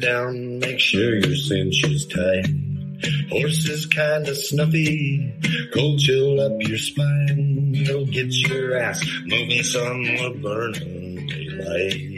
Down, 0.00 0.58
make 0.58 0.78
sure 0.78 1.16
your 1.16 1.36
cinch 1.36 1.84
is 1.84 2.06
tight. 2.06 2.46
Horses 3.30 3.86
kinda 3.86 4.34
snuffy, 4.34 5.32
cold 5.72 6.00
chill 6.00 6.40
up 6.40 6.52
your 6.60 6.78
spine. 6.78 7.74
You'll 7.74 8.06
get 8.06 8.32
your 8.48 8.78
ass 8.78 9.04
moving, 9.26 9.62
son, 9.62 10.02
we're 10.20 10.34
burning 10.34 11.26
daylight. 11.26 12.16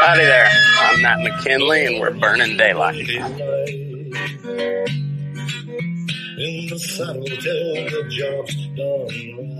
Howdy 0.00 0.24
there. 0.24 0.48
I'm 0.80 1.02
Matt 1.02 1.20
McKinley, 1.20 1.84
and 1.86 2.00
we're 2.00 2.12
burning 2.12 2.56
daylight. 2.56 3.08
In 6.38 6.66
the 6.68 6.78
saddle 6.78 7.24
till 7.24 7.74
the 7.74 8.06
job's 8.08 8.56
done 8.76 9.08
right. 9.36 9.57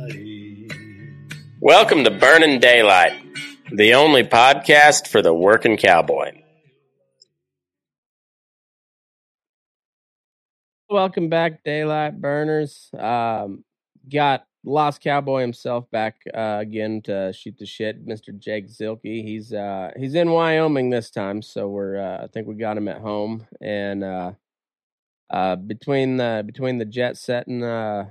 Welcome 1.61 2.05
to 2.05 2.11
Burning 2.13 2.61
Daylight, 2.61 3.21
the 3.73 3.95
only 3.95 4.23
podcast 4.23 5.09
for 5.09 5.23
the 5.23 5.35
working 5.35 5.77
cowboy. 5.77 6.41
Welcome 10.89 11.29
back, 11.29 11.65
Daylight 11.65 12.21
Burners. 12.21 12.89
Um, 12.97 13.65
got 14.09 14.47
Lost 14.63 15.01
Cowboy 15.01 15.41
himself 15.41 15.91
back 15.91 16.21
uh, 16.33 16.59
again 16.61 17.03
to 17.03 17.33
shoot 17.33 17.59
the 17.59 17.67
shit, 17.67 18.07
Mr. 18.07 18.39
Jake 18.39 18.69
Zielke. 18.69 19.25
He's 19.25 19.53
uh, 19.53 19.91
he's 19.97 20.15
in 20.15 20.31
Wyoming 20.31 20.91
this 20.91 21.11
time, 21.11 21.43
so 21.43 21.67
we're 21.67 21.99
uh, 21.99 22.23
I 22.23 22.29
think 22.29 22.47
we 22.47 22.55
got 22.55 22.77
him 22.77 22.87
at 22.87 23.01
home, 23.01 23.49
and 23.61 24.05
uh, 24.05 24.33
uh, 25.29 25.57
between 25.57 26.19
the 26.19 26.45
between 26.47 26.79
the 26.79 26.85
jet 26.85 27.17
setting 27.17 27.65
uh, 27.65 28.11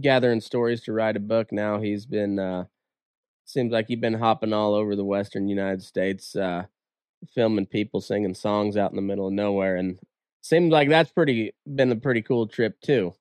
gathering 0.00 0.40
stories 0.40 0.82
to 0.82 0.92
write 0.92 1.16
a 1.16 1.20
book, 1.20 1.52
now 1.52 1.80
he's 1.80 2.06
been 2.06 2.38
uh, 2.38 2.64
seems 3.44 3.72
like 3.72 3.88
he's 3.88 3.98
been 3.98 4.14
hopping 4.14 4.52
all 4.52 4.74
over 4.74 4.96
the 4.96 5.04
western 5.04 5.48
United 5.48 5.82
States, 5.82 6.34
uh, 6.36 6.64
filming 7.34 7.66
people 7.66 8.00
singing 8.00 8.34
songs 8.34 8.76
out 8.76 8.90
in 8.90 8.96
the 8.96 9.02
middle 9.02 9.26
of 9.26 9.32
nowhere, 9.32 9.76
and 9.76 9.98
seems 10.40 10.72
like 10.72 10.88
that's 10.88 11.12
pretty 11.12 11.52
been 11.66 11.92
a 11.92 11.96
pretty 11.96 12.22
cool 12.22 12.46
trip 12.46 12.80
too. 12.80 13.14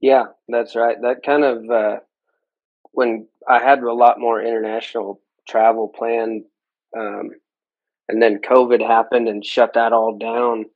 Yeah, 0.00 0.26
that's 0.48 0.76
right. 0.76 0.96
That 1.00 1.22
kind 1.24 1.44
of 1.44 1.70
uh, 1.70 1.96
when 2.92 3.28
I 3.48 3.62
had 3.62 3.82
a 3.82 3.92
lot 3.92 4.18
more 4.18 4.40
international 4.42 5.20
travel 5.48 5.88
planned, 5.88 6.44
um, 6.96 7.30
and 8.08 8.20
then 8.20 8.40
COVID 8.40 8.86
happened 8.86 9.28
and 9.28 9.44
shut 9.44 9.74
that 9.74 9.92
all 9.92 10.18
down, 10.18 10.66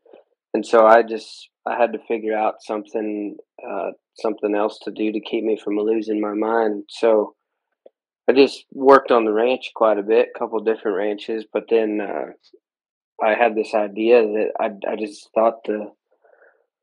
and 0.55 0.65
so 0.65 0.87
I 0.87 1.03
just 1.03 1.49
I 1.67 1.77
had 1.77 1.93
to 1.93 1.99
figure 2.09 2.37
out 2.37 2.63
something 2.63 3.37
uh, 3.67 3.91
something 4.21 4.55
else 4.55 4.79
to 4.85 4.91
do 4.91 5.13
to 5.13 5.21
keep 5.21 5.45
me 5.45 5.57
from 5.63 5.77
losing 5.79 6.21
my 6.21 6.35
mind. 6.35 6.85
So 6.89 7.35
I 8.29 8.33
just 8.33 8.65
worked 8.73 9.11
on 9.11 9.25
the 9.25 9.33
ranch 9.33 9.73
quite 9.75 9.99
a 9.99 10.03
bit, 10.03 10.29
a 10.35 10.39
couple 10.39 10.61
different 10.61 10.97
ranches, 10.97 11.45
but 11.53 11.65
then 11.69 12.01
uh, 12.01 13.25
I 13.25 13.35
had 13.35 13.55
this 13.55 13.75
idea 13.75 14.23
that 14.23 14.53
I 14.61 14.93
I 14.93 14.97
just 14.97 15.29
thought 15.35 15.65
the 15.65 15.93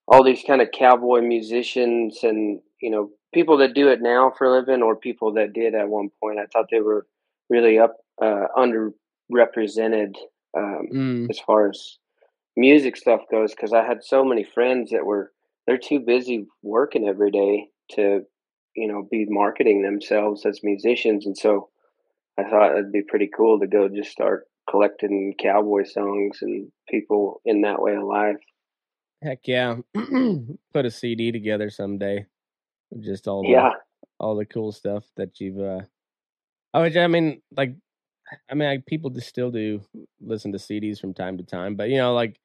all 0.08 0.24
these 0.24 0.44
kind 0.46 0.62
of 0.62 0.70
cowboy 0.72 1.22
musicians 1.22 2.20
and 2.24 2.60
you 2.82 2.90
know 2.92 3.10
people 3.34 3.58
that 3.58 3.74
do 3.74 3.90
it 3.90 4.02
now 4.02 4.32
for 4.38 4.48
a 4.48 4.52
living 4.60 4.82
or 4.82 4.96
people 4.96 5.34
that 5.34 5.54
did 5.54 5.76
at 5.76 5.90
one 5.90 6.10
point. 6.22 6.40
I 6.40 6.46
thought 6.52 6.68
they 6.72 6.82
were 6.82 7.06
really 7.50 7.78
up 7.80 7.96
uh, 8.22 8.48
underrepresented 8.58 10.16
um, 10.58 10.88
Mm. 10.92 11.30
as 11.30 11.40
far 11.40 11.70
as 11.70 11.98
music 12.56 12.96
stuff 12.98 13.22
goes 13.30 13.54
because 13.54 13.74
I 13.74 13.84
had 13.86 14.04
so 14.04 14.24
many 14.24 14.44
friends 14.44 14.92
that 14.92 15.06
were 15.06 15.32
they're 15.68 15.78
too 15.78 16.00
busy 16.00 16.48
working 16.64 17.08
every 17.08 17.32
day 17.32 17.68
to 17.92 18.22
you 18.76 18.88
know 18.88 19.08
be 19.10 19.26
marketing 19.28 19.84
themselves 19.84 20.46
as 20.46 20.62
musicians 20.64 21.26
and 21.26 21.38
so 21.38 21.70
I 22.38 22.44
thought 22.44 22.72
it'd 22.74 22.92
be 22.92 23.02
pretty 23.02 23.30
cool 23.36 23.60
to 23.60 23.68
go 23.68 23.90
just 23.90 24.12
start 24.12 24.46
collecting 24.70 25.34
cowboy 25.40 25.84
songs 25.86 26.40
and 26.42 26.72
people 26.88 27.42
in 27.46 27.62
that 27.62 27.82
way 27.82 27.96
of 27.96 28.04
life. 28.04 28.36
Heck 29.24 29.48
yeah, 29.48 29.78
put 30.74 30.86
a 30.86 30.92
CD 30.92 31.32
together 31.32 31.70
someday. 31.72 32.26
Just 33.00 33.28
all 33.28 33.42
the 33.42 33.50
Yeah, 33.50 33.70
all 34.20 34.36
the 34.36 34.46
cool 34.46 34.72
stuff 34.72 35.06
that 35.18 35.40
you've. 35.40 35.60
uh 35.60 35.82
Oh, 36.74 36.84
I 36.84 37.08
mean, 37.08 37.42
like, 37.56 37.76
I 38.50 38.54
mean, 38.54 38.70
like, 38.70 38.86
people 38.86 39.10
just 39.10 39.28
still 39.28 39.50
do 39.50 39.82
listen 40.22 40.52
to 40.52 40.60
CDs 40.60 41.00
from 41.00 41.14
time 41.14 41.38
to 41.38 41.44
time, 41.44 41.76
but 41.76 41.90
you 41.90 41.98
know, 41.98 42.14
like, 42.14 42.40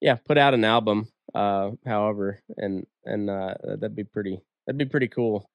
yeah, 0.00 0.14
put 0.14 0.38
out 0.38 0.54
an 0.54 0.64
album. 0.64 1.08
Uh, 1.34 1.72
however, 1.86 2.40
and 2.56 2.86
and 3.04 3.28
uh, 3.30 3.54
that'd 3.62 3.96
be 3.96 4.04
pretty. 4.04 4.40
That'd 4.66 4.78
be 4.78 4.84
pretty 4.86 5.08
cool. 5.08 5.48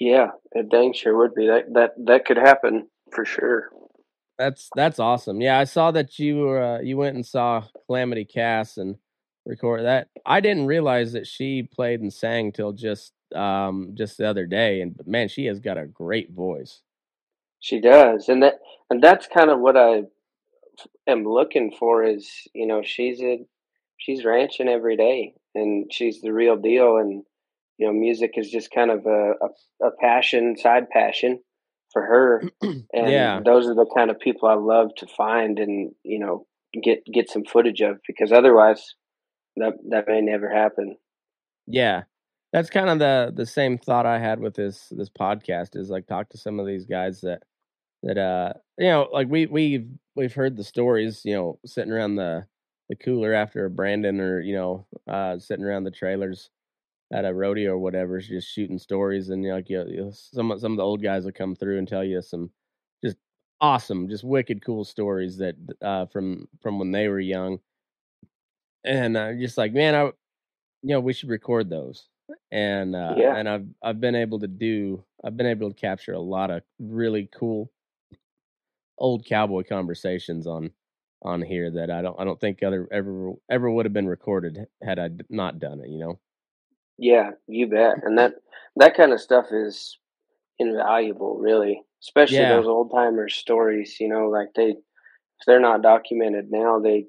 yeah, 0.00 0.28
it 0.52 0.68
dang 0.68 0.92
sure 0.92 1.16
would 1.16 1.34
be. 1.34 1.46
That 1.46 1.72
that 1.74 1.94
that 2.06 2.24
could 2.24 2.36
happen 2.36 2.88
for 3.12 3.24
sure. 3.24 3.70
That's 4.38 4.68
that's 4.74 4.98
awesome. 4.98 5.40
Yeah, 5.40 5.58
I 5.58 5.64
saw 5.64 5.90
that 5.92 6.18
you 6.18 6.38
were 6.38 6.62
uh, 6.62 6.80
you 6.80 6.96
went 6.96 7.14
and 7.16 7.24
saw 7.24 7.64
Calamity 7.86 8.24
Cass 8.24 8.76
and 8.76 8.96
record 9.46 9.84
that. 9.84 10.08
I 10.26 10.40
didn't 10.40 10.66
realize 10.66 11.12
that 11.12 11.26
she 11.26 11.62
played 11.62 12.00
and 12.00 12.12
sang 12.12 12.52
till 12.52 12.72
just 12.72 13.12
um 13.34 13.92
just 13.94 14.18
the 14.18 14.28
other 14.28 14.46
day, 14.46 14.80
and 14.80 14.96
man, 15.06 15.28
she 15.28 15.46
has 15.46 15.60
got 15.60 15.78
a 15.78 15.86
great 15.86 16.32
voice. 16.32 16.82
She 17.60 17.80
does, 17.80 18.28
and 18.28 18.42
that 18.42 18.54
and 18.90 19.02
that's 19.02 19.26
kind 19.26 19.50
of 19.50 19.60
what 19.60 19.76
I 19.76 20.02
am 21.06 21.24
looking 21.24 21.72
for. 21.78 22.02
Is 22.02 22.28
you 22.54 22.66
know 22.66 22.82
she's 22.82 23.20
a 23.20 23.46
she's 24.04 24.24
ranching 24.24 24.68
every 24.68 24.96
day, 24.96 25.34
and 25.54 25.90
she's 25.92 26.20
the 26.20 26.32
real 26.32 26.56
deal. 26.56 26.98
And 26.98 27.24
you 27.78 27.86
know, 27.86 27.92
music 27.92 28.32
is 28.36 28.50
just 28.50 28.70
kind 28.70 28.90
of 28.90 29.06
a 29.06 29.32
a, 29.40 29.86
a 29.86 29.90
passion, 30.00 30.56
side 30.56 30.90
passion 30.90 31.40
for 31.92 32.02
her. 32.02 32.42
And 32.62 33.10
yeah, 33.10 33.40
those 33.44 33.66
are 33.66 33.74
the 33.74 33.90
kind 33.96 34.10
of 34.10 34.20
people 34.20 34.48
I 34.48 34.54
love 34.54 34.90
to 34.98 35.06
find 35.06 35.58
and 35.58 35.92
you 36.02 36.18
know 36.18 36.46
get 36.82 37.04
get 37.12 37.30
some 37.30 37.44
footage 37.44 37.80
of 37.80 37.98
because 38.06 38.32
otherwise 38.32 38.94
that 39.56 39.74
that 39.90 40.06
may 40.06 40.20
never 40.20 40.48
happen. 40.48 40.96
yeah. 41.66 42.02
that's 42.52 42.70
kind 42.70 42.88
of 42.88 42.98
the 42.98 43.32
the 43.34 43.46
same 43.46 43.78
thought 43.78 44.06
I 44.06 44.18
had 44.18 44.40
with 44.40 44.54
this 44.54 44.88
this 44.90 45.10
podcast 45.10 45.76
is 45.76 45.90
like 45.90 46.06
talk 46.06 46.28
to 46.30 46.38
some 46.38 46.60
of 46.60 46.66
these 46.66 46.86
guys 46.86 47.20
that 47.22 47.42
that 48.02 48.18
uh 48.18 48.52
you 48.78 48.88
know 48.88 49.08
like 49.12 49.28
we 49.28 49.46
we've 49.46 49.88
we've 50.14 50.34
heard 50.34 50.56
the 50.56 50.64
stories 50.64 51.22
you 51.24 51.34
know 51.34 51.58
sitting 51.64 51.92
around 51.92 52.16
the 52.16 52.46
the 52.88 52.96
cooler 52.96 53.32
after 53.32 53.64
a 53.64 53.70
branding 53.70 54.20
or 54.20 54.40
you 54.40 54.54
know 54.54 54.86
uh 55.08 55.38
sitting 55.38 55.64
around 55.64 55.84
the 55.84 55.90
trailers 55.90 56.50
at 57.12 57.24
a 57.24 57.34
rodeo 57.34 57.72
or 57.72 57.78
whatever 57.78 58.18
just 58.20 58.48
shooting 58.48 58.78
stories 58.78 59.30
and 59.30 59.44
you 59.44 59.50
know, 59.50 59.56
like 59.56 59.70
you 59.70 59.84
know, 59.84 60.10
some 60.12 60.58
some 60.58 60.72
of 60.72 60.78
the 60.78 60.84
old 60.84 61.02
guys 61.02 61.24
will 61.24 61.32
come 61.32 61.54
through 61.56 61.78
and 61.78 61.88
tell 61.88 62.04
you 62.04 62.22
some 62.22 62.50
just 63.04 63.18
awesome 63.60 64.08
just 64.08 64.24
wicked 64.24 64.64
cool 64.64 64.84
stories 64.84 65.38
that 65.38 65.56
uh 65.82 66.06
from 66.06 66.48
from 66.60 66.78
when 66.78 66.92
they 66.92 67.08
were 67.08 67.20
young 67.20 67.60
and 68.84 69.16
uh, 69.16 69.32
just 69.34 69.56
like 69.58 69.72
man 69.72 69.94
I 69.94 70.04
you 70.04 70.12
know 70.84 71.00
we 71.00 71.12
should 71.12 71.30
record 71.30 71.70
those 71.70 72.08
and 72.52 72.96
uh, 72.96 73.16
Yeah. 73.16 73.34
and 73.34 73.48
I've 73.48 73.66
I've 73.82 74.00
been 74.00 74.16
able 74.16 74.40
to 74.40 74.48
do 74.48 75.04
I've 75.24 75.36
been 75.36 75.46
able 75.46 75.70
to 75.70 75.76
capture 75.80 76.14
a 76.14 76.20
lot 76.20 76.50
of 76.50 76.62
really 76.80 77.28
cool 77.34 77.72
old 78.98 79.24
cowboy 79.24 79.62
conversations 79.64 80.46
on 80.46 80.72
on 81.24 81.42
here 81.42 81.70
that 81.70 81.90
I 81.90 82.02
don't 82.02 82.18
I 82.18 82.24
don't 82.24 82.40
think 82.40 82.62
other 82.62 82.86
ever 82.92 83.32
ever 83.50 83.70
would 83.70 83.86
have 83.86 83.92
been 83.92 84.08
recorded 84.08 84.66
had 84.82 84.98
I 84.98 85.10
not 85.30 85.58
done 85.58 85.80
it. 85.80 85.88
You 85.88 85.98
know. 85.98 86.18
Yeah, 86.98 87.30
you 87.46 87.66
bet. 87.66 87.96
And 88.02 88.18
that 88.18 88.34
that 88.76 88.96
kind 88.96 89.12
of 89.12 89.20
stuff 89.20 89.46
is 89.50 89.98
invaluable, 90.58 91.38
really. 91.38 91.82
Especially 92.02 92.38
Yeah. 92.38 92.56
those 92.56 92.66
old 92.66 92.92
timer 92.92 93.28
stories, 93.28 93.98
you 93.98 94.08
know, 94.08 94.28
like 94.28 94.48
they 94.54 94.70
if 94.70 95.46
they're 95.46 95.60
not 95.60 95.82
documented 95.82 96.50
now, 96.50 96.78
they 96.78 97.06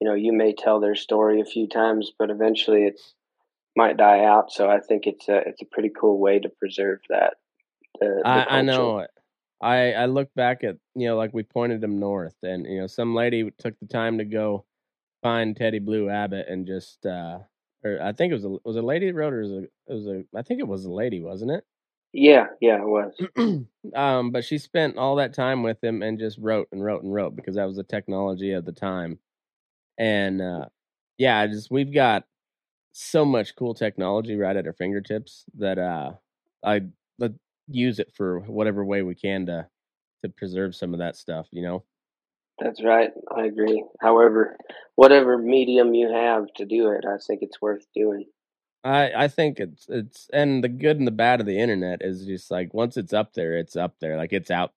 you 0.00 0.06
know, 0.06 0.14
you 0.14 0.32
may 0.32 0.52
tell 0.52 0.78
their 0.78 0.94
story 0.94 1.40
a 1.40 1.44
few 1.46 1.66
times, 1.66 2.12
but 2.18 2.30
eventually 2.30 2.84
it 2.84 3.00
might 3.74 3.96
die 3.96 4.24
out. 4.24 4.52
So 4.52 4.68
I 4.68 4.80
think 4.80 5.06
it's 5.06 5.28
a 5.28 5.38
it's 5.38 5.62
a 5.62 5.66
pretty 5.66 5.90
cool 5.98 6.18
way 6.20 6.38
to 6.38 6.48
preserve 6.48 7.00
that. 7.08 7.34
The, 8.00 8.20
the 8.22 8.28
I, 8.28 8.58
I 8.58 8.62
know 8.62 8.98
it. 8.98 9.10
I 9.60 9.92
I 9.92 10.06
look 10.06 10.32
back 10.34 10.64
at 10.64 10.76
you 10.94 11.08
know 11.08 11.16
like 11.16 11.32
we 11.34 11.42
pointed 11.42 11.80
them 11.80 11.98
north, 11.98 12.36
and 12.42 12.66
you 12.66 12.80
know 12.80 12.86
some 12.86 13.14
lady 13.14 13.50
took 13.58 13.78
the 13.80 13.86
time 13.86 14.18
to 14.18 14.24
go 14.24 14.64
find 15.22 15.56
Teddy 15.56 15.78
Blue 15.78 16.08
Abbott 16.10 16.46
and 16.48 16.66
just 16.66 17.04
uh 17.06 17.38
or 17.84 18.00
I 18.02 18.12
think 18.12 18.30
it 18.30 18.34
was 18.34 18.44
a 18.44 18.56
was 18.64 18.76
a 18.76 18.82
lady 18.82 19.06
that 19.06 19.14
wrote 19.14 19.32
or 19.32 19.42
was 19.42 19.52
it, 19.52 19.72
it 19.88 19.92
was 19.92 20.06
a 20.06 20.24
I 20.36 20.42
think 20.42 20.60
it 20.60 20.68
was 20.68 20.84
a 20.84 20.92
lady, 20.92 21.20
wasn't 21.20 21.52
it? 21.52 21.64
Yeah, 22.12 22.46
yeah, 22.60 22.80
it 22.80 22.86
was. 22.86 23.12
um, 23.94 24.30
but 24.30 24.44
she 24.44 24.58
spent 24.58 24.96
all 24.96 25.16
that 25.16 25.34
time 25.34 25.62
with 25.62 25.82
him 25.84 26.02
and 26.02 26.18
just 26.18 26.38
wrote 26.38 26.68
and 26.72 26.82
wrote 26.82 27.02
and 27.02 27.12
wrote 27.12 27.36
because 27.36 27.56
that 27.56 27.66
was 27.66 27.76
the 27.76 27.82
technology 27.82 28.52
of 28.52 28.64
the 28.64 28.72
time. 28.72 29.18
And 29.98 30.40
uh, 30.40 30.66
yeah, 31.18 31.46
just 31.46 31.70
we've 31.70 31.92
got 31.92 32.24
so 32.92 33.24
much 33.24 33.56
cool 33.56 33.74
technology 33.74 34.36
right 34.36 34.56
at 34.56 34.66
our 34.66 34.72
fingertips 34.72 35.44
that 35.58 35.78
uh, 35.78 36.12
I 36.64 36.82
let 37.18 37.32
use 37.68 37.98
it 37.98 38.12
for 38.14 38.40
whatever 38.40 38.84
way 38.84 39.02
we 39.02 39.14
can 39.14 39.46
to 39.46 39.66
to 40.22 40.28
preserve 40.30 40.74
some 40.74 40.92
of 40.92 41.00
that 41.00 41.16
stuff. 41.16 41.46
You 41.50 41.62
know. 41.62 41.84
That's 42.58 42.82
right. 42.82 43.10
I 43.36 43.44
agree. 43.44 43.84
However, 44.00 44.56
whatever 44.94 45.36
medium 45.36 45.92
you 45.92 46.10
have 46.10 46.46
to 46.56 46.64
do 46.64 46.90
it, 46.92 47.04
I 47.06 47.18
think 47.18 47.42
it's 47.42 47.60
worth 47.60 47.86
doing. 47.94 48.24
I 48.82 49.12
I 49.24 49.28
think 49.28 49.58
it's 49.58 49.86
it's 49.88 50.28
and 50.32 50.62
the 50.62 50.68
good 50.68 50.98
and 50.98 51.06
the 51.06 51.12
bad 51.12 51.40
of 51.40 51.46
the 51.46 51.58
internet 51.58 52.00
is 52.02 52.24
just 52.24 52.50
like 52.50 52.72
once 52.72 52.96
it's 52.96 53.12
up 53.12 53.34
there, 53.34 53.56
it's 53.58 53.76
up 53.76 53.96
there. 54.00 54.16
Like 54.16 54.32
it's 54.32 54.50
out, 54.50 54.72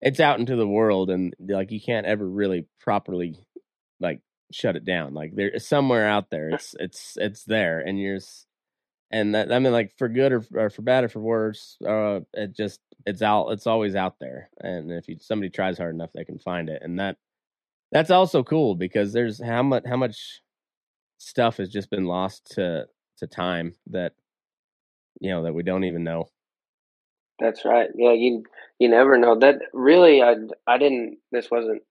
it's 0.00 0.20
out 0.20 0.38
into 0.38 0.56
the 0.56 0.68
world, 0.68 1.10
and 1.10 1.34
like 1.40 1.72
you 1.72 1.80
can't 1.80 2.06
ever 2.06 2.28
really 2.28 2.66
properly 2.80 3.38
like 3.98 4.20
shut 4.52 4.76
it 4.76 4.84
down. 4.84 5.14
Like 5.14 5.34
there 5.34 5.58
somewhere 5.58 6.06
out 6.06 6.30
there, 6.30 6.48
it's 6.50 6.74
it's 6.78 7.16
it's 7.16 7.44
there, 7.44 7.80
and 7.80 7.98
you're 7.98 8.20
and 9.14 9.32
that 9.32 9.52
I 9.52 9.60
mean 9.60 9.72
like 9.72 9.96
for 9.96 10.08
good 10.08 10.32
or, 10.32 10.44
or 10.54 10.70
for 10.70 10.82
bad 10.82 11.04
or 11.04 11.08
for 11.08 11.20
worse, 11.20 11.76
uh, 11.86 12.20
it 12.32 12.52
just 12.52 12.80
it's 13.06 13.22
out. 13.22 13.50
It's 13.50 13.68
always 13.68 13.94
out 13.94 14.18
there, 14.18 14.50
and 14.60 14.90
if 14.90 15.08
you 15.08 15.16
somebody 15.20 15.50
tries 15.50 15.78
hard 15.78 15.94
enough, 15.94 16.10
they 16.12 16.24
can 16.24 16.38
find 16.40 16.68
it, 16.68 16.82
and 16.82 16.98
that 16.98 17.16
that's 17.92 18.10
also 18.10 18.42
cool 18.42 18.74
because 18.74 19.12
there's 19.12 19.40
how 19.40 19.62
much 19.62 19.84
how 19.86 19.96
much 19.96 20.42
stuff 21.18 21.58
has 21.58 21.70
just 21.70 21.90
been 21.90 22.06
lost 22.06 22.54
to 22.56 22.86
to 23.18 23.26
time 23.28 23.76
that 23.86 24.14
you 25.20 25.30
know 25.30 25.44
that 25.44 25.54
we 25.54 25.62
don't 25.62 25.84
even 25.84 26.02
know. 26.02 26.26
That's 27.38 27.64
right. 27.64 27.90
Yeah, 27.94 28.14
you 28.14 28.42
you 28.80 28.88
never 28.88 29.16
know. 29.16 29.38
That 29.38 29.60
really, 29.72 30.22
I 30.22 30.34
I 30.66 30.76
didn't. 30.76 31.18
This 31.30 31.52
wasn't 31.52 31.82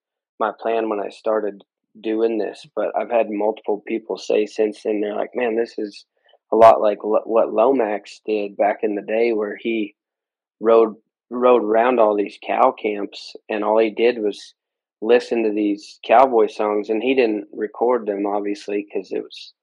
my 0.41 0.51
plan 0.59 0.89
when 0.89 0.99
I 0.99 1.07
started 1.07 1.63
doing 2.01 2.37
this, 2.37 2.67
but 2.75 2.91
I've 2.97 3.11
had 3.11 3.29
multiple 3.29 3.81
people 3.87 4.17
say 4.17 4.45
since 4.45 4.83
then. 4.83 4.99
They're 4.99 5.15
like, 5.15 5.31
"Man, 5.35 5.55
this 5.55 5.75
is 5.77 6.05
a 6.53 6.55
lot 6.55 6.81
like 6.81 6.99
lo- 7.03 7.23
what 7.25 7.51
Lomax 7.51 8.21
did 8.25 8.55
back 8.55 8.79
in 8.83 8.95
the 8.95 9.01
day, 9.01 9.33
where 9.33 9.57
he 9.59 9.95
rode 10.61 10.95
rode 11.29 11.63
around 11.63 11.99
all 11.99 12.15
these 12.15 12.37
cow 12.45 12.71
camps, 12.71 13.35
and 13.49 13.63
all 13.63 13.79
he 13.79 13.89
did 13.89 14.19
was 14.19 14.53
listen 15.01 15.43
to 15.43 15.51
these 15.51 15.99
cowboy 16.05 16.47
songs, 16.47 16.89
and 16.89 17.01
he 17.01 17.15
didn't 17.15 17.47
record 17.51 18.05
them, 18.05 18.25
obviously, 18.27 18.85
because 18.87 19.11
it 19.11 19.23
was 19.23 19.53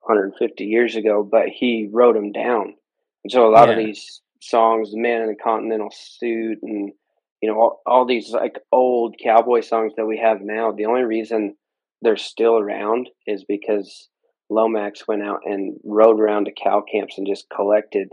150 0.00 0.64
years 0.64 0.96
ago, 0.96 1.22
but 1.22 1.48
he 1.48 1.88
wrote 1.90 2.14
them 2.16 2.32
down. 2.32 2.74
And 3.22 3.32
so 3.32 3.48
a 3.48 3.54
lot 3.54 3.70
of 3.70 3.76
these 3.76 4.20
songs, 4.40 4.90
"The 4.90 4.98
Man 4.98 5.22
in 5.22 5.28
the 5.28 5.36
Continental 5.36 5.90
Suit," 5.92 6.58
and 6.62 6.92
you 7.40 7.48
know 7.48 7.60
all, 7.60 7.82
all 7.86 8.04
these 8.04 8.32
like 8.32 8.58
old 8.72 9.16
cowboy 9.22 9.60
songs 9.60 9.92
that 9.96 10.06
we 10.06 10.18
have 10.18 10.40
now, 10.40 10.72
the 10.72 10.86
only 10.86 11.04
reason 11.04 11.56
they're 12.02 12.16
still 12.16 12.58
around 12.58 13.08
is 13.26 13.44
because 13.44 14.08
Lomax 14.50 15.06
went 15.08 15.22
out 15.22 15.40
and 15.44 15.78
rode 15.84 16.20
around 16.20 16.44
to 16.46 16.52
cow 16.52 16.82
camps 16.90 17.18
and 17.18 17.26
just 17.26 17.46
collected 17.54 18.08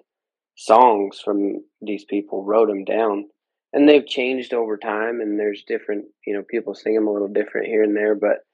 songs 0.55 1.19
from 1.23 1.63
these 1.81 2.05
people, 2.05 2.43
wrote 2.43 2.67
them 2.67 2.83
down, 2.85 3.25
and 3.73 3.87
they've 3.87 4.05
changed 4.05 4.53
over 4.53 4.77
time. 4.77 5.21
And 5.21 5.39
there's 5.39 5.63
different, 5.67 6.05
you 6.25 6.33
know, 6.33 6.43
people 6.49 6.73
sing 6.73 6.95
them 6.95 7.07
a 7.07 7.11
little 7.11 7.27
different 7.27 7.67
here 7.67 7.83
and 7.83 7.95
there, 7.95 8.15
but 8.15 8.45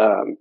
um, 0.00 0.36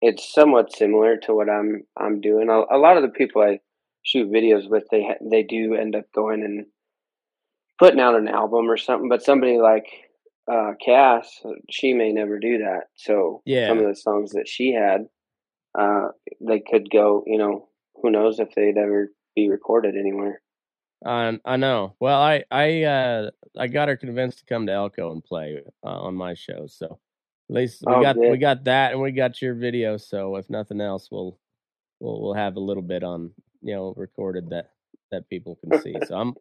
it's 0.00 0.32
somewhat 0.32 0.74
similar 0.74 1.16
to 1.18 1.34
what 1.34 1.48
I'm 1.48 1.84
I'm 1.96 2.20
doing. 2.20 2.48
A, 2.48 2.76
a 2.76 2.78
lot 2.78 2.96
of 2.96 3.02
the 3.02 3.08
people 3.08 3.42
I 3.42 3.60
shoot 4.02 4.30
videos 4.30 4.68
with, 4.68 4.84
they 4.90 5.02
ha- 5.02 5.24
they 5.30 5.42
do 5.42 5.74
end 5.74 5.94
up 5.96 6.04
going 6.14 6.42
and 6.44 6.66
putting 7.78 8.00
out 8.00 8.16
an 8.16 8.28
album 8.28 8.70
or 8.70 8.76
something. 8.76 9.08
But 9.08 9.22
somebody 9.22 9.58
like 9.58 9.86
uh, 10.50 10.72
Cass, 10.84 11.40
she 11.70 11.94
may 11.94 12.12
never 12.12 12.38
do 12.38 12.58
that. 12.58 12.84
So 12.96 13.42
Yeah. 13.44 13.68
some 13.68 13.78
of 13.78 13.86
the 13.86 13.96
songs 13.96 14.32
that 14.32 14.48
she 14.48 14.72
had, 14.72 15.06
uh, 15.78 16.08
they 16.40 16.60
could 16.60 16.90
go. 16.90 17.24
You 17.26 17.38
know, 17.38 17.68
who 17.96 18.10
knows 18.10 18.38
if 18.40 18.50
they'd 18.54 18.76
ever 18.78 19.12
be 19.34 19.48
recorded 19.48 19.96
anywhere. 19.96 20.40
Um, 21.04 21.40
I 21.44 21.56
know. 21.56 21.96
Well, 22.00 22.20
I 22.20 22.44
I 22.50 22.82
uh 22.84 23.30
I 23.58 23.66
got 23.66 23.88
her 23.88 23.96
convinced 23.96 24.38
to 24.38 24.44
come 24.46 24.66
to 24.66 24.72
Elko 24.72 25.12
and 25.12 25.24
play 25.24 25.62
uh, 25.84 25.88
on 25.88 26.14
my 26.14 26.34
show. 26.34 26.66
So 26.68 27.00
at 27.50 27.54
least 27.56 27.84
we 27.86 27.96
Oh, 27.96 28.00
got 28.00 28.24
we 28.24 28.38
got 28.38 28.64
that, 28.64 28.92
and 28.92 29.00
we 29.00 29.10
got 29.12 29.42
your 29.42 29.54
video. 29.54 29.96
So 29.96 30.36
if 30.36 30.48
nothing 30.48 30.80
else, 30.80 31.08
we'll 31.10 31.38
we'll 32.00 32.20
we'll 32.22 32.34
have 32.34 32.56
a 32.56 32.60
little 32.60 32.82
bit 32.82 33.02
on 33.04 33.32
you 33.62 33.74
know 33.74 33.94
recorded 33.96 34.50
that 34.50 34.70
that 35.10 35.28
people 35.28 35.56
can 35.56 35.72
see. 35.74 36.00
So 36.02 36.16
I'm 36.16 36.34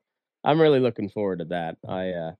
I'm 0.44 0.62
really 0.62 0.80
looking 0.80 1.10
forward 1.10 1.40
to 1.40 1.46
that. 1.46 1.78
I 1.88 2.10
uh 2.12 2.32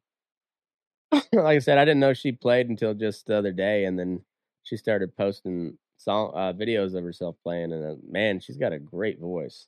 like 1.34 1.58
I 1.58 1.60
said, 1.60 1.78
I 1.78 1.86
didn't 1.86 2.00
know 2.00 2.14
she 2.14 2.32
played 2.32 2.70
until 2.70 2.94
just 2.94 3.26
the 3.28 3.36
other 3.36 3.52
day, 3.52 3.86
and 3.86 3.98
then 3.98 4.22
she 4.64 4.78
started 4.78 5.16
posting 5.16 5.78
song 6.04 6.32
uh, 6.36 6.54
videos 6.54 6.96
of 6.96 7.04
herself 7.04 7.36
playing, 7.44 7.72
and 7.74 7.86
uh, 7.86 7.96
man, 8.10 8.40
she's 8.40 8.58
got 8.58 8.74
a 8.74 8.80
great 8.80 9.20
voice. 9.20 9.68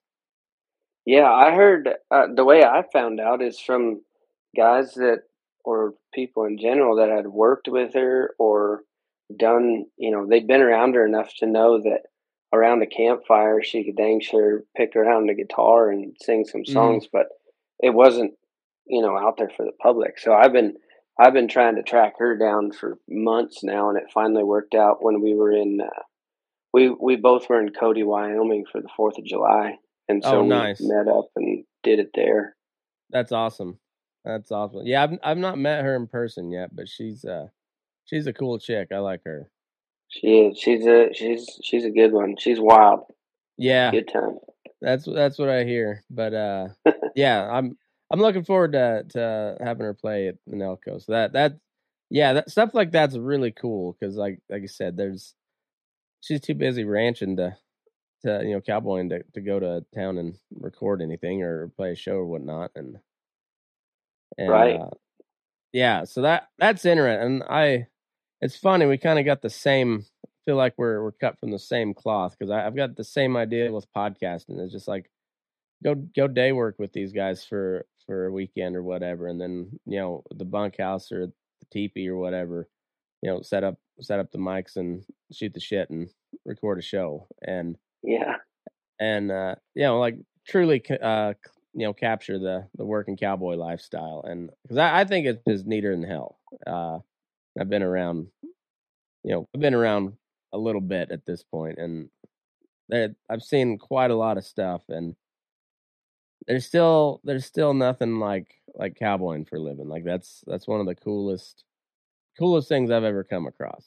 Yeah, 1.06 1.32
I 1.32 1.52
heard 1.52 1.90
uh, 2.12 2.28
the 2.34 2.46
way 2.46 2.63
I 2.63 2.84
found 2.94 3.20
out 3.20 3.42
is 3.42 3.60
from 3.60 4.02
guys 4.56 4.94
that 4.96 5.24
or 5.66 5.96
people 6.13 6.46
in 6.46 6.58
general 6.58 6.98
that 6.98 7.10
had 7.10 7.28
worked 7.28 7.68
with 7.68 7.94
her 7.94 8.36
or 8.40 8.84
done, 9.36 9.86
you 9.98 10.12
know, 10.12 10.25
they'd 10.28 10.48
been 10.48 10.62
around 10.62 10.96
her 10.96 11.06
enough 11.06 11.34
to 11.38 11.46
know 11.46 11.82
that 11.82 12.02
around 12.54 12.82
a 12.84 12.88
campfire 12.88 13.62
she 13.63 13.84
could 13.84 13.96
dang 13.98 14.22
sure 14.22 14.63
pick 14.78 14.96
around 14.96 15.28
the 15.28 15.34
guitar 15.34 15.90
and 15.90 16.16
sing 16.22 16.46
some 16.46 16.66
Mhm. 16.68 16.74
songs, 16.74 17.08
but 17.12 17.28
it 17.80 17.92
wasn't, 17.92 18.34
you 18.86 19.02
know, 19.02 19.18
out 19.18 19.38
there 19.38 19.50
for 19.50 19.66
the 19.66 19.72
public. 19.82 20.20
So 20.20 20.34
I've 20.34 20.54
been 20.54 20.78
I've 21.20 21.34
been 21.34 21.48
trying 21.48 21.75
to 21.75 21.84
track 21.84 22.16
her 22.20 22.36
down 22.38 22.72
for 22.72 22.98
months 23.08 23.63
now, 23.63 23.90
and 23.90 23.98
it 23.98 24.12
finally 24.13 24.44
worked 24.44 24.74
out 24.75 25.04
when 25.04 25.22
we 25.22 25.34
were 25.36 25.52
in. 25.52 25.82
Uh, 25.82 26.02
we 26.74 26.89
we 26.89 27.15
both 27.15 27.48
were 27.50 27.62
in 27.62 27.72
Cody, 27.72 28.03
Wyoming 28.03 28.65
for 28.72 28.82
the 28.82 28.89
Fourth 28.98 29.18
of 29.18 29.25
July, 29.25 29.77
and 30.10 30.24
so 30.24 30.39
Oh, 30.39 30.42
we 30.44 30.50
nice. 30.50 30.82
met 30.82 31.08
up 31.08 31.27
and 31.36 31.63
did 31.84 32.00
it 32.00 32.10
there. 32.15 32.56
That's 33.10 33.32
awesome. 33.32 33.80
That's 34.25 34.51
awesome. 34.51 34.82
Yeah, 34.86 35.03
I've 35.03 35.20
I've 35.24 35.38
not 35.38 35.58
met 35.58 35.84
her 35.84 35.96
in 35.96 36.08
person 36.08 36.51
yet, 36.51 36.75
but 36.75 36.88
she's 36.89 37.24
uh 37.25 37.48
she's 38.06 38.25
a 38.27 38.34
cool 38.34 38.58
chick. 38.60 38.89
I 38.92 39.00
like 39.00 39.22
her. 39.25 39.50
She 40.08 40.27
is. 40.39 40.58
She's 40.58 40.86
a 40.86 41.10
she's 41.13 41.48
she's 41.63 41.86
a 41.86 41.89
good 41.92 42.12
one. 42.12 42.36
She's 42.38 42.60
wild. 42.60 43.01
Yeah, 43.58 43.92
Good 43.92 44.08
time. 44.12 44.38
that's 44.82 45.06
that's 45.06 45.38
what 45.38 45.50
I 45.50 45.63
hear. 45.63 46.03
But 46.10 46.34
uh 46.34 46.68
yeah, 47.15 47.48
I'm 47.51 47.77
I'm 48.10 48.20
looking 48.20 48.44
forward 48.46 48.74
to 48.74 49.03
to 49.10 49.58
having 49.60 49.86
her 49.86 49.94
play 49.94 50.27
at 50.30 50.36
the 50.48 50.63
Elko. 50.63 51.00
So 51.00 51.12
that 51.12 51.34
that 51.34 51.53
yeah, 52.10 52.34
that 52.34 52.50
stuff 52.50 52.74
like 52.74 52.92
that's 52.92 53.18
really 53.18 53.51
cool 53.51 53.96
because 54.00 54.15
like 54.15 54.39
like 54.50 54.63
I 54.63 54.68
said, 54.68 54.96
there's 54.98 55.36
she's 56.24 56.39
too 56.39 56.56
busy 56.56 56.86
ranching 56.86 57.36
to 57.36 57.56
to 58.24 58.42
you 58.44 58.53
know 58.53 58.62
cowboying 58.62 59.10
to, 59.10 59.22
to 59.34 59.42
go 59.42 59.60
to 59.60 59.86
town 59.94 60.18
and 60.18 60.36
record 60.60 61.01
anything 61.01 61.44
or 61.44 61.68
play 61.75 61.92
a 61.92 61.96
show 61.96 62.13
or 62.13 62.25
whatnot 62.25 62.72
and, 62.75 62.98
and 64.38 64.50
right. 64.50 64.80
uh, 64.80 64.89
yeah 65.74 66.06
so 66.06 66.22
that 66.22 66.48
that's 66.58 66.86
interesting 66.86 67.25
and 67.25 67.44
i 67.44 67.86
it's 68.42 68.58
funny 68.58 68.86
we 68.86 68.98
kind 68.98 69.20
of 69.20 69.25
got 69.25 69.42
the 69.42 69.50
same 69.50 70.06
feel 70.46 70.56
like 70.56 70.74
we're 70.77 71.03
we're 71.03 71.12
cut 71.12 71.38
from 71.39 71.51
the 71.51 71.60
same 71.60 71.94
cloth 71.94 72.36
because 72.38 72.50
i've 72.50 72.75
got 72.75 72.96
the 72.96 73.03
same 73.03 73.36
idea 73.36 73.72
with 73.72 73.86
podcasting 73.94 74.60
it's 74.60 74.74
just 74.74 74.88
like 74.88 75.10
go 75.84 75.96
go 75.96 76.27
day 76.27 76.51
work 76.51 76.75
with 76.80 76.94
these 76.94 77.12
guys 77.12 77.44
for 77.44 77.86
for 78.06 78.27
a 78.27 78.32
weekend 78.32 78.75
or 78.75 78.84
whatever 78.84 79.27
and 79.27 79.39
then 79.39 79.70
you 79.86 80.00
know 80.00 80.24
the 80.36 80.46
bunkhouse 80.46 81.12
or 81.12 81.27
the 81.27 81.34
teepee 81.72 82.08
or 82.08 82.18
whatever 82.18 82.68
you 83.22 83.30
know 83.30 83.42
set 83.42 83.63
up 83.63 83.77
set 84.02 84.20
up 84.20 84.32
the 84.32 84.38
mics 84.38 84.76
and 84.76 85.04
shoot 85.32 85.54
the 85.54 85.60
shit 85.60 85.90
and 85.90 86.10
record 86.46 86.80
a 86.80 86.82
show 86.82 87.28
and 87.46 87.78
yeah. 88.02 88.36
and 89.00 89.32
uh 89.32 89.56
you 89.76 89.84
know 89.84 90.00
like 90.00 90.18
truly 90.48 90.84
uh 91.02 91.34
you 91.74 91.86
know 91.86 91.94
capture 91.94 92.40
the 92.40 92.68
the 92.76 92.86
working 92.86 93.18
cowboy 93.18 93.56
lifestyle 93.56 94.24
and 94.28 94.50
because 94.64 94.78
I, 94.78 95.02
I 95.02 95.06
think 95.06 95.26
it's 95.26 95.44
just 95.48 95.66
neater 95.66 95.92
than 95.92 96.04
hell. 96.04 96.40
Uh 96.66 97.00
i've 97.60 97.70
been 97.70 97.84
around 97.84 98.28
you 99.24 99.32
know 99.32 99.48
i've 99.54 99.62
been 99.62 99.76
around 99.76 100.14
a 100.54 100.58
little 100.58 100.82
bit 100.82 101.12
at 101.12 101.26
this 101.26 101.44
point 101.44 101.78
and 101.78 102.10
there, 102.90 103.16
i've 103.30 103.44
seen 103.44 103.78
quite 103.78 104.12
a 104.12 104.16
lot 104.16 104.38
of 104.38 104.46
stuff 104.46 104.82
and 104.90 105.16
there's 106.48 106.66
still 106.66 107.22
there's 107.24 107.46
still 107.46 107.74
nothing 107.74 108.20
like 108.20 108.56
like 108.76 108.96
cowboying 108.96 109.46
for 109.46 109.58
a 109.58 109.62
living. 109.62 109.88
Like 109.88 110.04
that's 110.04 110.44
that's 110.48 110.68
one 110.68 110.80
of 110.80 110.86
the 110.86 110.96
coolest 110.96 111.64
coolest 112.38 112.68
things 112.68 112.92
i've 112.92 113.04
ever 113.04 113.24
come 113.24 113.48
across 113.48 113.86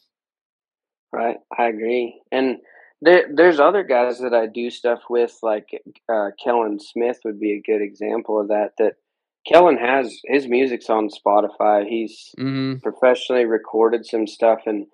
right 1.12 1.36
i 1.58 1.66
agree 1.66 2.20
and 2.32 2.58
there, 3.02 3.28
there's 3.32 3.60
other 3.60 3.82
guys 3.82 4.18
that 4.20 4.32
I 4.32 4.46
do 4.46 4.70
stuff 4.70 5.00
with, 5.10 5.36
like 5.42 5.68
uh, 6.08 6.30
Kellen 6.42 6.80
Smith 6.80 7.18
would 7.24 7.38
be 7.38 7.52
a 7.52 7.60
good 7.60 7.82
example 7.82 8.40
of 8.40 8.48
that. 8.48 8.72
That 8.78 8.94
Kellen 9.46 9.76
has 9.76 10.18
his 10.24 10.48
music's 10.48 10.88
on 10.88 11.08
Spotify. 11.08 11.86
He's 11.86 12.34
mm-hmm. 12.38 12.78
professionally 12.78 13.44
recorded 13.44 14.06
some 14.06 14.26
stuff, 14.26 14.60
and 14.66 14.86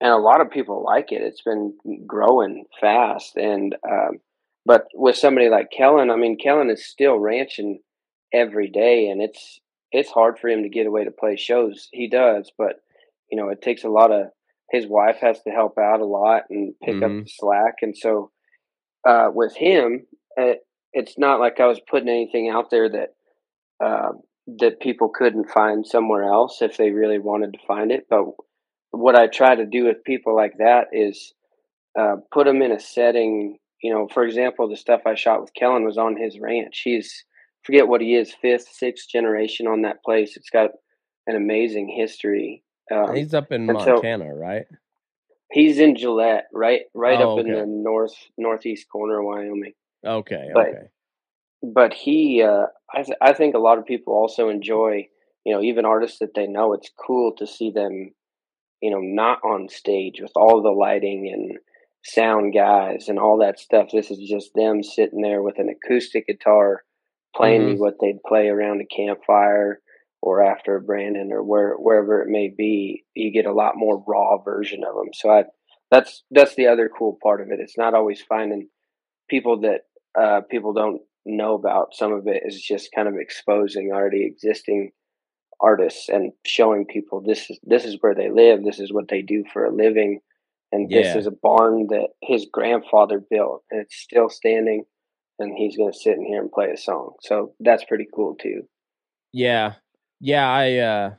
and 0.00 0.10
a 0.10 0.16
lot 0.16 0.40
of 0.40 0.50
people 0.50 0.82
like 0.82 1.12
it. 1.12 1.22
It's 1.22 1.42
been 1.42 1.74
growing 2.06 2.64
fast, 2.80 3.36
and 3.36 3.76
um, 3.88 4.18
but 4.64 4.86
with 4.94 5.16
somebody 5.16 5.50
like 5.50 5.70
Kellen, 5.70 6.10
I 6.10 6.16
mean, 6.16 6.38
Kellen 6.38 6.70
is 6.70 6.86
still 6.86 7.18
ranching 7.18 7.80
every 8.32 8.68
day, 8.68 9.08
and 9.08 9.20
it's 9.20 9.60
it's 9.92 10.10
hard 10.10 10.38
for 10.38 10.48
him 10.48 10.62
to 10.62 10.70
get 10.70 10.86
away 10.86 11.04
to 11.04 11.10
play 11.10 11.36
shows. 11.36 11.88
He 11.92 12.08
does, 12.08 12.50
but 12.56 12.76
you 13.32 13.38
know, 13.38 13.48
it 13.48 13.62
takes 13.62 13.82
a 13.82 13.88
lot 13.88 14.12
of 14.12 14.26
his 14.70 14.86
wife 14.86 15.16
has 15.22 15.40
to 15.42 15.50
help 15.50 15.78
out 15.78 16.00
a 16.00 16.04
lot 16.04 16.42
and 16.50 16.74
pick 16.84 16.94
mm-hmm. 16.94 17.18
up 17.18 17.24
the 17.24 17.30
slack. 17.30 17.74
And 17.80 17.96
so 17.96 18.30
uh, 19.08 19.28
with 19.34 19.56
him, 19.56 20.06
it, 20.36 20.58
it's 20.92 21.18
not 21.18 21.40
like 21.40 21.58
I 21.58 21.66
was 21.66 21.80
putting 21.90 22.10
anything 22.10 22.50
out 22.50 22.70
there 22.70 22.90
that 22.90 23.08
uh, 23.82 24.12
that 24.58 24.80
people 24.80 25.08
couldn't 25.08 25.50
find 25.50 25.86
somewhere 25.86 26.24
else 26.24 26.60
if 26.60 26.76
they 26.76 26.90
really 26.90 27.18
wanted 27.18 27.54
to 27.54 27.66
find 27.66 27.90
it. 27.90 28.06
But 28.08 28.24
what 28.90 29.16
I 29.16 29.28
try 29.28 29.54
to 29.54 29.66
do 29.66 29.86
with 29.86 30.04
people 30.04 30.36
like 30.36 30.58
that 30.58 30.88
is 30.92 31.32
uh, 31.98 32.16
put 32.30 32.46
them 32.46 32.60
in 32.60 32.70
a 32.70 32.80
setting. 32.80 33.58
You 33.82 33.94
know, 33.94 34.08
for 34.12 34.24
example, 34.24 34.68
the 34.68 34.76
stuff 34.76 35.02
I 35.06 35.14
shot 35.14 35.40
with 35.40 35.54
Kellen 35.58 35.84
was 35.84 35.98
on 35.98 36.16
his 36.16 36.38
ranch. 36.38 36.82
He's 36.84 37.24
forget 37.64 37.88
what 37.88 38.02
he 38.02 38.14
is, 38.14 38.34
fifth, 38.42 38.68
sixth 38.72 39.08
generation 39.08 39.66
on 39.66 39.82
that 39.82 40.02
place. 40.04 40.36
It's 40.36 40.50
got 40.50 40.70
an 41.26 41.36
amazing 41.36 41.88
history 41.96 42.62
um, 42.90 43.14
he's 43.14 43.34
up 43.34 43.52
in 43.52 43.66
Montana, 43.66 44.30
so 44.30 44.36
right? 44.36 44.64
He's 45.50 45.78
in 45.78 45.96
Gillette, 45.96 46.46
right, 46.52 46.82
right 46.94 47.20
oh, 47.20 47.34
up 47.34 47.38
okay. 47.40 47.50
in 47.50 47.54
the 47.54 47.66
north 47.66 48.14
northeast 48.38 48.86
corner 48.90 49.20
of 49.20 49.26
Wyoming. 49.26 49.74
Okay, 50.04 50.48
but, 50.52 50.68
okay. 50.68 50.86
But 51.62 51.94
he, 51.94 52.42
uh, 52.42 52.66
I, 52.92 53.02
th- 53.02 53.18
I 53.20 53.32
think 53.34 53.54
a 53.54 53.60
lot 53.60 53.78
of 53.78 53.86
people 53.86 54.14
also 54.14 54.48
enjoy, 54.48 55.08
you 55.44 55.54
know, 55.54 55.62
even 55.62 55.84
artists 55.84 56.18
that 56.20 56.34
they 56.34 56.46
know. 56.46 56.72
It's 56.72 56.90
cool 57.06 57.34
to 57.38 57.46
see 57.46 57.70
them, 57.70 58.12
you 58.80 58.90
know, 58.90 59.00
not 59.00 59.38
on 59.44 59.68
stage 59.68 60.20
with 60.20 60.32
all 60.34 60.62
the 60.62 60.70
lighting 60.70 61.30
and 61.32 61.58
sound 62.02 62.54
guys 62.54 63.08
and 63.08 63.18
all 63.18 63.38
that 63.38 63.60
stuff. 63.60 63.90
This 63.92 64.10
is 64.10 64.18
just 64.28 64.50
them 64.54 64.82
sitting 64.82 65.20
there 65.20 65.42
with 65.42 65.58
an 65.58 65.68
acoustic 65.68 66.26
guitar, 66.26 66.82
playing 67.36 67.62
mm-hmm. 67.62 67.80
what 67.80 67.94
they'd 68.00 68.22
play 68.26 68.48
around 68.48 68.80
a 68.80 68.96
campfire 68.96 69.81
or 70.22 70.40
after 70.40 70.78
branding 70.78 71.32
or 71.32 71.42
where 71.42 71.74
wherever 71.74 72.22
it 72.22 72.28
may 72.28 72.48
be, 72.56 73.04
you 73.14 73.32
get 73.32 73.44
a 73.44 73.52
lot 73.52 73.72
more 73.76 74.02
raw 74.06 74.38
version 74.38 74.82
of 74.88 74.94
them. 74.94 75.12
So 75.12 75.30
I, 75.30 75.44
that's 75.90 76.22
that's 76.30 76.54
the 76.54 76.68
other 76.68 76.88
cool 76.96 77.18
part 77.22 77.40
of 77.42 77.48
it. 77.50 77.60
It's 77.60 77.76
not 77.76 77.92
always 77.92 78.22
finding 78.22 78.68
people 79.28 79.60
that 79.60 79.80
uh, 80.18 80.42
people 80.48 80.72
don't 80.72 81.02
know 81.26 81.54
about. 81.54 81.94
Some 81.94 82.12
of 82.12 82.26
it 82.28 82.44
is 82.46 82.62
just 82.62 82.90
kind 82.94 83.08
of 83.08 83.16
exposing 83.18 83.90
already 83.92 84.24
existing 84.24 84.92
artists 85.60 86.08
and 86.08 86.32
showing 86.46 86.86
people 86.86 87.20
this 87.20 87.50
is 87.50 87.58
this 87.64 87.84
is 87.84 87.98
where 88.00 88.14
they 88.14 88.30
live, 88.30 88.64
this 88.64 88.78
is 88.78 88.92
what 88.92 89.08
they 89.08 89.22
do 89.22 89.44
for 89.52 89.64
a 89.64 89.74
living, 89.74 90.20
and 90.70 90.88
yeah. 90.88 91.02
this 91.02 91.16
is 91.16 91.26
a 91.26 91.32
barn 91.42 91.88
that 91.90 92.08
his 92.22 92.46
grandfather 92.52 93.20
built 93.28 93.64
and 93.72 93.80
it's 93.80 93.96
still 93.96 94.30
standing, 94.30 94.84
and 95.40 95.52
he's 95.56 95.76
going 95.76 95.92
to 95.92 95.98
sit 95.98 96.16
in 96.16 96.24
here 96.24 96.40
and 96.40 96.52
play 96.52 96.70
a 96.70 96.76
song. 96.76 97.14
So 97.22 97.54
that's 97.58 97.84
pretty 97.84 98.06
cool 98.14 98.36
too. 98.36 98.62
Yeah, 99.32 99.74
yeah, 100.22 100.48
I 100.48 100.78
uh 100.78 101.14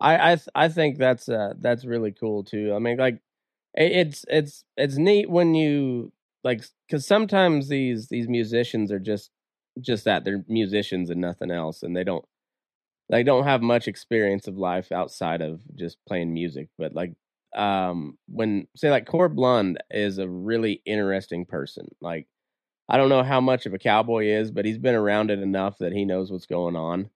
I 0.00 0.32
I 0.32 0.38
I 0.54 0.68
think 0.68 0.98
that's 0.98 1.28
uh 1.28 1.54
that's 1.60 1.84
really 1.84 2.12
cool 2.12 2.44
too. 2.44 2.72
I 2.74 2.78
mean 2.78 2.98
like 2.98 3.20
it's 3.74 4.24
it's 4.28 4.64
it's 4.76 4.96
neat 4.98 5.30
when 5.30 5.54
you 5.54 6.12
like 6.44 6.64
cuz 6.90 7.06
sometimes 7.06 7.68
these 7.68 8.08
these 8.08 8.28
musicians 8.28 8.92
are 8.92 9.00
just 9.00 9.30
just 9.80 10.04
that 10.04 10.24
they're 10.24 10.44
musicians 10.48 11.10
and 11.10 11.20
nothing 11.20 11.50
else 11.50 11.82
and 11.82 11.96
they 11.96 12.04
don't 12.04 12.24
they 13.10 13.22
don't 13.24 13.44
have 13.44 13.62
much 13.62 13.88
experience 13.88 14.48
of 14.48 14.58
life 14.58 14.92
outside 14.92 15.42
of 15.42 15.62
just 15.76 15.98
playing 16.06 16.32
music 16.34 16.68
but 16.78 16.94
like 16.94 17.14
um 17.56 18.18
when 18.28 18.68
say 18.76 18.90
like 18.90 19.06
Corb 19.06 19.38
Lund 19.38 19.82
is 19.90 20.18
a 20.18 20.28
really 20.28 20.82
interesting 20.86 21.46
person 21.46 21.88
like 22.02 22.28
I 22.88 22.96
don't 22.98 23.10
know 23.10 23.22
how 23.24 23.40
much 23.40 23.66
of 23.66 23.74
a 23.74 23.78
cowboy 23.78 24.26
is 24.26 24.50
but 24.52 24.64
he's 24.66 24.78
been 24.78 24.94
around 24.96 25.30
it 25.32 25.40
enough 25.40 25.78
that 25.78 25.92
he 25.94 26.04
knows 26.06 26.32
what's 26.32 26.46
going 26.46 26.76
on 26.76 27.10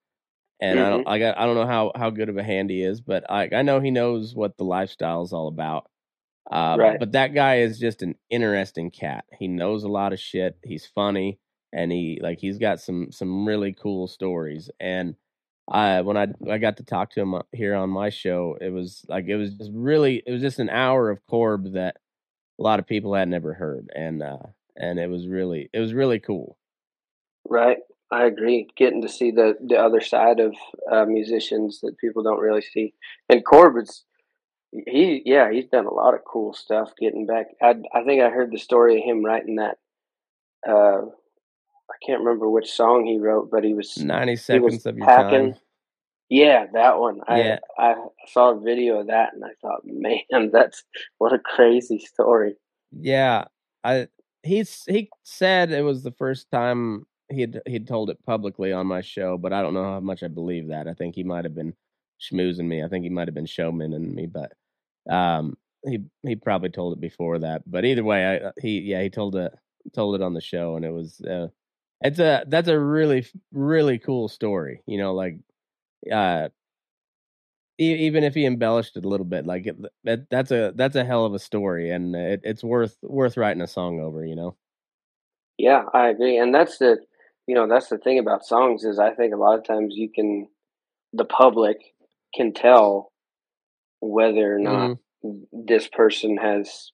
and 0.61 0.79
mm-hmm. 0.79 0.87
I 0.87 0.91
don't 0.91 1.09
I 1.09 1.19
got 1.19 1.39
I 1.39 1.47
don't 1.47 1.55
know 1.55 1.67
how 1.67 1.93
how 1.95 2.11
good 2.11 2.29
of 2.29 2.37
a 2.37 2.43
hand 2.43 2.71
he 2.71 2.83
is, 2.83 3.01
but 3.01 3.31
I 3.31 3.49
I 3.53 3.63
know 3.63 3.81
he 3.81 3.91
knows 3.91 4.35
what 4.35 4.57
the 4.57 4.65
lifestyle 4.65 5.23
is 5.23 5.33
all 5.33 5.49
about. 5.49 5.91
Uh, 6.51 6.77
right. 6.79 7.01
But 7.01 7.13
that 7.13 7.35
guy 7.35 7.59
is 7.59 7.79
just 7.79 8.03
an 8.03 8.15
interesting 8.31 8.91
cat. 8.91 9.25
He 9.37 9.49
knows 9.49 9.83
a 9.83 9.89
lot 9.89 10.13
of 10.13 10.21
shit. 10.21 10.57
He's 10.63 10.87
funny, 10.87 11.39
and 11.73 11.91
he 11.91 12.21
like 12.23 12.39
he's 12.39 12.59
got 12.59 12.81
some 12.81 13.11
some 13.11 13.47
really 13.47 13.73
cool 13.73 14.07
stories. 14.07 14.71
And 14.81 15.17
I 15.69 16.03
when 16.03 16.17
I 16.17 16.29
I 16.51 16.59
got 16.59 16.77
to 16.79 16.85
talk 16.85 17.11
to 17.13 17.21
him 17.21 17.35
uh, 17.35 17.43
here 17.53 17.75
on 17.75 17.91
my 17.91 18.11
show, 18.11 18.57
it 18.61 18.71
was 18.71 19.05
like 19.09 19.27
it 19.27 19.37
was 19.37 19.55
just 19.55 19.71
really 19.75 20.23
it 20.27 20.31
was 20.31 20.43
just 20.43 20.61
an 20.61 20.71
hour 20.71 21.11
of 21.11 21.25
Corb 21.27 21.73
that 21.73 21.97
a 22.59 22.63
lot 22.63 22.79
of 22.79 22.87
people 22.87 23.15
had 23.15 23.29
never 23.29 23.53
heard, 23.53 23.91
and 23.95 24.23
uh 24.23 24.39
and 24.77 24.99
it 24.99 25.11
was 25.11 25.27
really 25.27 25.69
it 25.73 25.81
was 25.81 25.93
really 25.93 26.21
cool. 26.21 26.57
Right. 27.49 27.79
I 28.11 28.27
agree. 28.27 28.69
Getting 28.77 29.03
to 29.03 29.09
see 29.09 29.31
the 29.31 29.57
the 29.65 29.77
other 29.77 30.01
side 30.01 30.41
of 30.41 30.55
uh, 30.91 31.05
musicians 31.07 31.81
that 31.81 31.99
people 31.99 32.23
don't 32.23 32.41
really 32.41 32.63
see, 32.63 32.95
and 33.29 33.45
Corbin's 33.45 34.05
he 34.73 35.23
yeah 35.25 35.51
he's 35.51 35.67
done 35.67 35.87
a 35.87 35.95
lot 35.95 36.15
of 36.15 36.25
cool 36.25 36.53
stuff. 36.53 36.93
Getting 37.01 37.27
back, 37.27 37.47
I 37.63 37.75
I 37.93 38.05
think 38.05 38.23
I 38.23 38.31
heard 38.31 38.53
the 38.53 38.59
story 38.59 38.99
of 38.99 39.05
him 39.05 39.25
writing 39.25 39.57
that. 39.57 39.79
Uh, 40.67 41.07
I 41.89 41.95
can't 42.05 42.21
remember 42.21 42.49
which 42.49 42.71
song 42.71 43.07
he 43.07 43.19
wrote, 43.19 43.51
but 43.51 43.65
he 43.65 43.75
was 43.75 43.97
ninety 43.99 44.37
seconds 44.37 44.73
was 44.73 44.87
of 44.87 44.97
your 44.97 45.07
packing. 45.07 45.53
time. 45.53 45.61
Yeah, 46.29 46.67
that 46.73 46.99
one. 46.99 47.21
Yeah. 47.29 47.59
I 47.79 47.83
I 47.83 47.95
saw 48.29 48.51
a 48.51 48.61
video 48.61 49.01
of 49.01 49.09
that 49.09 49.35
and 49.35 49.45
I 49.45 49.51
thought, 49.63 49.83
man, 49.85 50.51
that's 50.53 50.85
what 51.19 51.33
a 51.33 51.39
crazy 51.39 51.99
story. 51.99 52.55
Yeah, 52.93 53.45
I 53.83 54.09
he's 54.43 54.85
he 54.87 55.11
said 55.25 55.73
it 55.73 55.83
was 55.83 56.03
the 56.03 56.13
first 56.13 56.51
time 56.51 57.07
he 57.31 57.47
he'd 57.67 57.89
told 57.89 58.11
it 58.11 58.25
publicly 58.25 58.73
on 58.73 58.87
my 58.87 59.01
show, 59.01 59.37
but 59.39 59.53
I 59.53 59.63
don't 59.63 59.75
know 59.75 59.85
how 59.85 60.01
much 60.01 60.23
I 60.23 60.29
believe 60.29 60.69
that. 60.69 60.89
I 60.89 60.95
think 60.95 61.15
he 61.15 61.25
might 61.25 61.45
have 61.45 61.55
been 61.55 61.75
schmoozing 62.21 62.67
me. 62.67 62.83
I 62.83 62.89
think 62.89 63.05
he 63.05 63.11
might 63.11 63.29
have 63.29 63.35
been 63.35 63.47
showmaning 63.47 64.15
me, 64.15 64.27
but 64.27 64.53
um, 65.13 65.57
he 65.85 66.01
he 66.23 66.37
probably 66.37 66.71
told 66.71 66.93
it 66.93 67.01
before 67.01 67.39
that. 67.41 67.63
But 67.67 67.85
either 67.85 68.05
way, 68.05 68.25
I, 68.25 68.37
uh, 68.49 68.53
he 68.61 68.81
yeah 68.81 69.03
he 69.03 69.11
told 69.11 69.37
it 69.37 69.53
told 69.95 70.15
it 70.15 70.23
on 70.23 70.35
the 70.35 70.41
show, 70.41 70.77
and 70.77 70.85
it 70.85 70.93
was 70.93 71.21
uh, 71.23 71.49
it's 72.01 72.19
a 72.19 72.45
that's 72.47 72.69
a 72.69 72.79
really 72.79 73.27
really 73.53 73.99
cool 73.99 74.29
story. 74.29 74.83
You 74.87 74.99
know, 74.99 75.15
like 75.15 75.39
uh, 76.13 76.49
even 77.79 78.25
if 78.25 78.35
he 78.35 78.47
embellished 78.47 78.97
it 78.97 79.05
a 79.05 79.09
little 79.09 79.27
bit, 79.27 79.47
like 79.47 79.67
it, 79.67 79.77
that 80.05 80.31
that's 80.31 80.51
a 80.51 80.73
that's 80.75 80.97
a 80.97 81.05
hell 81.05 81.27
of 81.27 81.35
a 81.35 81.39
story, 81.39 81.91
and 81.91 82.15
it, 82.17 82.41
it's 82.45 82.65
worth 82.65 82.97
worth 83.03 83.37
writing 83.37 83.63
a 83.63 83.67
song 83.67 84.01
over. 84.01 84.25
You 84.25 84.37
know. 84.37 84.57
Yeah, 85.59 85.85
I 85.93 86.09
agree, 86.09 86.39
and 86.39 86.55
that's 86.55 86.79
the 86.79 86.99
you 87.47 87.55
know 87.55 87.69
that's 87.69 87.89
the 87.89 87.99
thing 87.99 88.19
about 88.19 88.45
songs 88.45 88.85
is 88.85 88.99
I 88.99 89.15
think 89.15 89.35
a 89.35 89.39
lot 89.39 89.59
of 89.59 89.67
times 89.67 89.95
you 89.97 90.11
can 90.15 90.49
the 91.13 91.25
public 91.25 91.79
can 92.35 92.53
tell 92.53 93.13
whether 94.01 94.55
or 94.55 94.59
not 94.59 94.99
mm-hmm. 95.25 95.65
this 95.67 95.89
person 95.89 96.37
has 96.37 96.91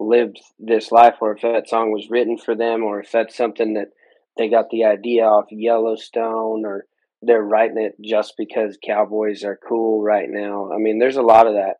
lived 0.00 0.38
this 0.58 0.92
life, 0.92 1.14
or 1.20 1.34
if 1.34 1.42
that 1.42 1.68
song 1.68 1.92
was 1.92 2.08
written 2.10 2.38
for 2.38 2.54
them, 2.54 2.84
or 2.84 3.00
if 3.00 3.10
that's 3.10 3.36
something 3.36 3.74
that 3.74 3.88
they 4.36 4.48
got 4.48 4.70
the 4.70 4.84
idea 4.84 5.24
off 5.24 5.46
Yellowstone, 5.50 6.64
or 6.64 6.86
they're 7.22 7.42
writing 7.42 7.78
it 7.78 7.96
just 8.04 8.34
because 8.38 8.78
cowboys 8.84 9.42
are 9.42 9.58
cool 9.68 10.02
right 10.02 10.28
now. 10.28 10.70
I 10.72 10.78
mean, 10.78 10.98
there's 10.98 11.16
a 11.16 11.22
lot 11.22 11.46
of 11.46 11.54
that 11.54 11.76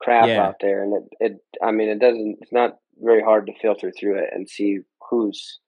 crap 0.00 0.28
Yeah. 0.28 0.46
out 0.46 0.56
there, 0.60 0.84
and 0.84 0.94
it, 0.94 1.32
it, 1.32 1.32
I 1.62 1.72
mean, 1.72 1.88
it 1.88 1.98
doesn't. 1.98 2.38
It's 2.40 2.52
not 2.52 2.78
very 3.00 3.22
hard 3.22 3.46
to 3.46 3.52
filter 3.60 3.90
through 3.90 4.18
it 4.18 4.30
and 4.32 4.48
see 4.48 4.78
who's 5.10 5.58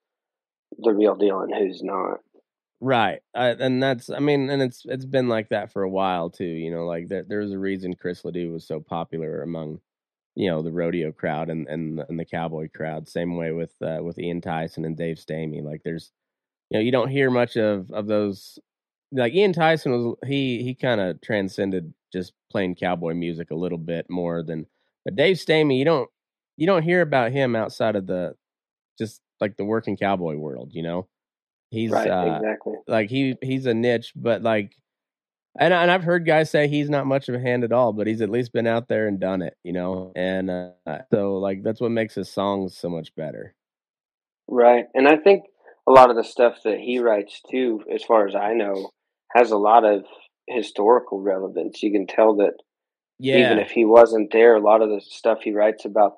the 0.77 0.93
real 0.93 1.15
deal 1.15 1.41
and 1.41 1.53
who's 1.53 1.81
not. 1.83 2.19
Right, 2.83 3.19
uh, 3.35 3.53
and 3.59 3.81
that's 3.81 4.09
I 4.09 4.19
mean, 4.19 4.49
and 4.49 4.61
it's 4.61 4.83
it's 4.85 5.05
been 5.05 5.29
like 5.29 5.49
that 5.49 5.71
for 5.71 5.83
a 5.83 5.89
while 5.89 6.31
too. 6.31 6.45
You 6.45 6.71
know, 6.71 6.85
like 6.85 7.09
there, 7.09 7.23
there's 7.27 7.51
a 7.51 7.59
reason 7.59 7.93
Chris 7.93 8.25
Ledoux 8.25 8.51
was 8.51 8.65
so 8.65 8.79
popular 8.79 9.43
among, 9.43 9.79
you 10.33 10.49
know, 10.49 10.63
the 10.63 10.71
rodeo 10.71 11.11
crowd 11.11 11.51
and 11.51 11.67
and 11.67 12.03
and 12.09 12.19
the 12.19 12.25
cowboy 12.25 12.69
crowd. 12.75 13.07
Same 13.07 13.35
way 13.37 13.51
with 13.51 13.73
uh, 13.83 13.99
with 14.01 14.17
Ian 14.17 14.41
Tyson 14.41 14.83
and 14.83 14.97
Dave 14.97 15.17
Stamey. 15.17 15.63
Like 15.63 15.83
there's, 15.83 16.11
you 16.71 16.79
know, 16.79 16.83
you 16.83 16.91
don't 16.91 17.09
hear 17.09 17.29
much 17.29 17.55
of 17.55 17.91
of 17.91 18.07
those. 18.07 18.57
Like 19.11 19.33
Ian 19.33 19.53
Tyson 19.53 19.91
was 19.91 20.15
he 20.25 20.63
he 20.63 20.73
kind 20.73 21.01
of 21.01 21.21
transcended 21.21 21.93
just 22.11 22.33
playing 22.49 22.75
cowboy 22.75 23.13
music 23.13 23.51
a 23.51 23.55
little 23.55 23.77
bit 23.77 24.07
more 24.09 24.41
than, 24.41 24.65
but 25.05 25.15
Dave 25.15 25.37
Stamey 25.37 25.77
you 25.77 25.85
don't 25.85 26.09
you 26.57 26.65
don't 26.65 26.83
hear 26.83 27.01
about 27.01 27.31
him 27.31 27.55
outside 27.55 27.95
of 27.95 28.07
the 28.07 28.35
just 28.97 29.21
like 29.41 29.57
the 29.57 29.65
working 29.65 29.97
cowboy 29.97 30.35
world. 30.35 30.71
You 30.73 30.83
know, 30.83 31.07
he's 31.71 31.91
right, 31.91 32.09
uh, 32.09 32.39
exactly. 32.41 32.75
like 32.87 33.09
he 33.09 33.35
he's 33.41 33.65
a 33.65 33.73
niche, 33.73 34.13
but 34.15 34.41
like, 34.43 34.75
and 35.59 35.73
and 35.73 35.91
I've 35.91 36.03
heard 36.03 36.25
guys 36.25 36.49
say 36.49 36.67
he's 36.67 36.89
not 36.89 37.07
much 37.07 37.27
of 37.27 37.35
a 37.35 37.39
hand 37.39 37.63
at 37.63 37.73
all, 37.73 37.91
but 37.91 38.07
he's 38.07 38.21
at 38.21 38.29
least 38.29 38.53
been 38.53 38.67
out 38.67 38.87
there 38.87 39.07
and 39.07 39.19
done 39.19 39.41
it, 39.41 39.57
you 39.63 39.73
know. 39.73 40.13
And 40.15 40.49
uh, 40.49 40.99
so 41.11 41.37
like 41.37 41.63
that's 41.63 41.81
what 41.81 41.91
makes 41.91 42.15
his 42.15 42.29
songs 42.29 42.77
so 42.77 42.89
much 42.89 43.13
better. 43.15 43.55
Right. 44.47 44.85
And 44.93 45.07
I 45.07 45.17
think 45.17 45.45
a 45.87 45.91
lot 45.91 46.09
of 46.09 46.15
the 46.15 46.23
stuff 46.23 46.57
that 46.63 46.79
he 46.79 46.99
writes 46.99 47.41
too, 47.49 47.81
as 47.93 48.03
far 48.03 48.27
as 48.27 48.35
I 48.35 48.53
know, 48.53 48.91
has 49.33 49.51
a 49.51 49.57
lot 49.57 49.85
of 49.85 50.05
historical 50.47 51.21
relevance. 51.21 51.81
You 51.81 51.91
can 51.91 52.05
tell 52.05 52.35
that 52.37 52.53
Yeah, 53.17 53.37
even 53.37 53.59
if 53.59 53.71
he 53.71 53.85
wasn't 53.85 54.31
there, 54.31 54.55
a 54.55 54.59
lot 54.59 54.81
of 54.81 54.89
the 54.89 55.01
stuff 55.01 55.39
he 55.41 55.53
writes 55.53 55.85
about 55.85 56.13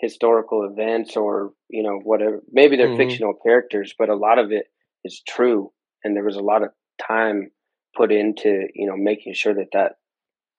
historical 0.00 0.64
events 0.64 1.16
or, 1.16 1.52
you 1.68 1.82
know, 1.82 1.98
whatever 2.02 2.42
maybe 2.50 2.76
they're 2.76 2.88
Mhm. 2.88 2.96
fictional 2.96 3.34
characters, 3.34 3.94
but 3.98 4.08
a 4.08 4.14
lot 4.14 4.38
of 4.38 4.50
it 4.52 4.66
is 5.04 5.20
true. 5.28 5.72
And 6.02 6.16
there 6.16 6.24
was 6.24 6.36
a 6.36 6.42
lot 6.42 6.62
of 6.62 6.70
time 6.98 7.50
put 7.94 8.10
into, 8.12 8.68
you 8.74 8.86
know, 8.86 8.96
making 8.96 9.34
sure 9.34 9.54
that 9.54 9.72
that 9.72 9.96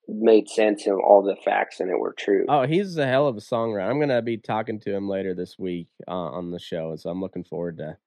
made 0.07 0.50
sense 0.50 0.86
and 0.88 1.00
all 1.00 1.21
the 1.21 1.36
facts 1.38 1.79
and 1.79 1.89
it 1.89 1.98
were 2.00 2.13
true. 2.13 2.45
Oh, 2.50 2.65
he's 2.65 2.98
a 2.98 3.07
hell 3.07 3.27
of 3.27 3.38
a 3.38 3.41
songwriter. 3.41 3.89
I'm 3.89 4.00
gonna 4.00 4.21
be 4.21 4.38
talking 4.38 4.79
to 4.81 4.93
him 4.93 5.07
later 5.07 5.33
this 5.33 5.57
week 5.57 5.88
uh, 6.07 6.12
on 6.12 6.51
the 6.51 6.60
show, 6.60 6.95
so 6.95 7.10
I'm 7.10 7.21
looking 7.21 7.43
forward 7.43 7.77
to 7.77 7.98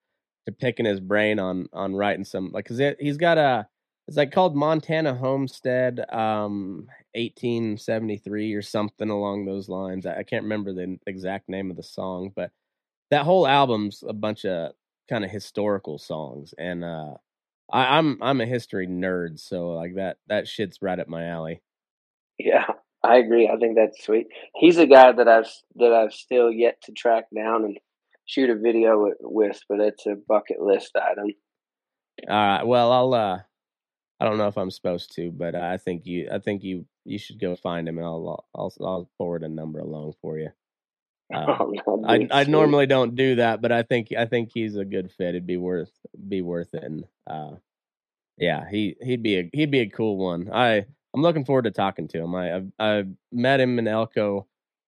to 0.46 0.52
picking 0.52 0.84
his 0.86 1.00
brain 1.00 1.38
on 1.38 1.68
on 1.72 1.94
writing 1.96 2.24
some 2.24 2.50
like 2.52 2.66
because 2.68 2.94
he's 3.00 3.16
got 3.16 3.38
a 3.38 3.66
it's 4.06 4.16
like 4.18 4.32
called 4.32 4.54
Montana 4.54 5.14
Homestead, 5.14 6.04
um, 6.12 6.88
1873 7.14 8.54
or 8.54 8.62
something 8.62 9.10
along 9.10 9.44
those 9.44 9.68
lines. 9.68 10.06
I, 10.06 10.18
I 10.18 10.22
can't 10.24 10.44
remember 10.44 10.72
the 10.72 10.98
exact 11.06 11.48
name 11.48 11.70
of 11.70 11.76
the 11.76 11.82
song, 11.82 12.32
but 12.34 12.50
that 13.10 13.24
whole 13.24 13.46
album's 13.46 14.02
a 14.06 14.12
bunch 14.12 14.44
of 14.44 14.72
kind 15.08 15.24
of 15.24 15.30
historical 15.30 15.98
songs, 15.98 16.54
and 16.58 16.84
uh, 16.84 17.14
I, 17.72 17.98
I'm 17.98 18.22
I'm 18.22 18.40
a 18.40 18.46
history 18.46 18.86
nerd, 18.86 19.38
so 19.40 19.70
like 19.72 19.96
that 19.96 20.18
that 20.28 20.48
shit's 20.48 20.82
right 20.82 20.98
up 20.98 21.08
my 21.08 21.26
alley. 21.26 21.62
Yeah, 22.38 22.66
I 23.02 23.16
agree. 23.16 23.48
I 23.48 23.56
think 23.56 23.76
that's 23.76 24.04
sweet. 24.04 24.28
He's 24.54 24.78
a 24.78 24.86
guy 24.86 25.12
that 25.12 25.28
I've 25.28 25.50
that 25.76 25.92
I've 25.92 26.12
still 26.12 26.50
yet 26.50 26.80
to 26.84 26.92
track 26.92 27.24
down 27.34 27.64
and 27.64 27.78
shoot 28.26 28.50
a 28.50 28.56
video 28.56 29.04
with, 29.04 29.18
with 29.20 29.60
but 29.68 29.80
it's 29.80 30.06
a 30.06 30.16
bucket 30.28 30.60
list 30.60 30.92
item. 30.96 31.28
All 32.28 32.34
right. 32.34 32.64
Well, 32.66 32.92
I'll. 32.92 33.14
uh 33.14 33.38
I 34.20 34.24
don't 34.24 34.38
know 34.38 34.48
if 34.48 34.56
I'm 34.56 34.70
supposed 34.70 35.14
to, 35.16 35.30
but 35.30 35.54
I 35.54 35.76
think 35.76 36.06
you. 36.06 36.28
I 36.32 36.38
think 36.38 36.62
you. 36.62 36.86
You 37.04 37.18
should 37.18 37.38
go 37.38 37.56
find 37.56 37.88
him, 37.88 37.98
and 37.98 38.06
I'll. 38.06 38.44
I'll. 38.54 38.72
I'll 38.80 39.10
forward 39.18 39.42
a 39.42 39.48
number 39.48 39.80
along 39.80 40.14
for 40.22 40.38
you. 40.38 40.50
Uh, 41.32 41.46
Oh, 41.86 42.04
I. 42.06 42.28
I 42.30 42.44
normally 42.44 42.86
don't 42.86 43.14
do 43.16 43.36
that, 43.36 43.60
but 43.60 43.72
I 43.72 43.82
think. 43.82 44.12
I 44.16 44.26
think 44.26 44.50
he's 44.52 44.76
a 44.76 44.84
good 44.84 45.10
fit. 45.10 45.30
It'd 45.30 45.46
be 45.46 45.56
worth. 45.56 45.92
Be 46.28 46.42
worth 46.42 46.74
it. 46.74 46.84
And 46.84 47.04
uh, 47.26 47.56
yeah, 48.38 48.68
he. 48.70 48.96
He'd 49.02 49.22
be 49.22 49.38
a. 49.38 49.50
He'd 49.52 49.70
be 49.70 49.80
a 49.80 49.88
cool 49.90 50.16
one. 50.16 50.50
I. 50.52 50.86
I'm 51.14 51.22
looking 51.22 51.44
forward 51.44 51.64
to 51.64 51.70
talking 51.70 52.08
to 52.08 52.18
him. 52.18 52.34
I. 52.34 52.56
I've, 52.56 52.72
I've 52.78 53.08
met 53.32 53.60
him 53.60 53.78
in 53.78 53.88
Elko 53.88 54.46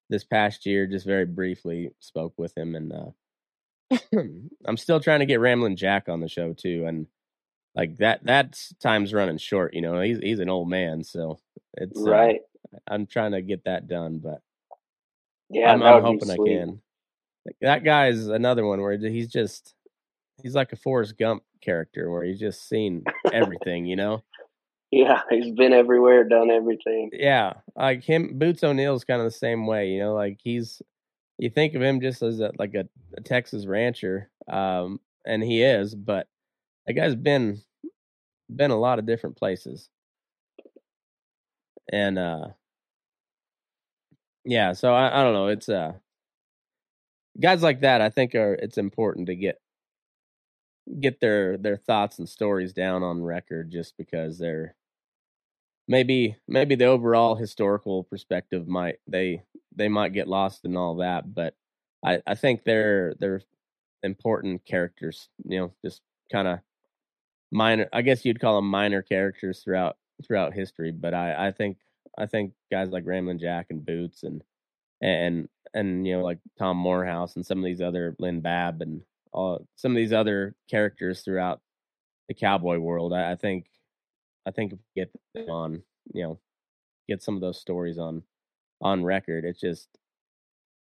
this 0.09 0.23
past 0.23 0.65
year, 0.65 0.87
just 0.87 1.05
very 1.05 1.25
briefly. 1.25 1.91
Spoke 1.99 2.33
with 2.37 2.57
him, 2.57 2.75
and 2.75 2.93
uh, 2.93 3.97
I'm 4.65 4.77
still 4.77 4.99
trying 4.99 5.19
to 5.19 5.25
get 5.25 5.39
Ramblin' 5.39 5.75
Jack 5.75 6.09
on 6.09 6.21
the 6.21 6.29
show 6.29 6.53
too, 6.53 6.85
and 6.87 7.07
like 7.77 7.95
that 7.97 8.19
that's 8.23 8.73
time's 8.81 9.13
running 9.13 9.37
short 9.37 9.73
you 9.73 9.81
know 9.81 10.01
he's 10.01 10.17
he's 10.19 10.39
an 10.39 10.49
old 10.49 10.67
man 10.69 11.03
so 11.03 11.39
it's 11.75 11.99
uh, 11.99 12.09
right. 12.09 12.41
i'm 12.89 13.05
trying 13.05 13.31
to 13.31 13.41
get 13.41 13.63
that 13.65 13.87
done 13.87 14.17
but 14.17 14.41
Yeah, 15.49 15.71
i'm, 15.71 15.83
I'm 15.83 16.01
hoping 16.01 16.29
i 16.31 16.35
can 16.35 16.81
like, 17.45 17.55
that 17.61 17.83
guy's 17.83 18.27
another 18.27 18.65
one 18.65 18.81
where 18.81 18.97
he's 18.97 19.29
just 19.29 19.75
he's 20.43 20.55
like 20.55 20.73
a 20.73 20.77
forrest 20.77 21.17
gump 21.17 21.43
character 21.61 22.11
where 22.11 22.23
he's 22.23 22.39
just 22.39 22.67
seen 22.67 23.03
everything 23.31 23.85
you 23.85 23.95
know 23.95 24.23
Yeah, 24.91 25.21
he's 25.29 25.51
been 25.53 25.73
everywhere, 25.73 26.23
done 26.23 26.49
everything. 26.49 27.11
yeah 27.13 27.53
like 27.75 28.03
him 28.03 28.37
boots 28.39 28.63
o'neal's 28.63 29.03
kind 29.03 29.21
of 29.21 29.25
the 29.25 29.31
same 29.31 29.67
way 29.67 29.89
you 29.89 29.99
know 29.99 30.13
like 30.15 30.39
he's 30.43 30.81
you 31.37 31.51
think 31.51 31.75
of 31.75 31.81
him 31.83 32.01
just 32.01 32.23
as 32.23 32.39
a, 32.39 32.51
like 32.57 32.73
a, 32.73 32.87
a 33.15 33.21
texas 33.21 33.67
rancher 33.67 34.31
um 34.47 34.99
and 35.25 35.43
he 35.43 35.61
is 35.61 35.93
but 35.93 36.27
that 36.87 36.93
guy's 36.93 37.15
been 37.15 37.61
been 38.53 38.71
a 38.71 38.79
lot 38.79 38.99
of 38.99 39.05
different 39.05 39.37
places. 39.37 39.89
And 41.91 42.17
uh 42.19 42.49
yeah 44.45 44.73
so 44.73 44.93
i, 44.93 45.19
I 45.19 45.23
don't 45.23 45.33
know 45.33 45.47
it's 45.47 45.69
uh 45.69 45.93
guys 47.39 47.61
like 47.63 47.81
that 47.81 48.01
i 48.01 48.09
think 48.09 48.35
are 48.35 48.53
it's 48.55 48.77
important 48.77 49.27
to 49.27 49.35
get 49.35 49.59
get 50.99 51.19
their 51.19 51.57
their 51.57 51.77
thoughts 51.77 52.19
and 52.19 52.27
stories 52.29 52.73
down 52.73 53.03
on 53.03 53.21
record 53.21 53.71
just 53.71 53.95
because 53.97 54.37
they're 54.37 54.75
maybe 55.87 56.35
maybe 56.47 56.75
the 56.75 56.85
overall 56.85 57.35
historical 57.35 58.03
perspective 58.03 58.67
might 58.67 58.97
they 59.07 59.41
they 59.75 59.87
might 59.87 60.13
get 60.13 60.27
lost 60.27 60.65
in 60.65 60.75
all 60.75 60.95
that 60.95 61.33
but 61.33 61.53
i 62.05 62.21
i 62.27 62.35
think 62.35 62.63
they're 62.63 63.13
they're 63.19 63.41
important 64.03 64.63
characters 64.65 65.29
you 65.45 65.59
know 65.59 65.73
just 65.83 66.01
kind 66.31 66.47
of 66.47 66.59
minor 67.51 67.87
i 67.93 68.01
guess 68.01 68.25
you'd 68.25 68.39
call 68.39 68.55
them 68.55 68.69
minor 68.69 69.01
characters 69.01 69.61
throughout 69.63 69.97
throughout 70.25 70.53
history 70.53 70.91
but 70.91 71.13
i 71.13 71.47
i 71.47 71.51
think 71.51 71.77
i 72.17 72.25
think 72.25 72.53
guys 72.71 72.89
like 72.89 73.05
ramblin 73.05 73.39
jack 73.39 73.67
and 73.69 73.85
boots 73.85 74.23
and 74.23 74.43
and 75.01 75.47
and 75.73 76.05
you 76.07 76.15
know 76.15 76.23
like 76.23 76.39
tom 76.57 76.77
moorhouse 76.77 77.35
and 77.35 77.45
some 77.45 77.59
of 77.59 77.63
these 77.63 77.81
other 77.81 78.15
lynn 78.19 78.41
babb 78.41 78.81
and 78.81 79.01
all 79.31 79.65
some 79.75 79.91
of 79.91 79.95
these 79.95 80.13
other 80.13 80.55
characters 80.69 81.21
throughout 81.21 81.61
the 82.27 82.33
cowboy 82.33 82.77
world 82.77 83.13
i, 83.13 83.31
I 83.31 83.35
think 83.35 83.67
i 84.45 84.51
think 84.51 84.73
if 84.73 84.79
we 84.79 85.01
get 85.01 85.11
them 85.33 85.49
on 85.49 85.83
you 86.13 86.23
know 86.23 86.39
get 87.07 87.21
some 87.21 87.35
of 87.35 87.41
those 87.41 87.59
stories 87.59 87.97
on 87.97 88.23
on 88.81 89.03
record 89.03 89.45
it's 89.45 89.59
just 89.59 89.87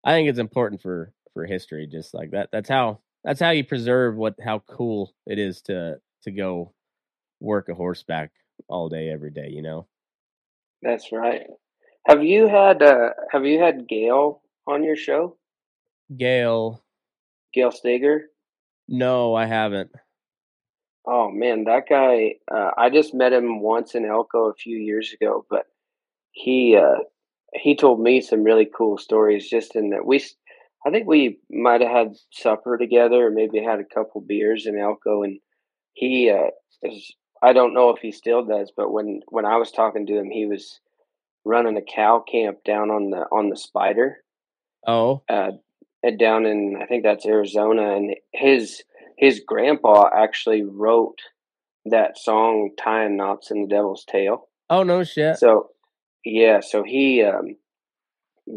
i 0.04 0.12
think 0.12 0.30
it's 0.30 0.40
important 0.40 0.82
for 0.82 1.14
for 1.34 1.46
history 1.46 1.88
just 1.88 2.14
like 2.14 2.32
that 2.32 2.50
that's 2.52 2.70
how 2.70 3.00
that's 3.24 3.40
how 3.40 3.52
you 3.52 3.64
preserve 3.64 4.16
what 4.16 4.36
how 4.44 4.60
cool 4.60 5.14
it 5.26 5.40
is 5.40 5.62
to 5.62 6.00
to 6.24 6.32
go 6.32 6.74
work 7.40 7.70
a 7.70 7.74
horseback 7.74 8.32
all 8.68 8.90
day 8.90 9.10
every 9.10 9.32
day 9.32 9.50
you 9.50 9.62
know 9.62 9.88
That's 10.82 11.12
right. 11.12 11.44
Have 12.08 12.24
you 12.24 12.48
had 12.48 12.82
uh 12.82 13.10
have 13.32 13.46
you 13.46 13.60
had 13.60 13.88
Gail 13.88 14.42
on 14.68 14.84
your 14.84 14.96
show? 14.96 15.38
gail 16.18 16.84
Gail 17.54 17.72
Steiger? 17.72 18.20
no 18.88 19.34
i 19.36 19.46
haven't 19.46 19.92
Oh 21.08 21.32
man, 21.32 21.64
that 21.64 21.90
guy 21.90 22.36
uh, 22.54 22.72
I 22.78 22.92
just 22.92 23.16
met 23.16 23.34
him 23.34 23.60
once 23.62 23.96
in 23.96 24.06
Elko 24.06 24.50
a 24.50 24.54
few 24.54 24.78
years 24.78 25.12
ago, 25.20 25.44
but 25.50 25.66
he 26.32 26.78
uh 26.78 27.00
he 27.56 27.76
told 27.76 28.00
me 28.02 28.22
some 28.22 28.44
really 28.44 28.66
cool 28.78 28.98
stories 28.98 29.50
just 29.50 29.76
in 29.76 29.90
that 29.90 30.06
we 30.06 30.24
i 30.86 30.90
think 30.92 31.08
we 31.08 31.40
might 31.50 31.82
have 31.82 31.92
had 31.92 32.16
supper 32.32 32.78
together 32.78 33.26
or 33.28 33.32
maybe 33.32 33.60
had 33.62 33.80
a 33.80 33.94
couple 33.94 34.22
beers 34.22 34.66
in 34.68 34.80
Elko 34.80 35.24
and 35.24 35.40
he 35.94 36.30
uh 36.30 36.50
is 36.84 37.14
I 37.44 37.54
don't 37.54 37.74
know 37.74 37.90
if 37.90 38.02
he 38.02 38.12
still 38.12 38.46
does, 38.46 38.72
but 38.76 38.92
when 38.92 39.22
when 39.28 39.46
I 39.46 39.58
was 39.58 39.72
talking 39.72 40.06
to 40.08 40.18
him 40.18 40.30
he 40.30 40.46
was 40.46 40.80
running 41.44 41.78
a 41.78 41.82
cow 41.82 42.20
camp 42.20 42.64
down 42.64 42.92
on 42.92 43.10
the 43.10 43.26
on 43.32 43.50
the 43.50 43.58
Spider. 43.58 44.18
Oh. 44.88 45.24
Uh 45.30 45.52
uh, 46.06 46.12
down 46.18 46.46
in 46.46 46.78
I 46.82 46.86
think 46.86 47.04
that's 47.04 47.26
Arizona 47.26 47.96
and 47.96 48.16
his 48.34 48.84
his 49.18 49.42
grandpa 49.46 50.10
actually 50.14 50.64
wrote 50.64 51.20
that 51.86 52.18
song 52.18 52.72
tying 52.78 53.18
knots 53.18 53.52
in 53.52 53.64
the 53.64 53.68
devil's 53.68 54.06
tail. 54.06 54.48
Oh 54.70 54.84
no 54.84 55.04
shit. 55.04 55.38
So 55.38 55.70
yeah 56.24 56.60
so 56.62 56.84
he 56.84 57.24
um 57.24 57.56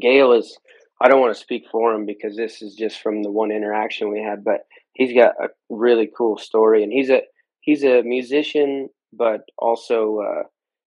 Gail 0.00 0.32
is 0.32 0.56
I 1.00 1.08
don't 1.08 1.20
want 1.20 1.34
to 1.34 1.40
speak 1.40 1.64
for 1.70 1.92
him 1.92 2.06
because 2.06 2.36
this 2.36 2.62
is 2.62 2.74
just 2.74 3.00
from 3.00 3.22
the 3.22 3.30
one 3.30 3.50
interaction 3.50 4.10
we 4.10 4.22
had, 4.22 4.44
but 4.44 4.66
he's 4.94 5.14
got 5.14 5.34
a 5.40 5.48
really 5.68 6.10
cool 6.16 6.38
story, 6.38 6.82
and 6.82 6.92
he's 6.92 7.10
a 7.10 7.22
he's 7.60 7.84
a 7.84 8.02
musician, 8.02 8.88
but 9.12 9.42
also 9.58 10.20
uh, 10.20 10.42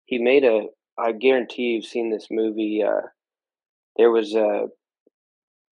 he 0.06 0.18
made 0.18 0.44
a. 0.44 0.68
I 1.00 1.12
guarantee 1.12 1.74
you've 1.74 1.86
seen 1.86 2.10
this 2.10 2.28
movie. 2.32 2.84
Uh, 2.84 3.08
there 3.98 4.10
was 4.10 4.34
a 4.34 4.68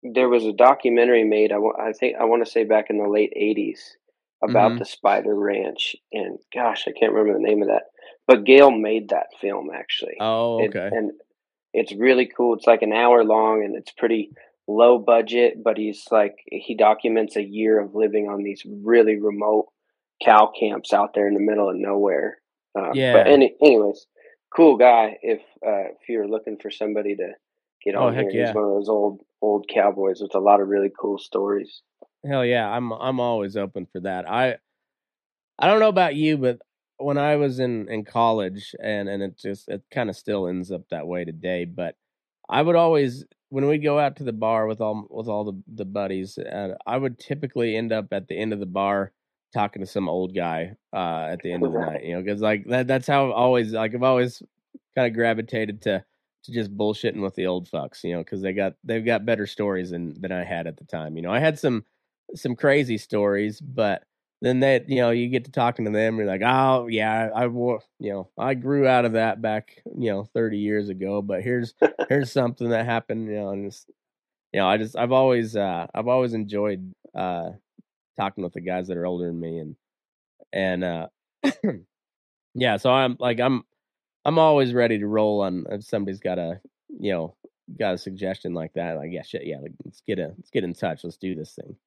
there 0.03 0.29
was 0.29 0.45
a 0.45 0.53
documentary 0.53 1.23
made. 1.23 1.51
I, 1.51 1.57
I 1.79 1.93
think 1.93 2.17
I 2.19 2.25
want 2.25 2.45
to 2.45 2.51
say 2.51 2.65
back 2.65 2.89
in 2.89 2.97
the 2.97 3.07
late 3.07 3.33
'80s 3.39 3.79
about 4.43 4.71
mm-hmm. 4.71 4.79
the 4.79 4.85
Spider 4.85 5.33
Ranch, 5.33 5.95
and 6.11 6.37
gosh, 6.53 6.85
I 6.87 6.91
can't 6.91 7.13
remember 7.13 7.39
the 7.39 7.47
name 7.47 7.61
of 7.61 7.69
that. 7.69 7.83
But 8.27 8.45
Gail 8.45 8.71
made 8.71 9.09
that 9.09 9.27
film 9.39 9.69
actually. 9.73 10.15
Oh, 10.19 10.63
okay. 10.65 10.89
and 10.91 11.11
it's 11.73 11.93
really 11.93 12.25
cool. 12.25 12.55
It's 12.55 12.67
like 12.67 12.81
an 12.81 12.93
hour 12.93 13.23
long, 13.23 13.63
and 13.63 13.75
it's 13.75 13.91
pretty 13.91 14.31
low 14.67 14.97
budget. 14.97 15.63
But 15.63 15.77
he's 15.77 16.05
like 16.11 16.35
he 16.45 16.75
documents 16.75 17.35
a 17.35 17.43
year 17.43 17.79
of 17.79 17.95
living 17.95 18.27
on 18.27 18.43
these 18.43 18.63
really 18.65 19.19
remote 19.19 19.67
cow 20.23 20.51
camps 20.57 20.93
out 20.93 21.13
there 21.13 21.27
in 21.27 21.33
the 21.33 21.39
middle 21.39 21.69
of 21.69 21.75
nowhere. 21.75 22.37
Uh, 22.77 22.91
yeah. 22.93 23.13
But 23.13 23.27
any, 23.27 23.55
anyways, 23.61 24.05
cool 24.55 24.77
guy. 24.77 25.17
If 25.21 25.41
uh, 25.65 25.91
if 25.91 26.09
you're 26.09 26.27
looking 26.27 26.57
for 26.61 26.71
somebody 26.71 27.15
to 27.15 27.33
get 27.83 27.95
oh, 27.95 28.07
on 28.07 28.13
here, 28.13 28.29
yeah. 28.29 28.47
he's 28.47 28.55
one 28.55 28.63
of 28.63 28.71
those 28.71 28.89
old 28.89 29.21
old 29.41 29.65
cowboys 29.73 30.21
with 30.21 30.35
a 30.35 30.39
lot 30.39 30.61
of 30.61 30.67
really 30.67 30.91
cool 30.99 31.17
stories. 31.17 31.81
Hell 32.25 32.45
yeah, 32.45 32.69
I'm 32.69 32.91
I'm 32.91 33.19
always 33.19 33.57
open 33.57 33.87
for 33.91 34.01
that. 34.01 34.29
I 34.29 34.57
I 35.59 35.67
don't 35.67 35.79
know 35.79 35.89
about 35.89 36.15
you, 36.15 36.37
but 36.37 36.59
when 36.97 37.17
I 37.17 37.35
was 37.35 37.59
in 37.59 37.89
in 37.89 38.05
college, 38.05 38.73
and 38.81 39.09
and 39.09 39.21
it 39.21 39.37
just 39.37 39.69
it 39.69 39.83
kind 39.91 40.09
of 40.09 40.15
still 40.15 40.47
ends 40.47 40.71
up 40.71 40.83
that 40.89 41.07
way 41.07 41.25
today. 41.25 41.65
But 41.65 41.95
I 42.49 42.61
would 42.61 42.75
always 42.75 43.25
when 43.53 43.67
we 43.67 43.77
go 43.77 43.99
out 43.99 44.15
to 44.15 44.23
the 44.23 44.33
bar 44.33 44.65
with 44.65 44.81
all 44.81 45.05
with 45.11 45.27
all 45.27 45.43
the 45.43 45.53
the 45.75 45.85
buddies, 45.85 46.39
uh, 46.39 46.75
I 46.87 46.97
would 46.97 47.19
typically 47.19 47.77
end 47.77 47.91
up 47.91 48.07
at 48.11 48.27
the 48.27 48.35
end 48.35 48.51
of 48.51 48.59
the 48.59 48.65
bar 48.65 49.11
talking 49.53 49.79
to 49.83 49.85
some 49.85 50.09
old 50.09 50.33
guy 50.33 50.75
uh, 50.91 51.27
at 51.29 51.39
the 51.43 51.53
end 51.53 51.63
of 51.63 51.71
the 51.71 51.79
night. 51.79 52.03
You 52.03 52.15
know, 52.15 52.23
because 52.23 52.41
like 52.41 52.65
that 52.65 52.87
that's 52.87 53.05
how 53.05 53.27
I've 53.27 53.33
always 53.33 53.71
like 53.71 53.93
I've 53.93 54.01
always 54.01 54.41
kind 54.95 55.05
of 55.05 55.13
gravitated 55.13 55.83
to 55.83 56.03
to 56.45 56.51
just 56.51 56.75
bullshitting 56.75 57.21
with 57.21 57.35
the 57.35 57.45
old 57.45 57.69
fucks. 57.69 58.03
You 58.03 58.13
know, 58.13 58.23
because 58.23 58.41
they 58.41 58.53
got 58.53 58.73
they've 58.83 59.05
got 59.05 59.23
better 59.23 59.45
stories 59.45 59.91
than 59.91 60.19
than 60.19 60.31
I 60.31 60.43
had 60.43 60.65
at 60.65 60.77
the 60.77 60.85
time. 60.85 61.15
You 61.15 61.21
know, 61.21 61.31
I 61.31 61.37
had 61.37 61.59
some 61.59 61.85
some 62.33 62.55
crazy 62.55 62.97
stories, 62.97 63.61
but 63.61 64.03
then 64.43 64.59
that 64.59 64.89
you 64.89 64.97
know 64.97 65.09
you 65.09 65.29
get 65.29 65.45
to 65.45 65.51
talking 65.51 65.85
to 65.85 65.91
them 65.91 66.17
you're 66.17 66.27
like 66.27 66.41
oh 66.45 66.87
yeah 66.87 67.29
i 67.33 67.45
you 67.45 67.81
know 68.01 68.29
i 68.37 68.53
grew 68.53 68.85
out 68.85 69.05
of 69.05 69.13
that 69.13 69.41
back 69.41 69.81
you 69.97 70.11
know 70.11 70.25
30 70.33 70.57
years 70.57 70.89
ago 70.89 71.21
but 71.21 71.41
here's 71.41 71.73
here's 72.09 72.31
something 72.31 72.69
that 72.69 72.85
happened 72.85 73.27
you 73.27 73.35
know 73.35 73.49
and 73.49 73.65
it's, 73.65 73.85
you 74.51 74.59
know 74.59 74.67
i 74.67 74.77
just 74.77 74.97
i've 74.97 75.13
always 75.13 75.55
uh 75.55 75.87
i've 75.95 76.09
always 76.09 76.33
enjoyed 76.33 76.93
uh 77.15 77.51
talking 78.17 78.43
with 78.43 78.53
the 78.53 78.61
guys 78.61 78.87
that 78.87 78.97
are 78.97 79.05
older 79.05 79.27
than 79.27 79.39
me 79.39 79.59
and 79.59 79.75
and 80.51 80.83
uh 80.83 81.07
yeah 82.53 82.75
so 82.77 82.91
i'm 82.91 83.15
like 83.19 83.39
i'm 83.39 83.63
i'm 84.25 84.37
always 84.37 84.73
ready 84.73 84.99
to 84.99 85.07
roll 85.07 85.41
on 85.41 85.65
if 85.71 85.85
somebody's 85.85 86.19
got 86.19 86.37
a 86.37 86.59
you 86.99 87.13
know 87.13 87.35
got 87.79 87.93
a 87.93 87.97
suggestion 87.97 88.53
like 88.53 88.73
that 88.73 88.97
like 88.97 89.09
yeah 89.11 89.23
shit 89.23 89.45
yeah 89.45 89.57
like, 89.59 89.71
let's 89.85 90.01
get 90.05 90.19
a 90.19 90.33
let's 90.37 90.49
get 90.51 90.65
in 90.65 90.73
touch 90.73 91.05
let's 91.05 91.17
do 91.17 91.33
this 91.33 91.55
thing 91.55 91.77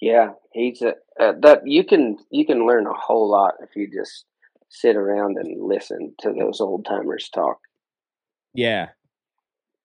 yeah, 0.00 0.30
he's 0.52 0.82
a, 0.82 0.94
uh, 1.18 1.32
that 1.40 1.62
you 1.66 1.84
can 1.84 2.18
you 2.30 2.44
can 2.44 2.66
learn 2.66 2.86
a 2.86 2.92
whole 2.92 3.30
lot 3.30 3.54
if 3.62 3.74
you 3.74 3.88
just 3.90 4.24
sit 4.68 4.96
around 4.96 5.36
and 5.38 5.62
listen 5.62 6.14
to 6.20 6.32
those 6.32 6.60
old 6.60 6.84
timers 6.84 7.28
talk. 7.28 7.58
Yeah, 8.54 8.88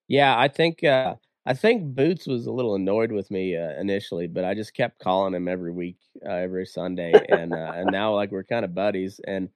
yeah, 0.08 0.38
I 0.38 0.48
think 0.48 0.84
uh, 0.84 1.14
I 1.46 1.54
think 1.54 1.94
Boots 1.94 2.26
was 2.26 2.46
a 2.46 2.52
little 2.52 2.74
annoyed 2.74 3.12
with 3.12 3.30
me 3.30 3.56
uh, 3.56 3.80
initially, 3.80 4.26
but 4.26 4.44
I 4.44 4.54
just 4.54 4.74
kept 4.74 5.00
calling 5.00 5.34
him 5.34 5.48
every 5.48 5.72
week, 5.72 5.96
uh, 6.24 6.34
every 6.34 6.66
Sunday, 6.66 7.12
and 7.28 7.52
uh, 7.52 7.72
and 7.74 7.90
now 7.90 8.14
like 8.14 8.30
we're 8.30 8.44
kind 8.44 8.64
of 8.64 8.74
buddies. 8.74 9.20
And 9.26 9.48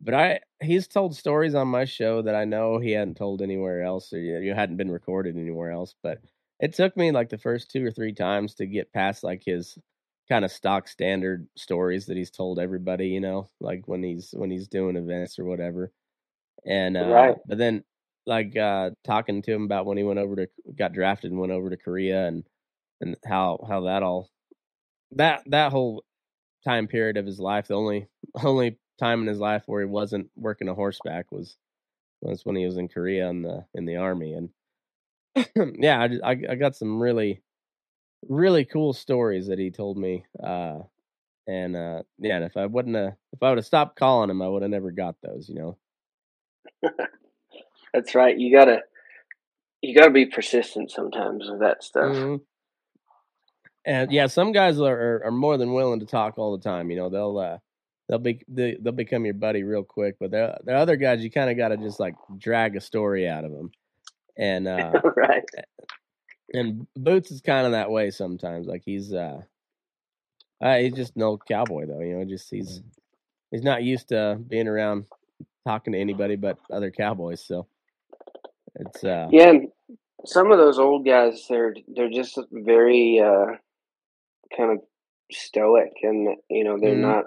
but 0.00 0.14
I 0.14 0.40
he's 0.62 0.86
told 0.86 1.16
stories 1.16 1.54
on 1.54 1.68
my 1.68 1.84
show 1.84 2.22
that 2.22 2.34
I 2.34 2.44
know 2.44 2.78
he 2.78 2.92
hadn't 2.92 3.16
told 3.16 3.42
anywhere 3.42 3.82
else, 3.82 4.12
or 4.12 4.18
you, 4.20 4.34
know, 4.34 4.40
you 4.40 4.54
hadn't 4.54 4.76
been 4.76 4.90
recorded 4.90 5.36
anywhere 5.36 5.72
else. 5.72 5.94
But 6.02 6.20
it 6.60 6.72
took 6.72 6.96
me 6.96 7.10
like 7.10 7.28
the 7.28 7.38
first 7.38 7.70
two 7.70 7.84
or 7.84 7.90
three 7.90 8.12
times 8.12 8.54
to 8.54 8.66
get 8.66 8.92
past 8.92 9.24
like 9.24 9.42
his 9.44 9.76
kind 10.28 10.44
of 10.44 10.50
stock 10.50 10.88
standard 10.88 11.46
stories 11.56 12.06
that 12.06 12.16
he's 12.16 12.30
told 12.30 12.58
everybody, 12.58 13.08
you 13.08 13.20
know, 13.20 13.48
like 13.60 13.86
when 13.86 14.02
he's 14.02 14.30
when 14.32 14.50
he's 14.50 14.68
doing 14.68 14.96
events 14.96 15.38
or 15.38 15.44
whatever. 15.44 15.92
And 16.66 16.96
uh 16.96 17.08
right. 17.08 17.36
but 17.46 17.58
then 17.58 17.84
like 18.26 18.56
uh 18.56 18.90
talking 19.04 19.42
to 19.42 19.52
him 19.52 19.64
about 19.64 19.86
when 19.86 19.98
he 19.98 20.04
went 20.04 20.18
over 20.18 20.36
to 20.36 20.48
got 20.76 20.92
drafted 20.92 21.30
and 21.30 21.40
went 21.40 21.52
over 21.52 21.70
to 21.70 21.76
Korea 21.76 22.26
and 22.26 22.44
and 23.00 23.16
how 23.26 23.64
how 23.68 23.82
that 23.82 24.02
all 24.02 24.30
that 25.12 25.42
that 25.46 25.72
whole 25.72 26.04
time 26.64 26.88
period 26.88 27.16
of 27.16 27.26
his 27.26 27.38
life, 27.38 27.68
the 27.68 27.74
only 27.74 28.08
only 28.42 28.78
time 28.98 29.22
in 29.22 29.28
his 29.28 29.38
life 29.38 29.64
where 29.66 29.82
he 29.82 29.86
wasn't 29.86 30.30
working 30.36 30.68
a 30.68 30.74
horseback 30.74 31.30
was 31.30 31.56
was 32.22 32.46
when 32.46 32.56
he 32.56 32.64
was 32.64 32.78
in 32.78 32.88
Korea 32.88 33.28
in 33.28 33.42
the 33.42 33.66
in 33.74 33.84
the 33.84 33.96
army 33.96 34.32
and 34.32 34.48
yeah, 35.78 36.00
I, 36.00 36.30
I 36.30 36.36
I 36.50 36.54
got 36.54 36.76
some 36.76 37.02
really 37.02 37.42
really 38.28 38.64
cool 38.64 38.92
stories 38.92 39.46
that 39.48 39.58
he 39.58 39.70
told 39.70 39.96
me. 39.96 40.24
Uh, 40.42 40.80
and 41.46 41.76
uh, 41.76 42.02
yeah, 42.18 42.36
and 42.36 42.44
if 42.44 42.56
I 42.56 42.66
wouldn't 42.66 42.96
have, 42.96 43.14
if 43.32 43.42
I 43.42 43.50
would 43.50 43.58
have 43.58 43.66
stopped 43.66 43.98
calling 43.98 44.30
him, 44.30 44.40
I 44.40 44.48
would 44.48 44.62
have 44.62 44.70
never 44.70 44.90
got 44.90 45.16
those. 45.22 45.48
You 45.48 45.54
know. 46.82 46.92
That's 47.92 48.14
right. 48.14 48.36
You 48.36 48.52
gotta, 48.52 48.80
you 49.82 49.94
gotta 49.94 50.10
be 50.10 50.26
persistent 50.26 50.90
sometimes 50.90 51.48
with 51.48 51.60
that 51.60 51.84
stuff. 51.84 52.16
Mm-hmm. 52.16 52.36
And 53.86 54.10
yeah, 54.10 54.26
some 54.26 54.52
guys 54.52 54.80
are, 54.80 54.98
are, 54.98 55.24
are 55.26 55.30
more 55.30 55.58
than 55.58 55.74
willing 55.74 56.00
to 56.00 56.06
talk 56.06 56.38
all 56.38 56.56
the 56.56 56.62
time. 56.62 56.90
You 56.90 56.96
know, 56.96 57.10
they'll 57.10 57.38
uh, 57.38 57.58
they'll 58.08 58.18
be 58.18 58.40
they, 58.48 58.78
will 58.82 58.92
become 58.92 59.24
your 59.26 59.34
buddy 59.34 59.62
real 59.62 59.84
quick. 59.84 60.16
But 60.18 60.30
there 60.30 60.58
there 60.64 60.76
are 60.76 60.80
other 60.80 60.96
guys, 60.96 61.22
you 61.22 61.30
kind 61.30 61.50
of 61.50 61.56
got 61.56 61.68
to 61.68 61.76
just 61.76 62.00
like 62.00 62.14
drag 62.38 62.76
a 62.76 62.80
story 62.80 63.28
out 63.28 63.44
of 63.44 63.52
them. 63.52 63.70
And 64.38 64.66
uh, 64.68 64.92
right 65.16 65.44
and 66.54 66.86
Boots 66.96 67.30
is 67.30 67.40
kind 67.40 67.66
of 67.66 67.72
that 67.72 67.90
way 67.90 68.10
sometimes. 68.10 68.66
Like 68.66 68.82
he's 68.84 69.12
uh, 69.12 69.42
uh 70.62 70.76
he's 70.76 70.94
just 70.94 71.16
an 71.16 71.22
old 71.22 71.44
cowboy 71.46 71.86
though. 71.86 72.00
You 72.00 72.18
know, 72.18 72.24
just 72.24 72.50
he's 72.50 72.78
mm-hmm. 72.78 72.88
he's 73.50 73.62
not 73.62 73.82
used 73.82 74.08
to 74.08 74.38
being 74.48 74.68
around 74.68 75.06
talking 75.66 75.92
to 75.92 75.98
anybody 75.98 76.36
but 76.36 76.58
other 76.72 76.90
cowboys. 76.90 77.42
So 77.42 77.66
it's 78.76 79.04
uh 79.04 79.28
yeah. 79.30 79.52
Some 80.26 80.50
of 80.50 80.56
those 80.56 80.78
old 80.78 81.04
guys, 81.04 81.44
they're 81.50 81.74
they're 81.86 82.08
just 82.08 82.38
very 82.50 83.20
uh, 83.20 83.56
kind 84.56 84.72
of 84.72 84.78
stoic, 85.30 85.92
and 86.02 86.36
you 86.48 86.64
know 86.64 86.78
they're 86.80 86.92
mm-hmm. 86.92 87.02
not 87.02 87.24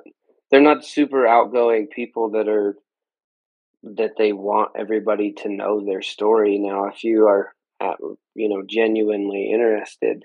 they're 0.50 0.62
not 0.62 0.84
super 0.84 1.28
outgoing 1.28 1.88
people 1.88 2.32
that 2.32 2.48
are 2.48 2.76
that 3.84 4.14
they 4.18 4.34
want 4.34 4.72
everybody 4.76 5.34
to 5.34 5.50
know 5.50 5.86
their 5.86 6.02
story. 6.02 6.58
Now, 6.58 6.86
if 6.86 7.04
you 7.04 7.28
are 7.28 7.54
at, 7.82 7.98
you 8.36 8.50
know 8.50 8.64
genuinely 8.68 9.52
interested, 9.54 10.24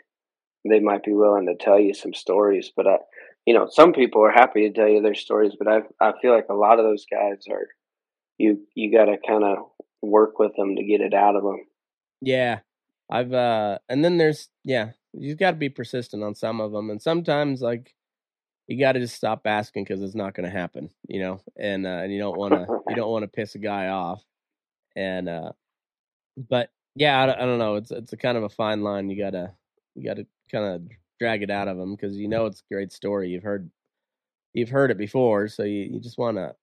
they 0.69 0.81
might 0.81 1.05
be 1.05 1.13
willing 1.13 1.47
to 1.47 1.63
tell 1.63 1.79
you 1.79 1.95
some 1.95 2.15
stories. 2.15 2.71
But 2.75 2.87
I, 2.87 2.99
you 3.47 3.55
know, 3.55 3.69
some 3.71 3.93
people 3.93 4.25
are 4.25 4.33
happy 4.33 4.69
to 4.69 4.75
tell 4.75 4.89
you 4.89 5.03
their 5.03 5.15
stories, 5.15 5.55
but 5.59 5.69
I 5.69 5.81
I 6.01 6.13
feel 6.21 6.33
like 6.33 6.49
a 6.51 6.55
lot 6.55 6.79
of 6.79 6.85
those 6.85 7.07
guys 7.11 7.45
are 7.51 7.69
you 8.39 8.67
you 8.75 8.93
got 8.93 9.07
to 9.07 9.17
kind 9.27 9.45
of 9.45 9.59
work 10.03 10.39
with 10.39 10.53
them 10.57 10.77
to 10.77 10.85
get 10.85 11.01
it 11.01 11.15
out 11.15 11.37
of 11.37 11.43
them. 11.43 11.65
Yeah, 12.21 12.61
I've 13.11 13.33
uh, 13.33 13.79
and 13.89 14.05
then 14.05 14.19
there's 14.19 14.49
yeah, 14.65 14.91
you've 15.13 15.39
got 15.39 15.53
to 15.53 15.57
be 15.57 15.69
persistent 15.69 16.23
on 16.23 16.35
some 16.35 16.61
of 16.61 16.73
them, 16.73 16.91
and 16.91 17.01
sometimes 17.01 17.63
like 17.63 17.95
you 18.67 18.79
got 18.79 18.93
to 18.93 19.01
just 19.01 19.17
stop 19.17 19.47
asking 19.47 19.85
because 19.85 20.03
it's 20.03 20.15
not 20.15 20.35
going 20.35 20.49
to 20.49 20.57
happen, 20.57 20.91
you 21.09 21.21
know, 21.21 21.41
and 21.59 21.87
uh, 21.87 22.01
and 22.03 22.13
you 22.13 22.19
don't 22.19 22.39
want 22.39 22.55
to 22.55 22.67
you 22.89 22.95
don't 22.97 23.11
want 23.11 23.25
to 23.25 23.29
piss 23.29 23.55
a 23.55 23.59
guy 23.59 23.89
off, 23.89 24.23
and 24.97 25.29
uh, 25.29 25.53
but 26.37 26.71
yeah, 26.95 27.23
I, 27.23 27.45
don't 27.47 27.59
know. 27.59 27.77
It's 27.77 27.91
it's 27.91 28.13
a 28.13 28.17
kind 28.17 28.37
of 28.37 28.45
a 28.45 28.49
fine 28.49 28.83
line. 28.83 29.09
You 29.09 29.17
gotta 29.23 29.53
you 29.95 30.05
gotta 30.05 30.27
kind 30.51 30.65
of 30.65 30.83
drag 31.19 31.43
it 31.43 31.51
out 31.51 31.69
of 31.69 31.77
them 31.77 31.95
because 31.95 32.17
you 32.17 32.29
know 32.29 32.47
it's 32.47 32.61
a 32.61 32.75
great 32.75 32.93
story. 32.93 33.31
You've 33.31 33.43
heard 33.43 33.71
you've 34.53 34.69
heard 34.69 34.91
it 34.91 34.99
before, 34.99 35.49
so 35.49 35.63
you, 35.63 35.89
you 35.93 36.01
just 36.01 36.19
want 36.19 36.37
to 36.37 36.55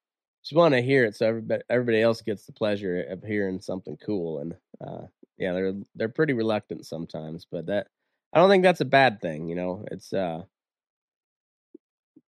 just 0.44 0.56
want 0.56 0.74
to 0.74 0.82
hear 0.82 1.06
it 1.06 1.16
so 1.16 1.28
everybody 1.28 1.64
everybody 1.70 2.02
else 2.02 2.22
gets 2.22 2.46
the 2.46 2.54
pleasure 2.54 3.04
of 3.04 3.24
hearing 3.24 3.60
something 3.60 3.98
cool. 4.06 4.40
And 4.40 4.56
uh, 4.86 5.08
yeah, 5.38 5.54
they're 5.54 5.74
they're 5.96 6.10
pretty 6.10 6.34
reluctant 6.34 6.86
sometimes, 6.86 7.46
but 7.50 7.66
that 7.68 7.88
I 8.34 8.40
don't 8.40 8.50
think 8.50 8.64
that's 8.64 8.82
a 8.82 8.86
bad 8.86 9.22
thing. 9.22 9.48
You 9.48 9.56
know, 9.56 9.86
it's 9.92 10.14
uh 10.14 10.44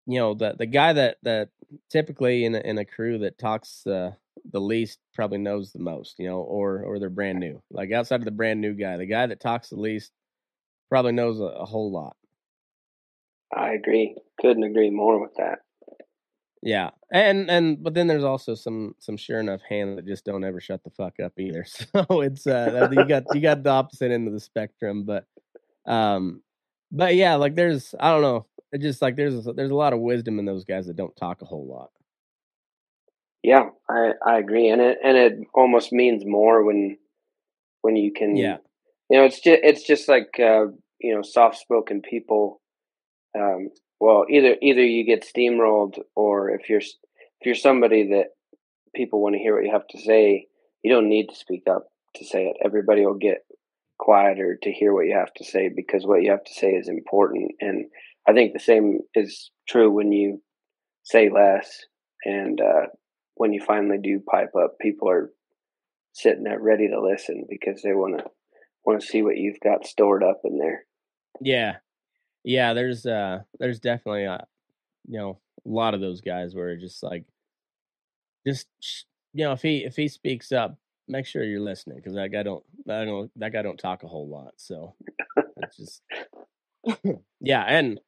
you 0.06 0.20
know 0.20 0.34
the 0.34 0.56
the 0.58 0.66
guy 0.66 0.94
that 0.94 1.18
that 1.24 1.50
typically 1.90 2.46
in 2.46 2.56
a, 2.56 2.60
in 2.60 2.78
a 2.78 2.86
crew 2.86 3.20
that 3.20 3.38
talks 3.38 3.86
uh, 3.86 4.14
the 4.52 4.62
least 4.62 5.00
probably 5.14 5.38
knows 5.38 5.72
the 5.72 5.80
most, 5.80 6.16
you 6.20 6.28
know, 6.28 6.40
or 6.40 6.84
or 6.84 7.00
they're 7.00 7.10
brand 7.10 7.40
new. 7.40 7.62
Like 7.72 7.92
outside 7.92 8.22
of 8.22 8.26
the 8.26 8.32
brand 8.32 8.62
new 8.62 8.74
guy, 8.74 8.98
the 8.98 9.06
guy 9.06 9.28
that 9.28 9.40
talks 9.40 9.70
the 9.70 9.76
least 9.76 10.12
probably 10.90 11.12
knows 11.12 11.40
a, 11.40 11.44
a 11.44 11.66
whole 11.66 11.92
lot. 11.92 12.16
I 13.56 13.74
agree. 13.74 14.16
Couldn't 14.40 14.64
agree 14.64 14.90
more 14.90 15.20
with 15.20 15.34
that. 15.38 15.60
Yeah, 16.62 16.90
and 17.12 17.50
and 17.50 17.82
but 17.82 17.94
then 17.94 18.08
there's 18.08 18.24
also 18.24 18.54
some 18.54 18.96
some 19.00 19.16
sure 19.16 19.40
enough 19.40 19.62
hand 19.68 19.98
that 19.98 20.06
just 20.06 20.26
don't 20.26 20.44
ever 20.44 20.60
shut 20.60 20.84
the 20.84 20.90
fuck 20.90 21.20
up 21.24 21.34
either. 21.40 21.66
So 21.96 22.22
it's 22.22 22.46
uh 22.46 22.90
you 22.92 23.06
got 23.06 23.24
you 23.34 23.42
got 23.42 23.64
the 23.64 23.70
opposite 23.70 24.12
end 24.12 24.28
of 24.28 24.34
the 24.34 24.40
spectrum, 24.40 25.04
but 25.06 25.26
um, 25.86 26.42
but 26.92 27.16
yeah, 27.16 27.36
like 27.36 27.56
there's 27.56 27.96
I 28.00 28.12
don't 28.12 28.22
know, 28.22 28.46
it 28.72 28.82
just 28.82 29.02
like 29.02 29.16
there's 29.16 29.46
there's 29.46 29.72
a 29.72 29.76
lot 29.76 29.94
of 29.94 30.00
wisdom 30.00 30.38
in 30.40 30.46
those 30.46 30.66
guys 30.66 30.88
that 30.88 30.96
don't 30.96 31.16
talk 31.16 31.42
a 31.42 31.46
whole 31.46 31.66
lot. 31.66 31.92
Yeah, 33.44 33.70
I 33.90 34.12
I 34.26 34.38
agree, 34.38 34.70
and 34.70 34.82
it 34.82 34.98
and 35.04 35.18
it 35.18 35.34
almost 35.54 35.94
means 35.94 36.24
more 36.26 36.64
when 36.64 36.98
when 37.82 37.96
you 37.96 38.12
can. 38.12 38.36
Yeah, 38.36 38.58
you 39.10 39.18
know, 39.18 39.26
it's 39.26 39.40
just 39.40 39.60
it's 39.64 39.84
just 39.84 40.10
like 40.10 40.40
uh, 40.40 40.66
you 41.00 41.16
know, 41.16 41.22
soft 41.22 41.58
spoken 41.58 42.02
people. 42.02 42.62
Um, 43.38 43.70
well, 44.00 44.26
either 44.30 44.56
either 44.62 44.84
you 44.84 45.06
get 45.06 45.26
steamrolled, 45.26 46.00
or 46.16 46.50
if 46.52 46.70
you're 46.70 46.80
if 46.80 47.46
you're 47.46 47.56
somebody 47.56 48.10
that 48.10 48.28
people 48.96 49.22
want 49.22 49.36
to 49.36 49.40
hear 49.40 49.56
what 49.56 49.66
you 49.66 49.72
have 49.72 49.88
to 49.88 50.02
say, 50.02 50.48
you 50.84 50.92
don't 50.92 51.10
need 51.10 51.28
to 51.28 51.36
speak 51.36 51.64
up 51.70 51.88
to 52.16 52.26
say 52.26 52.48
it. 52.48 52.58
Everybody 52.64 53.06
will 53.06 53.18
get 53.18 53.46
quieter 54.00 54.58
to 54.64 54.72
hear 54.72 54.94
what 54.94 55.06
you 55.06 55.16
have 55.16 55.34
to 55.36 55.44
say 55.44 55.70
because 55.74 56.06
what 56.06 56.24
you 56.24 56.32
have 56.32 56.44
to 56.44 56.54
say 56.54 56.72
is 56.72 56.88
important. 56.90 57.52
And 57.62 57.86
I 58.28 58.34
think 58.34 58.54
the 58.54 58.60
same 58.60 59.00
is 59.14 59.52
true 59.68 59.92
when 59.92 60.12
you 60.12 60.42
say 61.04 61.30
less 61.30 61.86
and 62.26 62.60
uh, 62.60 62.88
when 63.40 63.54
you 63.54 63.62
finally 63.62 63.98
do 63.98 64.20
pipe 64.20 64.54
up, 64.54 64.78
people 64.80 65.10
are 65.10 65.32
sitting 66.12 66.44
there 66.44 66.60
ready 66.60 66.90
to 66.90 67.02
listen 67.02 67.46
because 67.50 67.82
they 67.82 67.94
want 67.94 68.18
to 68.18 68.26
want 68.86 69.00
to 69.00 69.08
see 69.08 69.22
what 69.22 69.38
you've 69.38 69.62
got 69.62 69.88
stored 69.88 70.24
up 70.24 70.42
in 70.44 70.58
there. 70.58 70.84
Yeah, 71.40 71.78
yeah. 72.44 72.74
There's 72.74 73.06
uh, 73.06 73.40
there's 73.58 73.80
definitely 73.80 74.26
uh, 74.26 74.40
you 75.08 75.18
know 75.18 75.40
a 75.66 75.70
lot 75.70 75.94
of 75.94 76.02
those 76.02 76.20
guys 76.20 76.54
where 76.54 76.76
just 76.76 77.02
like, 77.02 77.24
just 78.46 78.68
you 79.34 79.46
know, 79.46 79.54
if 79.54 79.62
he 79.62 79.86
if 79.86 79.96
he 79.96 80.10
speaks 80.10 80.52
up, 80.52 80.78
make 81.08 81.26
sure 81.26 81.42
you're 81.42 81.62
listening 81.62 81.96
because 81.96 82.16
that 82.16 82.34
guy 82.34 82.44
don't 82.44 82.64
I 82.90 83.06
don't 83.06 83.32
that 83.38 83.54
guy 83.54 83.62
don't 83.62 83.80
talk 83.80 84.04
a 84.04 84.08
whole 84.10 84.28
lot. 84.28 84.56
So 84.58 84.96
it's 85.58 85.78
just 85.78 86.02
yeah, 87.40 87.64
and 87.66 88.02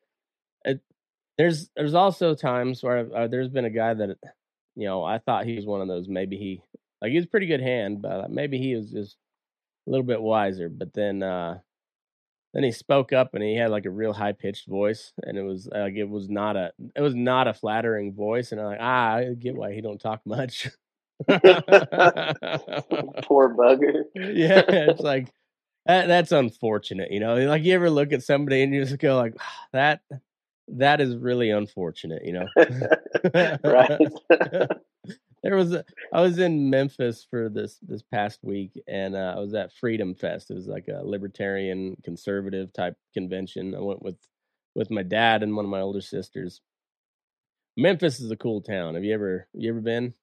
it, 0.65 0.81
there's 1.37 1.69
there's 1.77 1.93
also 1.93 2.35
times 2.35 2.83
where 2.83 3.07
uh, 3.15 3.27
there's 3.27 3.47
been 3.47 3.63
a 3.63 3.69
guy 3.69 3.93
that 3.93 4.17
you 4.81 4.87
know 4.87 5.03
I 5.03 5.19
thought 5.19 5.45
he 5.45 5.55
was 5.55 5.65
one 5.65 5.81
of 5.81 5.87
those 5.87 6.07
maybe 6.07 6.37
he 6.37 6.61
like 7.01 7.11
he 7.11 7.17
was 7.17 7.25
pretty 7.25 7.47
good 7.47 7.61
hand, 7.61 8.01
but 8.01 8.29
maybe 8.31 8.57
he 8.57 8.75
was 8.75 8.91
just 8.91 9.17
a 9.87 9.91
little 9.91 10.05
bit 10.05 10.21
wiser. 10.21 10.69
But 10.69 10.93
then 10.93 11.23
uh 11.23 11.59
then 12.53 12.63
he 12.63 12.71
spoke 12.71 13.13
up 13.13 13.33
and 13.33 13.43
he 13.43 13.55
had 13.55 13.71
like 13.71 13.85
a 13.85 13.91
real 13.91 14.13
high 14.13 14.33
pitched 14.33 14.67
voice 14.67 15.13
and 15.23 15.37
it 15.37 15.43
was 15.43 15.69
like 15.71 15.93
it 15.95 16.09
was 16.09 16.29
not 16.29 16.55
a 16.57 16.71
it 16.95 17.01
was 17.01 17.15
not 17.15 17.47
a 17.47 17.53
flattering 17.53 18.13
voice 18.13 18.51
and 18.51 18.59
I'm 18.59 18.67
like 18.67 18.79
ah 18.81 19.15
I 19.15 19.33
get 19.37 19.55
why 19.55 19.73
he 19.73 19.81
don't 19.81 20.01
talk 20.01 20.21
much. 20.25 20.67
Poor 21.27 21.39
bugger. 23.55 24.03
yeah, 24.15 24.63
it's 24.67 25.01
like 25.01 25.31
that, 25.85 26.07
that's 26.07 26.31
unfortunate, 26.31 27.11
you 27.11 27.19
know. 27.19 27.35
Like 27.35 27.63
you 27.63 27.73
ever 27.73 27.89
look 27.89 28.13
at 28.13 28.23
somebody 28.23 28.63
and 28.63 28.73
you 28.73 28.83
just 28.83 28.99
go 28.99 29.17
like 29.17 29.35
ah, 29.39 29.67
that 29.73 30.01
that 30.67 31.01
is 31.01 31.15
really 31.15 31.49
unfortunate, 31.49 32.23
you 32.25 32.33
know. 32.33 32.47
right. 33.63 33.99
there 35.43 35.55
was 35.55 35.73
a, 35.73 35.83
I 36.13 36.21
was 36.21 36.37
in 36.39 36.69
Memphis 36.69 37.25
for 37.29 37.49
this 37.49 37.79
this 37.81 38.03
past 38.03 38.39
week 38.43 38.71
and 38.87 39.15
uh, 39.15 39.33
I 39.35 39.39
was 39.39 39.53
at 39.53 39.73
Freedom 39.73 40.15
Fest. 40.15 40.51
It 40.51 40.55
was 40.55 40.67
like 40.67 40.87
a 40.87 41.01
libertarian 41.03 41.97
conservative 42.03 42.71
type 42.73 42.95
convention. 43.13 43.75
I 43.75 43.79
went 43.79 44.01
with 44.01 44.17
with 44.75 44.91
my 44.91 45.03
dad 45.03 45.43
and 45.43 45.55
one 45.55 45.65
of 45.65 45.71
my 45.71 45.81
older 45.81 46.01
sisters. 46.01 46.61
Memphis 47.77 48.19
is 48.19 48.31
a 48.31 48.37
cool 48.37 48.61
town. 48.61 48.95
Have 48.95 49.03
you 49.03 49.13
ever 49.13 49.47
you 49.53 49.71
ever 49.71 49.81
been? 49.81 50.13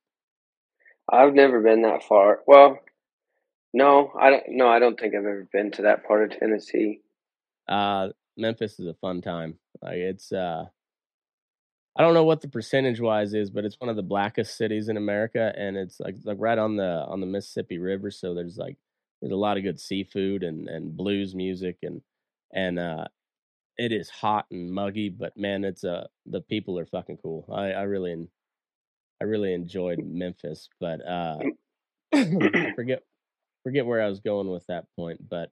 I've 1.11 1.35
never 1.35 1.61
been 1.61 1.83
that 1.83 2.05
far. 2.05 2.41
Well, 2.47 2.79
no, 3.73 4.13
I 4.19 4.31
don't. 4.31 4.45
No, 4.49 4.69
I 4.69 4.79
don't 4.79 4.99
think 4.99 5.15
I've 5.15 5.25
ever 5.25 5.49
been 5.51 5.71
to 5.73 5.83
that 5.83 6.07
part 6.07 6.25
of 6.25 6.39
Tennessee. 6.39 7.01
Uh, 7.67 8.09
Memphis 8.39 8.79
is 8.79 8.87
a 8.87 8.95
fun 8.95 9.21
time. 9.21 9.59
Like 9.83 9.97
it's, 9.97 10.33
uh, 10.33 10.67
I 11.97 12.03
don't 12.03 12.15
know 12.15 12.25
what 12.25 12.41
the 12.41 12.49
percentage 12.49 13.01
wise 13.01 13.35
is, 13.35 13.51
but 13.51 13.65
it's 13.65 13.81
one 13.81 13.91
of 13.91 13.97
the 13.97 14.03
blackest 14.03 14.57
cities 14.57 14.89
in 14.89 14.97
America, 14.97 15.53
and 15.57 15.77
it's 15.77 15.99
like 15.99 16.15
like 16.25 16.37
right 16.41 16.59
on 16.59 16.77
the 16.77 17.05
on 17.09 17.21
the 17.21 17.27
Mississippi 17.27 17.79
River. 17.79 18.11
So 18.13 18.35
there's 18.35 18.57
like 18.57 18.77
there's 19.21 19.33
a 19.33 19.37
lot 19.37 19.57
of 19.57 19.65
good 19.65 19.81
seafood 19.81 20.45
and 20.45 20.69
and 20.69 20.97
blues 20.97 21.35
music 21.35 21.79
and 21.83 22.03
and 22.55 22.79
uh, 22.79 23.07
it 23.77 23.93
is 23.93 24.11
hot 24.11 24.47
and 24.51 24.73
muggy, 24.73 25.09
but 25.09 25.37
man, 25.37 25.65
it's 25.65 25.85
uh 25.85 26.07
the 26.27 26.41
people 26.41 26.79
are 26.79 26.87
fucking 26.87 27.19
cool. 27.19 27.47
I 27.53 27.73
I 27.73 27.83
really 27.83 28.29
I 29.21 29.25
really 29.25 29.53
enjoyed 29.55 30.01
Memphis, 30.05 30.69
but 30.81 31.01
uh, 31.07 31.39
forget 32.77 33.03
forget 33.65 33.87
where 33.87 34.03
I 34.03 34.09
was 34.09 34.21
going 34.21 34.51
with 34.51 34.67
that 34.69 34.87
point. 34.97 35.29
But 35.29 35.51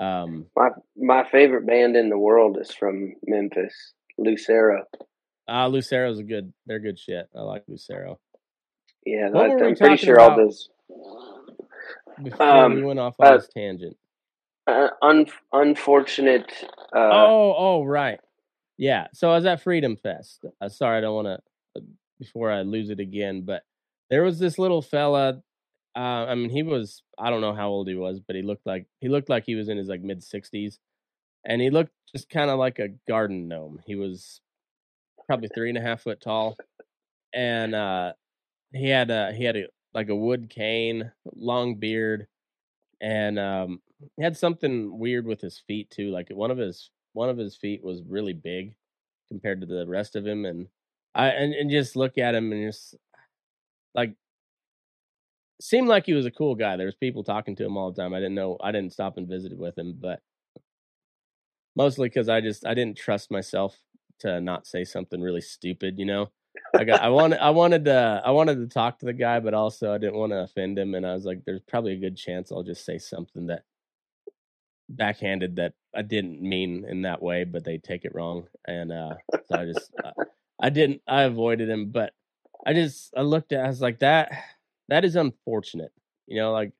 um, 0.00 0.46
my 0.54 0.70
my 0.96 1.28
favorite 1.30 1.66
band 1.66 1.96
in 1.96 2.08
the 2.08 2.18
world 2.18 2.58
is 2.60 2.72
from 2.72 3.14
Memphis, 3.26 3.92
Lucero. 4.18 4.84
Ah, 5.48 5.64
uh, 5.64 5.68
Lucero's 5.68 6.18
a 6.18 6.22
good. 6.22 6.52
They're 6.66 6.80
good 6.80 6.98
shit. 6.98 7.28
I 7.34 7.40
like 7.40 7.64
Lucero. 7.68 8.18
Yeah, 9.04 9.30
what 9.30 9.50
I, 9.50 9.66
am 9.66 9.76
pretty 9.76 9.96
sure 9.96 10.20
all 10.20 10.36
those. 10.36 10.68
Before 12.22 12.46
um, 12.46 12.74
we 12.74 12.82
went 12.82 12.98
off 12.98 13.14
on 13.20 13.26
uh, 13.26 13.36
this 13.36 13.48
tangent. 13.54 13.96
Uh, 14.66 14.88
un- 15.00 15.26
unfortunate. 15.52 16.52
Uh, 16.94 17.10
oh, 17.12 17.54
oh, 17.56 17.84
right. 17.84 18.18
Yeah. 18.76 19.06
So 19.12 19.30
I 19.30 19.36
was 19.36 19.46
at 19.46 19.62
Freedom 19.62 19.96
Fest. 19.96 20.44
Uh, 20.60 20.68
sorry, 20.68 20.98
I 20.98 21.00
don't 21.02 21.14
want 21.14 21.40
to 21.74 21.82
before 22.18 22.50
I 22.50 22.62
lose 22.62 22.90
it 22.90 22.98
again. 22.98 23.42
But 23.42 23.62
there 24.10 24.24
was 24.24 24.38
this 24.38 24.58
little 24.58 24.82
fella. 24.82 25.42
Uh, 25.96 26.26
I 26.28 26.34
mean, 26.34 26.50
he 26.50 26.62
was 26.62 27.02
I 27.18 27.30
don't 27.30 27.40
know 27.40 27.54
how 27.54 27.68
old 27.70 27.88
he 27.88 27.94
was, 27.94 28.20
but 28.20 28.36
he 28.36 28.42
looked 28.42 28.66
like 28.66 28.86
he 29.00 29.08
looked 29.08 29.30
like 29.30 29.44
he 29.46 29.54
was 29.54 29.68
in 29.68 29.78
his 29.78 29.88
like 29.88 30.02
mid 30.02 30.22
sixties, 30.22 30.78
and 31.46 31.62
he 31.62 31.70
looked 31.70 31.92
just 32.14 32.30
kind 32.30 32.50
of 32.50 32.58
like 32.58 32.78
a 32.80 32.90
garden 33.08 33.48
gnome. 33.48 33.80
He 33.86 33.96
was 33.96 34.40
probably 35.26 35.48
three 35.54 35.70
and 35.70 35.78
a 35.78 35.82
half 35.82 36.02
foot 36.02 36.20
tall, 36.20 36.56
and 37.34 37.74
uh, 37.74 38.14
he 38.72 38.88
had 38.88 39.10
a 39.10 39.32
he 39.32 39.44
had 39.44 39.56
a 39.56 39.66
like 39.94 40.10
a 40.10 40.16
wood 40.16 40.50
cane, 40.50 41.12
long 41.34 41.76
beard, 41.76 42.28
and 43.00 43.38
um, 43.38 43.82
he 44.16 44.22
had 44.24 44.36
something 44.36 44.98
weird 44.98 45.26
with 45.26 45.40
his 45.40 45.58
feet 45.58 45.90
too. 45.90 46.10
Like 46.10 46.30
one 46.30 46.50
of 46.50 46.58
his 46.58 46.90
one 47.14 47.30
of 47.30 47.38
his 47.38 47.56
feet 47.56 47.84
was 47.84 48.02
really 48.08 48.34
big 48.34 48.74
compared 49.28 49.60
to 49.62 49.66
the 49.66 49.86
rest 49.86 50.16
of 50.16 50.26
him, 50.26 50.44
and 50.46 50.68
I 51.14 51.28
and, 51.30 51.54
and 51.54 51.70
just 51.70 51.96
look 51.96 52.18
at 52.18 52.34
him 52.34 52.52
and 52.52 52.70
just 52.72 52.96
like 53.94 54.14
seemed 55.60 55.88
like 55.88 56.06
he 56.06 56.12
was 56.12 56.26
a 56.26 56.30
cool 56.30 56.54
guy. 56.54 56.76
There 56.76 56.86
was 56.86 56.94
people 56.94 57.24
talking 57.24 57.56
to 57.56 57.64
him 57.64 57.76
all 57.76 57.90
the 57.90 58.00
time. 58.02 58.14
I 58.14 58.18
didn't 58.18 58.34
know. 58.34 58.56
I 58.62 58.72
didn't 58.72 58.92
stop 58.92 59.16
and 59.16 59.28
visit 59.28 59.56
with 59.56 59.76
him, 59.78 59.96
but 59.98 60.20
mostly 61.74 62.08
because 62.08 62.28
I 62.28 62.40
just 62.40 62.66
I 62.66 62.74
didn't 62.74 62.98
trust 62.98 63.30
myself 63.30 63.78
to 64.20 64.40
not 64.40 64.66
say 64.66 64.84
something 64.84 65.20
really 65.20 65.40
stupid. 65.40 65.98
You 65.98 66.06
know, 66.06 66.30
I 66.74 66.84
got 66.84 67.00
I 67.02 67.08
wanted 67.08 67.38
I 67.38 67.50
wanted 67.50 67.84
to 67.86 68.22
I 68.24 68.30
wanted 68.30 68.56
to 68.56 68.66
talk 68.66 68.98
to 68.98 69.06
the 69.06 69.12
guy, 69.12 69.40
but 69.40 69.54
also 69.54 69.92
I 69.92 69.98
didn't 69.98 70.16
want 70.16 70.32
to 70.32 70.42
offend 70.42 70.78
him. 70.78 70.94
And 70.94 71.06
I 71.06 71.12
was 71.12 71.24
like, 71.24 71.44
there's 71.44 71.62
probably 71.68 71.92
a 71.92 72.00
good 72.00 72.16
chance 72.16 72.50
I'll 72.50 72.62
just 72.62 72.84
say 72.84 72.98
something 72.98 73.46
that 73.46 73.62
backhanded 74.88 75.56
that 75.56 75.74
I 75.94 76.02
didn't 76.02 76.40
mean 76.40 76.84
in 76.88 77.02
that 77.02 77.22
way, 77.22 77.44
but 77.44 77.64
they 77.64 77.78
take 77.78 78.04
it 78.04 78.14
wrong. 78.14 78.46
And 78.66 78.92
uh, 78.92 79.14
so 79.32 79.58
I 79.58 79.64
just 79.64 79.90
uh, 80.02 80.24
I 80.60 80.70
didn't. 80.70 81.02
I 81.06 81.22
avoided 81.22 81.68
him, 81.68 81.90
but 81.90 82.12
I 82.66 82.72
just 82.72 83.12
I 83.16 83.22
looked 83.22 83.52
at. 83.52 83.64
I 83.64 83.68
was 83.68 83.80
like 83.80 84.00
that. 84.00 84.32
That 84.88 85.04
is 85.04 85.16
unfortunate. 85.16 85.92
You 86.26 86.40
know, 86.40 86.52
like 86.52 86.72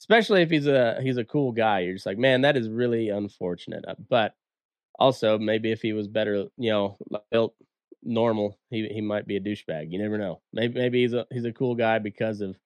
especially 0.00 0.42
if 0.42 0.50
he's 0.50 0.66
a 0.66 0.98
he's 1.02 1.16
a 1.16 1.24
cool 1.24 1.52
guy. 1.52 1.80
You're 1.80 1.94
just 1.94 2.06
like, 2.06 2.18
man, 2.18 2.42
that 2.42 2.56
is 2.56 2.68
really 2.68 3.08
unfortunate. 3.08 3.84
Uh, 3.86 3.94
but 4.08 4.34
also, 4.98 5.38
maybe 5.38 5.70
if 5.70 5.80
he 5.80 5.92
was 5.92 6.08
better, 6.08 6.46
you 6.56 6.70
know, 6.70 6.98
built 7.30 7.54
normal, 8.02 8.58
he 8.70 8.88
he 8.88 9.00
might 9.00 9.26
be 9.26 9.36
a 9.36 9.40
douchebag. 9.40 9.90
You 9.90 9.98
never 9.98 10.18
know. 10.18 10.40
Maybe 10.52 10.78
maybe 10.78 11.02
he's 11.02 11.14
a 11.14 11.26
he's 11.30 11.44
a 11.44 11.52
cool 11.52 11.74
guy 11.74 11.98
because 11.98 12.40
of 12.40 12.56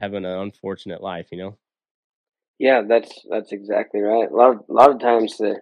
having 0.00 0.24
an 0.24 0.38
unfortunate 0.38 1.02
life. 1.02 1.28
You 1.30 1.38
know. 1.38 1.58
Yeah, 2.58 2.82
that's 2.86 3.26
that's 3.28 3.52
exactly 3.52 4.00
right. 4.00 4.30
A 4.30 4.34
lot 4.34 4.50
of, 4.50 4.60
a 4.68 4.72
lot 4.72 4.90
of 4.90 5.00
times 5.00 5.36
the 5.38 5.60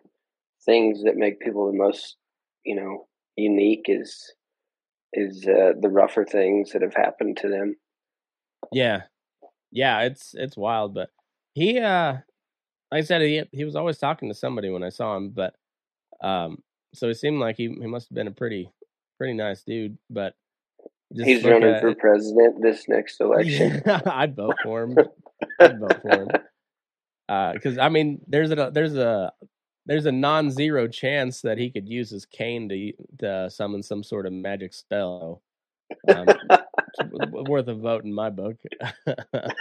things 0.65 1.03
that 1.05 1.17
make 1.17 1.41
people 1.41 1.67
the 1.67 1.79
most, 1.79 2.17
you 2.65 2.77
know, 2.77 3.07
unique 3.37 3.87
is 3.87 4.35
is 5.13 5.47
uh, 5.47 5.73
the 5.81 5.89
rougher 5.89 6.25
things 6.25 6.73
that 6.73 6.83
have 6.83 6.95
happened 6.95 7.37
to 7.39 7.49
them. 7.49 7.77
Yeah, 8.73 9.03
yeah, 9.71 10.03
it's 10.03 10.35
it's 10.35 10.57
wild, 10.57 10.95
but 10.95 11.11
he, 11.55 11.79
uh 11.79 12.19
like 12.91 12.99
I 12.99 13.05
said, 13.05 13.23
he 13.23 13.43
he 13.53 13.65
was 13.65 13.77
always 13.77 13.99
talking 13.99 14.29
to 14.29 14.35
somebody 14.35 14.71
when 14.71 14.83
I 14.83 14.89
saw 14.89 15.17
him, 15.17 15.31
but 15.31 15.55
um, 16.23 16.63
so 16.95 17.09
it 17.09 17.15
seemed 17.15 17.41
like 17.41 17.57
he 17.57 17.69
he 17.69 17.87
must 17.87 18.09
have 18.09 18.15
been 18.15 18.27
a 18.27 18.33
pretty 18.33 18.71
pretty 19.19 19.35
nice 19.35 19.63
dude, 19.63 19.99
but. 20.09 20.35
He's 21.13 21.43
running 21.43 21.81
for 21.81 21.93
president 21.97 22.63
this 22.63 22.89
next 22.89 23.21
election. 23.21 23.83
I'd 24.07 24.37
vote 24.37 24.55
for 24.63 24.85
him. 24.85 24.97
I'd 25.59 25.81
vote 25.81 26.01
for 26.03 26.09
him. 26.09 26.29
Because 27.53 27.79
uh, 27.79 27.83
I 27.83 27.89
mean, 27.89 28.21
there's 28.29 28.53
a 28.53 28.71
there's 28.73 28.95
a 28.95 29.33
there's 29.87 30.07
a 30.07 30.13
non-zero 30.13 30.87
chance 30.87 31.41
that 31.41 31.59
he 31.59 31.69
could 31.69 31.89
use 31.89 32.11
his 32.11 32.27
cane 32.27 32.69
to 32.69 32.93
to 33.19 33.51
summon 33.51 33.83
some 33.83 34.05
sort 34.05 34.25
of 34.25 34.33
magic 34.33 34.73
spell. 34.73 35.43
Um, 36.09 36.27
worth 37.13 37.69
a 37.69 37.75
vote 37.75 38.05
in 38.05 38.13
my 38.13 38.31
book. 38.31 38.57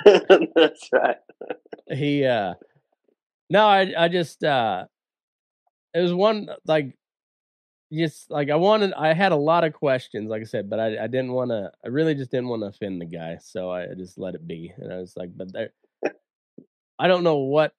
That's 0.06 0.90
right. 0.92 1.18
he 1.92 2.26
uh 2.26 2.56
no, 3.50 3.68
I 3.68 3.94
I 3.98 4.08
just 4.08 4.44
uh 4.44 4.86
it 5.94 6.02
was 6.02 6.14
one 6.14 6.50
like 6.66 6.96
just 7.92 8.30
like 8.30 8.50
I 8.50 8.56
wanted 8.56 8.94
I 8.94 9.14
had 9.14 9.32
a 9.32 9.36
lot 9.38 9.64
of 9.64 9.74
questions, 9.74 10.30
like 10.30 10.42
I 10.42 10.46
said, 10.46 10.70
but 10.70 10.80
I 10.80 11.04
I 11.04 11.08
didn't 11.08 11.34
want 11.34 11.52
to 11.52 11.72
I 11.84 11.88
really 11.88 12.16
just 12.16 12.32
didn't 12.32 12.50
want 12.50 12.62
to 12.64 12.68
offend 12.68 13.02
the 13.02 13.06
guy, 13.06 13.38
so 13.42 13.72
I 13.72 13.88
just 13.96 14.18
let 14.18 14.36
it 14.36 14.48
be. 14.48 14.74
And 14.78 14.94
I 14.94 14.98
was 14.98 15.16
like, 15.18 15.36
but 15.36 15.52
there 15.54 15.72
I 17.00 17.08
don't 17.08 17.24
know 17.24 17.38
what 17.38 17.74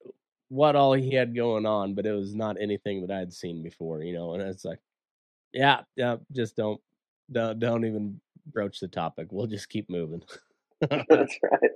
what 0.48 0.74
all 0.76 0.94
he 0.94 1.14
had 1.14 1.34
going 1.34 1.66
on, 1.66 1.94
but 1.94 2.06
it 2.06 2.12
was 2.12 2.34
not 2.34 2.60
anything 2.60 3.02
that 3.02 3.10
I 3.14 3.18
had 3.18 3.32
seen 3.32 3.62
before, 3.62 4.02
you 4.02 4.14
know. 4.14 4.34
And 4.34 4.42
it's 4.42 4.64
like, 4.64 4.80
yeah, 5.52 5.82
yeah, 5.96 6.16
just 6.32 6.56
don't 6.56 6.80
don't 7.32 7.58
don't 7.58 7.84
even 7.84 8.20
broach 8.46 8.80
the 8.80 8.88
topic. 8.88 9.28
We'll 9.30 9.46
just 9.46 9.68
keep 9.68 9.90
moving. 9.90 10.22
That's 10.80 11.38
right. 11.42 11.70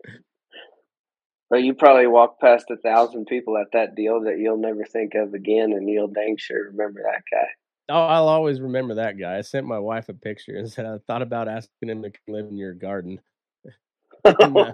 Well, 1.51 1.61
you 1.61 1.75
probably 1.75 2.07
walked 2.07 2.41
past 2.41 2.71
a 2.71 2.77
thousand 2.77 3.27
people 3.27 3.59
at 3.59 3.73
that 3.73 3.95
deal 3.95 4.23
that 4.23 4.39
you'll 4.39 4.57
never 4.57 4.85
think 4.85 5.15
of 5.15 5.35
again, 5.35 5.73
and 5.73 5.89
you'll 5.89 6.09
dang 6.09 6.37
sure 6.37 6.71
remember 6.71 7.03
that 7.03 7.23
guy. 7.31 7.47
Oh, 7.91 8.07
I'll 8.07 8.29
always 8.29 8.61
remember 8.61 8.95
that 8.95 9.19
guy. 9.19 9.37
I 9.37 9.43
sent 9.43 9.67
my 9.67 9.79
wife 9.79 10.09
a 10.09 10.15
picture 10.15 10.57
and 10.57 10.71
said 10.71 10.87
I 10.87 10.99
thought 11.07 11.23
about 11.23 11.49
asking 11.49 11.91
him 11.91 12.03
to 12.03 12.13
live 12.29 12.47
in 12.47 12.57
your 12.57 12.73
garden. 12.73 13.21
oh 14.25 14.73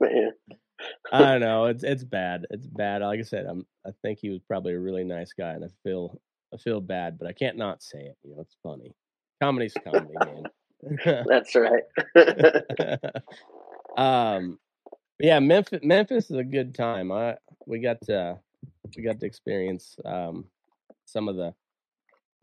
man. 0.00 0.32
I 1.12 1.18
don't 1.18 1.40
know 1.40 1.66
it's 1.66 1.82
it's 1.82 2.04
bad. 2.04 2.46
It's 2.50 2.66
bad. 2.66 3.02
Like 3.02 3.18
I 3.18 3.24
said, 3.24 3.46
I'm 3.46 3.66
I 3.84 3.90
think 4.02 4.20
he 4.20 4.30
was 4.30 4.40
probably 4.46 4.74
a 4.74 4.80
really 4.80 5.04
nice 5.04 5.32
guy, 5.32 5.52
and 5.52 5.64
I 5.64 5.68
feel 5.82 6.20
I 6.54 6.56
feel 6.58 6.80
bad, 6.80 7.18
but 7.18 7.26
I 7.26 7.32
can't 7.32 7.56
not 7.56 7.82
say 7.82 7.98
it. 7.98 8.16
You 8.22 8.34
know, 8.34 8.40
it's 8.40 8.56
funny. 8.62 8.94
Comedy's 9.42 9.74
comedy, 9.82 10.14
man. 10.24 10.44
That's 11.26 11.56
right. 11.56 11.82
um, 13.96 14.58
yeah, 15.18 15.38
Memphis 15.40 15.80
Memphis 15.82 16.30
is 16.30 16.36
a 16.36 16.44
good 16.44 16.74
time. 16.74 17.10
I 17.10 17.36
we 17.66 17.80
got 17.80 18.00
to 18.02 18.38
we 18.96 19.02
got 19.02 19.18
to 19.20 19.26
experience 19.26 19.96
um 20.04 20.44
some 21.06 21.28
of 21.28 21.36
the 21.36 21.54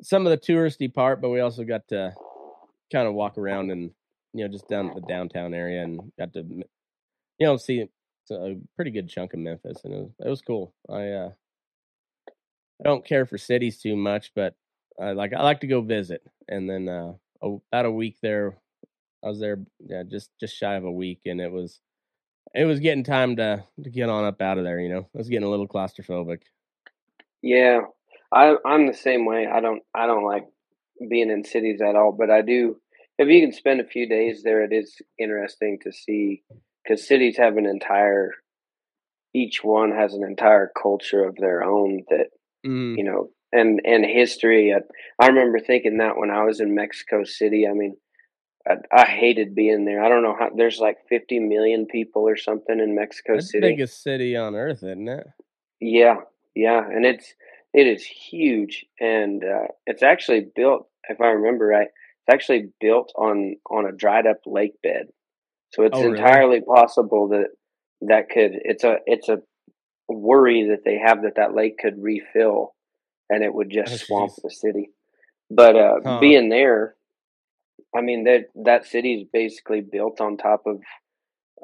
some 0.02 0.26
of 0.26 0.32
the 0.32 0.54
touristy 0.54 0.92
part, 0.92 1.22
but 1.22 1.30
we 1.30 1.40
also 1.40 1.64
got 1.64 1.88
to 1.90 2.14
kind 2.92 3.08
of 3.08 3.14
walk 3.14 3.38
around 3.38 3.72
and 3.72 3.92
you 4.34 4.44
know 4.44 4.52
just 4.52 4.68
down 4.68 4.92
the 4.96 5.02
downtown 5.02 5.54
area 5.54 5.84
and 5.84 6.12
got 6.18 6.34
to 6.34 6.42
you 6.42 6.66
know 7.40 7.58
see 7.58 7.88
a 8.32 8.56
pretty 8.76 8.92
good 8.92 9.10
chunk 9.10 9.34
of 9.34 9.40
Memphis, 9.40 9.82
and 9.84 9.94
it 9.94 9.98
was 9.98 10.12
it 10.26 10.30
was 10.30 10.42
cool. 10.42 10.74
I 10.90 11.08
uh 11.10 11.32
I 12.82 12.88
don't 12.88 13.06
care 13.06 13.26
for 13.26 13.38
cities 13.38 13.80
too 13.80 13.96
much, 13.96 14.32
but 14.36 14.56
I 15.00 15.12
like 15.12 15.34
I 15.34 15.44
like 15.44 15.62
to 15.62 15.68
go 15.68 15.82
visit, 15.82 16.24
and 16.48 16.70
then 16.70 16.90
uh 16.90 17.14
about 17.42 17.86
a 17.86 17.92
week 17.92 18.18
there, 18.22 18.58
I 19.24 19.30
was 19.30 19.40
there 19.40 19.60
yeah 19.80 20.04
just 20.04 20.32
just 20.40 20.56
shy 20.56 20.76
of 20.76 20.84
a 20.84 20.92
week, 20.92 21.22
and 21.26 21.40
it 21.40 21.52
was 21.52 21.80
it 22.54 22.66
was 22.66 22.80
getting 22.80 23.04
time 23.04 23.36
to 23.38 23.64
to 23.84 23.90
get 23.90 24.10
on 24.10 24.26
up 24.26 24.42
out 24.42 24.58
of 24.58 24.64
there. 24.64 24.80
You 24.80 24.90
know, 24.90 25.08
I 25.14 25.18
was 25.18 25.30
getting 25.30 25.46
a 25.46 25.50
little 25.50 25.68
claustrophobic. 25.68 26.42
Yeah, 27.42 27.82
I 28.32 28.56
I'm 28.66 28.88
the 28.88 28.94
same 28.94 29.26
way. 29.26 29.48
I 29.48 29.60
don't 29.60 29.84
I 29.94 30.08
don't 30.08 30.26
like 30.26 30.46
being 31.10 31.30
in 31.30 31.44
cities 31.44 31.82
at 31.82 31.96
all, 31.96 32.12
but 32.12 32.30
I 32.30 32.42
do. 32.42 32.78
If 33.18 33.28
you 33.28 33.42
can 33.42 33.54
spend 33.54 33.82
a 33.82 33.86
few 33.86 34.08
days 34.10 34.42
there, 34.44 34.64
it 34.64 34.74
is 34.74 34.96
interesting 35.20 35.80
to 35.84 35.92
see 35.92 36.44
because 36.84 37.08
cities 37.08 37.38
have 37.38 37.58
an 37.58 37.68
entire, 37.68 38.32
each 39.34 39.64
one 39.64 39.92
has 39.92 40.14
an 40.14 40.24
entire 40.24 40.72
culture 40.82 41.24
of 41.24 41.36
their 41.36 41.64
own 41.64 42.04
that 42.10 42.28
Mm. 42.66 42.98
you 42.98 43.04
know, 43.04 43.30
and 43.52 43.82
and 43.84 44.06
history. 44.06 44.74
I, 44.74 44.80
I 45.24 45.28
remember 45.28 45.60
thinking 45.60 45.98
that 45.98 46.18
when 46.18 46.30
I 46.30 46.44
was 46.44 46.60
in 46.60 46.76
Mexico 46.76 47.24
City. 47.24 47.68
I 47.68 47.74
mean, 47.74 47.96
I, 48.68 48.76
I 48.92 49.06
hated 49.06 49.56
being 49.56 49.86
there. 49.86 50.04
I 50.04 50.10
don't 50.10 50.24
know 50.24 50.36
how. 50.38 50.50
There's 50.56 50.80
like 50.80 50.98
50 51.10 51.40
million 51.40 51.86
people 51.88 52.24
or 52.28 52.38
something 52.38 52.80
in 52.80 52.96
Mexico 52.96 53.34
That's 53.34 53.48
the 53.48 53.60
City. 53.60 53.70
biggest 53.72 54.04
city 54.04 54.36
on 54.36 54.56
earth, 54.56 54.84
isn't 54.84 55.08
it? 55.08 55.28
Yeah, 55.80 56.18
yeah, 56.56 56.86
and 56.86 57.06
it's 57.06 57.34
it 57.74 57.88
is 57.88 58.04
huge, 58.04 58.86
and 59.00 59.44
uh, 59.44 59.68
it's 59.88 60.04
actually 60.04 60.48
built. 60.56 60.88
If 61.10 61.20
I 61.20 61.28
remember 61.28 61.66
right, 61.66 61.88
it's 61.88 62.34
actually 62.34 62.70
built 62.80 63.12
on 63.18 63.56
on 63.70 63.86
a 63.86 63.92
dried 63.92 64.28
up 64.28 64.38
lake 64.46 64.74
bed, 64.84 65.08
so 65.74 65.84
it's 65.84 65.98
Oh, 65.98 66.04
really? 66.04 66.18
entirely 66.20 66.62
possible 66.62 67.30
that 67.30 67.48
that 68.02 68.30
could. 68.30 68.52
It's 68.64 68.84
a 68.84 68.98
it's 69.08 69.30
a 69.30 69.40
worry 70.20 70.70
that 70.70 70.84
they 70.86 70.98
have 70.98 71.24
that 71.24 71.36
that 71.36 71.56
lake 71.56 71.78
could 71.80 72.02
refill, 72.02 72.74
and 73.30 73.44
it 73.44 73.54
would 73.54 73.70
just 73.72 73.94
Oh, 73.94 73.98
swamp 73.98 74.34
jeez. 74.34 74.44
the 74.44 74.52
city. 74.52 74.92
But 75.50 75.76
uh, 75.76 76.00
Huh. 76.04 76.20
being 76.20 76.50
there, 76.50 76.96
I 77.96 78.02
mean 78.02 78.24
that 78.26 78.48
that 78.66 78.86
city 78.86 79.16
is 79.16 79.28
basically 79.32 79.82
built 79.82 80.22
on 80.22 80.38
top 80.38 80.64
of 80.66 80.82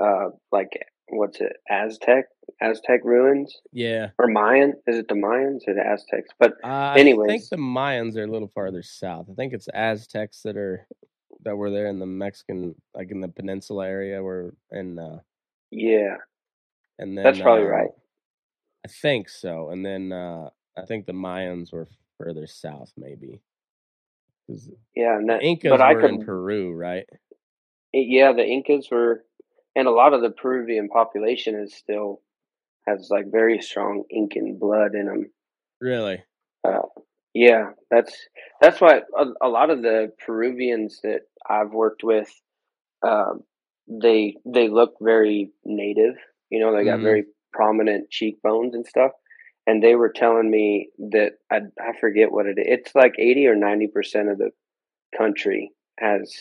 uh, 0.01 0.29
like 0.51 0.69
what's 1.10 1.39
it 1.41 1.53
Aztec 1.69 2.25
Aztec 2.62 3.01
ruins 3.03 3.55
Yeah. 3.71 4.12
or 4.19 4.27
Mayan? 4.27 4.73
Is 4.88 4.97
it 4.97 5.07
the 5.07 5.15
Mayans 5.15 5.62
or 5.67 5.73
the 5.75 5.86
Aztecs? 5.86 6.29
But 6.39 6.53
Uh, 6.63 6.67
I 6.67 7.13
think 7.25 7.49
the 7.49 7.57
Mayans 7.57 8.17
are 8.17 8.23
a 8.23 8.31
little 8.31 8.49
farther 8.49 8.83
south. 8.83 9.27
I 9.31 9.36
think 9.36 9.53
it's 9.53 9.67
Aztecs 9.73 10.41
that 10.43 10.57
are 10.57 10.88
that 11.43 11.55
were 11.57 11.71
there 11.71 11.88
in 11.88 11.99
the 11.99 12.05
Mexican, 12.05 12.75
like 12.95 13.12
in 13.12 13.21
the 13.21 13.27
peninsula 13.29 13.88
area, 13.88 14.23
where 14.23 14.53
and 14.71 14.99
uh, 14.99 15.17
yeah, 15.71 16.17
and 16.99 17.17
then 17.17 17.23
That's 17.23 17.41
probably 17.41 17.65
uh, 17.65 17.65
right. 17.65 17.91
I 18.88 18.89
think 18.89 19.28
so. 19.28 19.69
And 19.69 19.86
then 19.86 20.13
uh, 20.13 20.50
I 20.78 20.86
think 20.86 21.06
the 21.06 21.12
Mayans 21.13 21.73
were 21.73 21.88
further 22.17 22.47
south, 22.47 22.93
maybe. 22.95 23.41
yeah, 24.95 25.17
and 25.17 25.30
the 25.30 25.39
Incas 25.41 25.71
but 25.71 25.82
I 25.82 25.93
were 25.93 26.08
in 26.08 26.19
Peru, 26.19 26.71
right? 26.73 27.06
yeah, 27.93 28.34
the 28.34 28.45
Incas 28.45 28.89
were, 28.91 29.23
and 29.76 29.88
a 29.88 29.91
lot 29.91 30.13
of 30.13 30.21
the 30.21 30.30
Peruvian 30.30 30.89
population 30.89 31.56
is 31.56 31.76
still 31.76 32.21
has 32.88 33.10
like 33.12 33.32
very 33.32 33.62
strong 33.62 34.04
Incan 34.10 34.58
blood 34.60 34.95
in 34.95 35.06
them. 35.08 35.32
Really? 35.82 36.23
Uh, 36.63 36.82
yeah, 37.34 37.71
that's 37.91 38.15
that's 38.62 38.82
why 38.82 39.02
a, 39.17 39.26
a 39.41 39.47
lot 39.50 39.69
of 39.69 39.82
the 39.82 40.12
Peruvians 40.26 41.00
that 41.04 41.21
I've 41.50 41.71
worked 41.71 42.04
with, 42.04 42.30
um, 43.04 43.43
they 43.88 44.36
they 44.45 44.69
look 44.69 44.95
very 45.02 45.52
native. 45.65 46.15
You 46.50 46.60
know, 46.60 46.76
they 46.76 46.86
got 46.86 47.00
Mhm. 47.00 47.04
very 47.04 47.26
prominent 47.51 48.10
cheekbones 48.10 48.75
and 48.75 48.86
stuff. 48.86 49.12
And 49.65 49.83
they 49.83 49.95
were 49.95 50.12
telling 50.13 50.49
me 50.49 50.89
that 51.12 51.33
I 51.51 51.57
I 51.79 51.99
forget 51.99 52.31
what 52.31 52.45
it 52.45 52.57
is. 52.57 52.65
It's 52.67 52.95
like 52.95 53.13
eighty 53.19 53.47
or 53.47 53.55
ninety 53.55 53.88
percent 53.88 54.29
of 54.29 54.38
the 54.38 54.51
country 55.17 55.71
has 55.99 56.33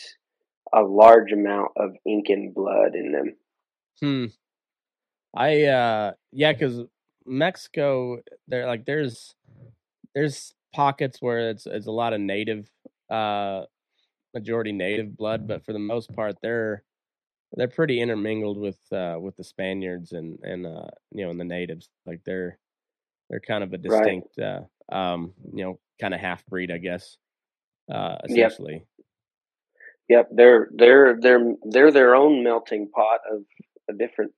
a 0.73 0.81
large 0.81 1.31
amount 1.31 1.71
of 1.77 1.91
Incan 2.05 2.53
blood 2.55 2.95
in 2.95 3.11
them. 3.11 3.35
Hmm. 3.99 4.25
I 5.35 5.63
uh 5.63 6.11
yeah, 6.31 6.53
because 6.53 6.81
Mexico, 7.25 8.21
they're 8.47 8.67
like 8.67 8.85
there's 8.85 9.35
there's 10.15 10.53
pockets 10.73 11.21
where 11.21 11.49
it's 11.49 11.65
it's 11.65 11.87
a 11.87 11.91
lot 11.91 12.13
of 12.13 12.21
native 12.21 12.69
uh 13.09 13.63
majority 14.33 14.71
native 14.71 15.17
blood, 15.17 15.47
but 15.47 15.65
for 15.65 15.73
the 15.73 15.79
most 15.79 16.13
part 16.13 16.37
they're 16.41 16.83
they're 17.55 17.67
pretty 17.67 18.01
intermingled 18.01 18.57
with 18.57 18.79
uh 18.91 19.17
with 19.19 19.35
the 19.37 19.43
Spaniards 19.43 20.11
and 20.13 20.39
and 20.43 20.65
uh 20.65 20.87
you 21.11 21.23
know 21.25 21.31
and 21.31 21.39
the 21.39 21.45
natives. 21.45 21.89
Like 22.05 22.21
they're 22.25 22.59
they're 23.29 23.39
kind 23.41 23.63
of 23.63 23.73
a 23.73 23.77
Right. 23.83 24.17
distinct 24.17 24.39
uh 24.39 24.61
um 24.91 25.33
you 25.53 25.63
know 25.65 25.79
kind 26.01 26.13
of 26.13 26.19
half 26.21 26.45
breed, 26.47 26.71
I 26.71 26.77
guess. 26.79 27.17
Uh 27.91 28.17
Yep. 28.27 28.59
essentially. 28.59 28.85
Yep, 30.09 30.29
they're 30.31 30.69
they're 30.73 31.17
they're 31.19 31.53
they're 31.69 31.91
their 31.91 32.15
own 32.15 32.43
melting 32.43 32.89
pot 32.89 33.19
of 33.31 33.43
a 33.89 33.93
different 33.93 34.31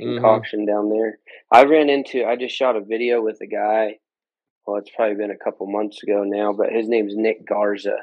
Mhm. 0.00 0.08
concoction 0.16 0.66
down 0.66 0.90
there. 0.90 1.18
I 1.52 1.64
ran 1.64 1.90
into 1.90 2.24
I 2.24 2.36
just 2.36 2.56
shot 2.56 2.76
a 2.76 2.80
video 2.80 3.22
with 3.22 3.40
a 3.42 3.46
guy. 3.46 3.98
Well, 4.66 4.78
it's 4.78 4.90
probably 4.94 5.16
been 5.16 5.30
a 5.32 5.38
couple 5.44 5.66
months 5.66 6.02
ago 6.02 6.24
now, 6.24 6.52
but 6.52 6.72
his 6.72 6.88
name's 6.88 7.14
Nick 7.16 7.46
Garza, 7.46 7.96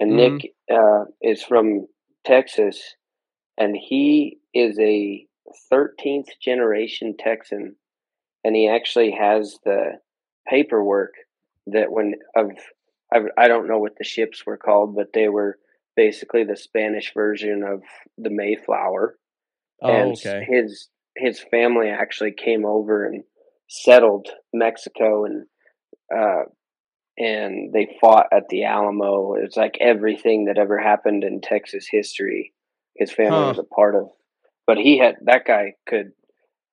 and 0.00 0.16
Mhm. 0.16 0.16
Nick 0.16 0.54
uh, 0.72 1.04
is 1.22 1.42
from 1.42 1.86
Texas, 2.24 2.96
and 3.60 3.76
he 3.76 4.38
is 4.54 4.76
a 4.80 5.26
13th 5.72 6.30
generation 6.42 7.14
Texan, 7.18 7.76
and 8.42 8.56
he 8.56 8.68
actually 8.68 9.12
has 9.12 9.58
the 9.64 9.92
paperwork 10.48 11.12
that 11.68 11.92
when 11.92 12.14
of 12.34 12.50
I, 13.36 13.48
don't 13.48 13.68
know 13.68 13.78
what 13.78 13.96
the 13.98 14.04
ships 14.04 14.46
were 14.46 14.56
called, 14.56 14.94
but 14.94 15.08
they 15.12 15.28
were 15.28 15.58
basically 15.96 16.44
the 16.44 16.56
Spanish 16.56 17.12
version 17.12 17.64
of 17.64 17.82
the 18.16 18.30
Mayflower 18.30 19.16
Oh, 19.82 19.88
and 19.88 20.12
okay. 20.12 20.46
his 20.48 20.88
his 21.16 21.40
family 21.50 21.88
actually 21.88 22.32
came 22.32 22.64
over 22.66 23.04
and 23.04 23.22
settled 23.68 24.28
Mexico 24.52 25.24
and 25.24 25.46
uh 26.14 26.42
and 27.18 27.72
they 27.72 27.96
fought 28.00 28.26
at 28.32 28.48
the 28.48 28.64
Alamo. 28.64 29.34
It's 29.34 29.56
like 29.56 29.76
everything 29.80 30.46
that 30.46 30.58
ever 30.58 30.78
happened 30.78 31.24
in 31.24 31.40
Texas 31.40 31.86
history 31.90 32.52
his 33.00 33.12
family 33.12 33.46
Huh. 33.46 33.48
was 33.48 33.58
a 33.58 33.64
part 33.64 33.96
of. 33.96 34.10
But 34.68 34.78
he 34.78 34.98
had 34.98 35.16
that 35.24 35.46
guy 35.46 35.74
could 35.88 36.12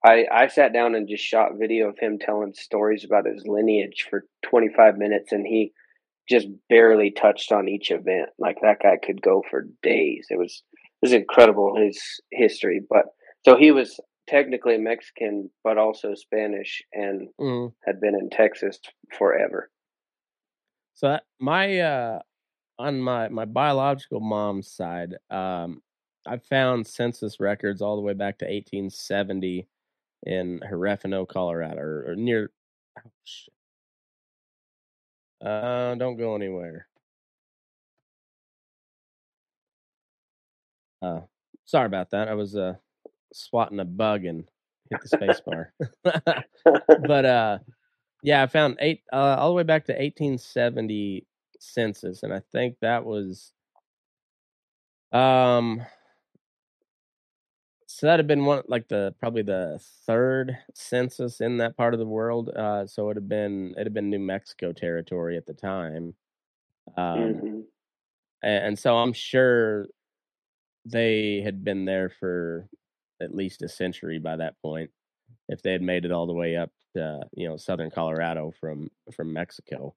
I 0.06 0.26
I 0.32 0.48
sat 0.48 0.74
down 0.74 0.96
and 0.96 1.10
just 1.10 1.24
shot 1.24 1.58
video 1.60 1.90
of 1.90 2.00
him 2.00 2.20
telling 2.20 2.54
stories 2.54 3.06
about 3.06 3.26
his 3.28 3.46
lineage 3.48 4.08
for 4.10 4.26
25 4.46 4.98
minutes 4.98 5.34
and 5.34 5.48
he 5.48 5.74
just 6.30 6.48
barely 6.70 7.12
touched 7.12 7.52
on 7.52 7.68
each 7.70 7.92
event. 7.92 8.30
Like 8.40 8.58
that 8.62 8.80
guy 8.84 8.98
could 9.04 9.22
go 9.22 9.44
for 9.50 9.68
days. 9.84 10.28
It 10.32 10.38
was 10.40 10.64
it 11.02 11.08
was 11.08 11.14
incredible 11.14 11.76
his 11.78 12.02
history. 12.32 12.82
But 12.90 13.06
so 13.46 13.58
he 13.58 13.72
was 13.72 14.00
technically 14.28 14.78
Mexican, 14.78 15.50
but 15.64 15.78
also 15.78 16.16
Spanish, 16.16 16.84
and 16.94 17.30
Mhm. 17.40 17.74
had 17.86 18.00
been 18.02 18.16
in 18.16 18.30
Texas 18.30 18.80
forever. 19.18 19.70
So 20.96 21.10
that, 21.10 21.24
my 21.40 21.80
uh 21.80 22.20
on 22.80 23.02
my 23.02 23.30
my 23.30 23.46
biological 23.46 24.20
mom's 24.22 24.72
side, 24.72 25.16
um 25.30 25.82
I 26.28 26.38
found 26.38 26.88
census 26.88 27.40
records 27.40 27.82
all 27.82 27.96
the 27.96 28.02
way 28.02 28.14
back 28.14 28.38
to 28.40 28.46
1870 28.46 29.68
in 30.26 30.60
Huerfano, 30.60 31.28
Colorado, 31.28 31.80
or, 31.80 32.06
or 32.10 32.16
near. 32.16 32.52
Oh, 33.00 33.10
shit. 33.24 33.54
Uh, 35.46 35.96
don't 35.96 36.18
go 36.18 36.36
anywhere. 36.36 36.88
Uh, 41.02 41.22
sorry 41.66 41.86
about 41.86 42.10
that. 42.12 42.28
I 42.28 42.34
was 42.34 42.56
uh 42.56 42.74
swatting 43.34 43.80
a 43.80 43.86
bug 43.86 44.26
and 44.26 44.46
hit 44.90 45.00
the 45.02 45.08
space 45.10 45.42
bar. 45.42 45.74
but 47.08 47.26
uh 47.26 47.60
yeah, 48.24 48.42
I 48.44 48.48
found 48.48 48.78
eight 48.80 49.02
uh, 49.14 49.36
all 49.38 49.50
the 49.50 49.54
way 49.54 49.64
back 49.64 49.86
to 49.86 49.94
1870 49.94 51.26
census, 51.60 52.24
and 52.24 52.34
I 52.34 52.42
think 52.52 52.78
that 52.82 53.06
was 53.06 53.54
um. 55.12 55.82
So 57.98 58.06
that'd 58.06 58.20
have 58.20 58.28
been 58.28 58.46
one 58.46 58.62
like 58.68 58.88
the 58.90 59.16
probably 59.20 59.42
the 59.42 59.80
third 60.06 60.56
census 60.76 61.42
in 61.42 61.58
that 61.58 61.76
part 61.76 61.96
of 61.96 62.00
the 62.00 62.06
world. 62.06 62.50
Uh, 62.50 62.86
so 62.86 63.10
it 63.10 63.16
had 63.18 63.28
been 63.28 63.72
it'd 63.72 63.88
have 63.88 63.94
been 63.96 64.12
New 64.12 64.20
Mexico 64.20 64.72
territory 64.72 65.36
at 65.36 65.48
the 65.48 65.56
time, 65.56 66.14
um, 66.98 67.44
Mhm. 67.44 67.68
a- 68.44 68.48
and, 68.48 68.80
so 68.80 68.98
I'm 68.98 69.14
sure 69.14 69.88
they 70.86 71.42
had 71.42 71.64
been 71.64 71.86
there 71.86 72.10
for 72.10 72.70
at 73.22 73.36
least 73.36 73.62
a 73.64 73.70
century 73.70 74.20
by 74.20 74.38
that 74.38 74.62
point. 74.62 74.92
If 75.50 75.62
they 75.64 75.74
had 75.74 75.82
made 75.82 76.06
it 76.06 76.12
all 76.12 76.28
the 76.28 76.34
way 76.34 76.58
up 76.58 76.72
to 76.96 77.28
you 77.34 77.48
know 77.50 77.58
southern 77.58 77.92
Colorado 77.92 78.52
from 78.52 78.90
from 79.14 79.34
Mexico, 79.34 79.96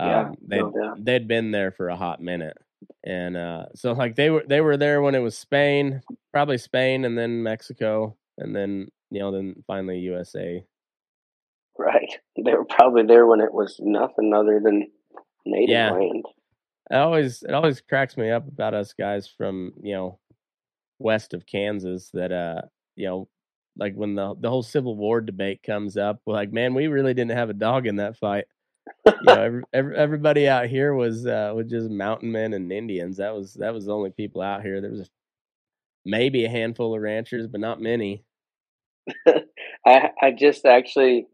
Yeah, 0.00 0.28
um, 0.28 0.36
they'd 0.42 0.60
no 0.60 0.70
doubt. 0.70 0.98
they'd 1.04 1.28
been 1.28 1.50
there 1.50 1.70
for 1.70 1.88
a 1.88 1.96
hot 1.96 2.20
minute, 2.20 2.56
and 3.04 3.36
uh, 3.36 3.66
so 3.74 3.92
like 3.92 4.16
they 4.16 4.30
were 4.30 4.44
they 4.46 4.60
were 4.60 4.76
there 4.76 5.02
when 5.02 5.14
it 5.14 5.20
was 5.20 5.36
Spain, 5.36 6.02
probably 6.32 6.58
Spain, 6.58 7.04
and 7.04 7.16
then 7.16 7.42
Mexico, 7.42 8.16
and 8.38 8.54
then 8.54 8.88
you 9.10 9.20
know 9.20 9.30
then 9.32 9.62
finally 9.66 9.98
USA. 10.00 10.64
Right. 11.78 12.18
They 12.42 12.52
were 12.52 12.64
probably 12.64 13.02
there 13.04 13.26
when 13.26 13.40
it 13.40 13.52
was 13.52 13.76
nothing 13.80 14.32
other 14.32 14.60
than 14.62 14.88
native 15.44 15.70
Yeah. 15.70 15.90
land. 15.92 16.24
It 16.90 16.96
always 16.96 17.42
it 17.42 17.52
always 17.52 17.80
cracks 17.80 18.16
me 18.16 18.30
up 18.30 18.46
about 18.46 18.74
us 18.74 18.92
guys 18.92 19.26
from 19.28 19.72
you 19.82 19.94
know 19.94 20.18
west 20.98 21.34
of 21.34 21.46
Kansas 21.46 22.10
that 22.14 22.30
uh 22.30 22.62
you 22.96 23.06
know 23.06 23.28
like 23.76 23.94
when 23.94 24.14
the 24.14 24.34
the 24.38 24.48
whole 24.48 24.62
Civil 24.62 24.96
War 24.96 25.20
debate 25.20 25.62
comes 25.64 25.96
up, 25.96 26.20
we're 26.26 26.34
like 26.34 26.52
man, 26.52 26.74
we 26.74 26.86
really 26.86 27.14
didn't 27.14 27.36
have 27.36 27.50
a 27.50 27.54
dog 27.54 27.86
in 27.86 27.96
that 27.96 28.16
fight. 28.16 28.44
You 29.06 29.12
know, 29.22 29.42
every, 29.42 29.62
every, 29.72 29.96
everybody 29.96 30.48
out 30.48 30.66
here 30.66 30.94
was 30.94 31.26
uh 31.26 31.52
was 31.54 31.68
just 31.68 31.90
mountain 31.90 32.32
men 32.32 32.52
and 32.52 32.72
Indians. 32.72 33.18
That 33.18 33.34
was 33.34 33.54
that 33.54 33.74
was 33.74 33.86
the 33.86 33.94
only 33.94 34.10
people 34.10 34.42
out 34.42 34.62
here. 34.62 34.80
There 34.80 34.90
was 34.90 35.00
a, 35.00 35.06
maybe 36.04 36.44
a 36.44 36.50
handful 36.50 36.94
of 36.94 37.02
ranchers, 37.02 37.46
but 37.46 37.60
not 37.60 37.80
many. 37.80 38.24
I 39.86 40.10
I 40.20 40.30
just 40.30 40.64
actually 40.64 41.26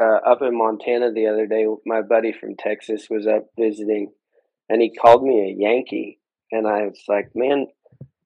uh, 0.00 0.20
up 0.26 0.42
in 0.42 0.56
Montana 0.56 1.12
the 1.12 1.26
other 1.26 1.46
day. 1.46 1.66
My 1.84 2.02
buddy 2.02 2.32
from 2.32 2.56
Texas 2.56 3.08
was 3.10 3.26
up 3.26 3.46
visiting, 3.58 4.12
and 4.68 4.80
he 4.80 4.94
called 4.94 5.22
me 5.22 5.40
a 5.40 5.62
Yankee, 5.62 6.18
and 6.50 6.66
I 6.66 6.84
was 6.84 7.02
like, 7.08 7.30
"Man, 7.34 7.66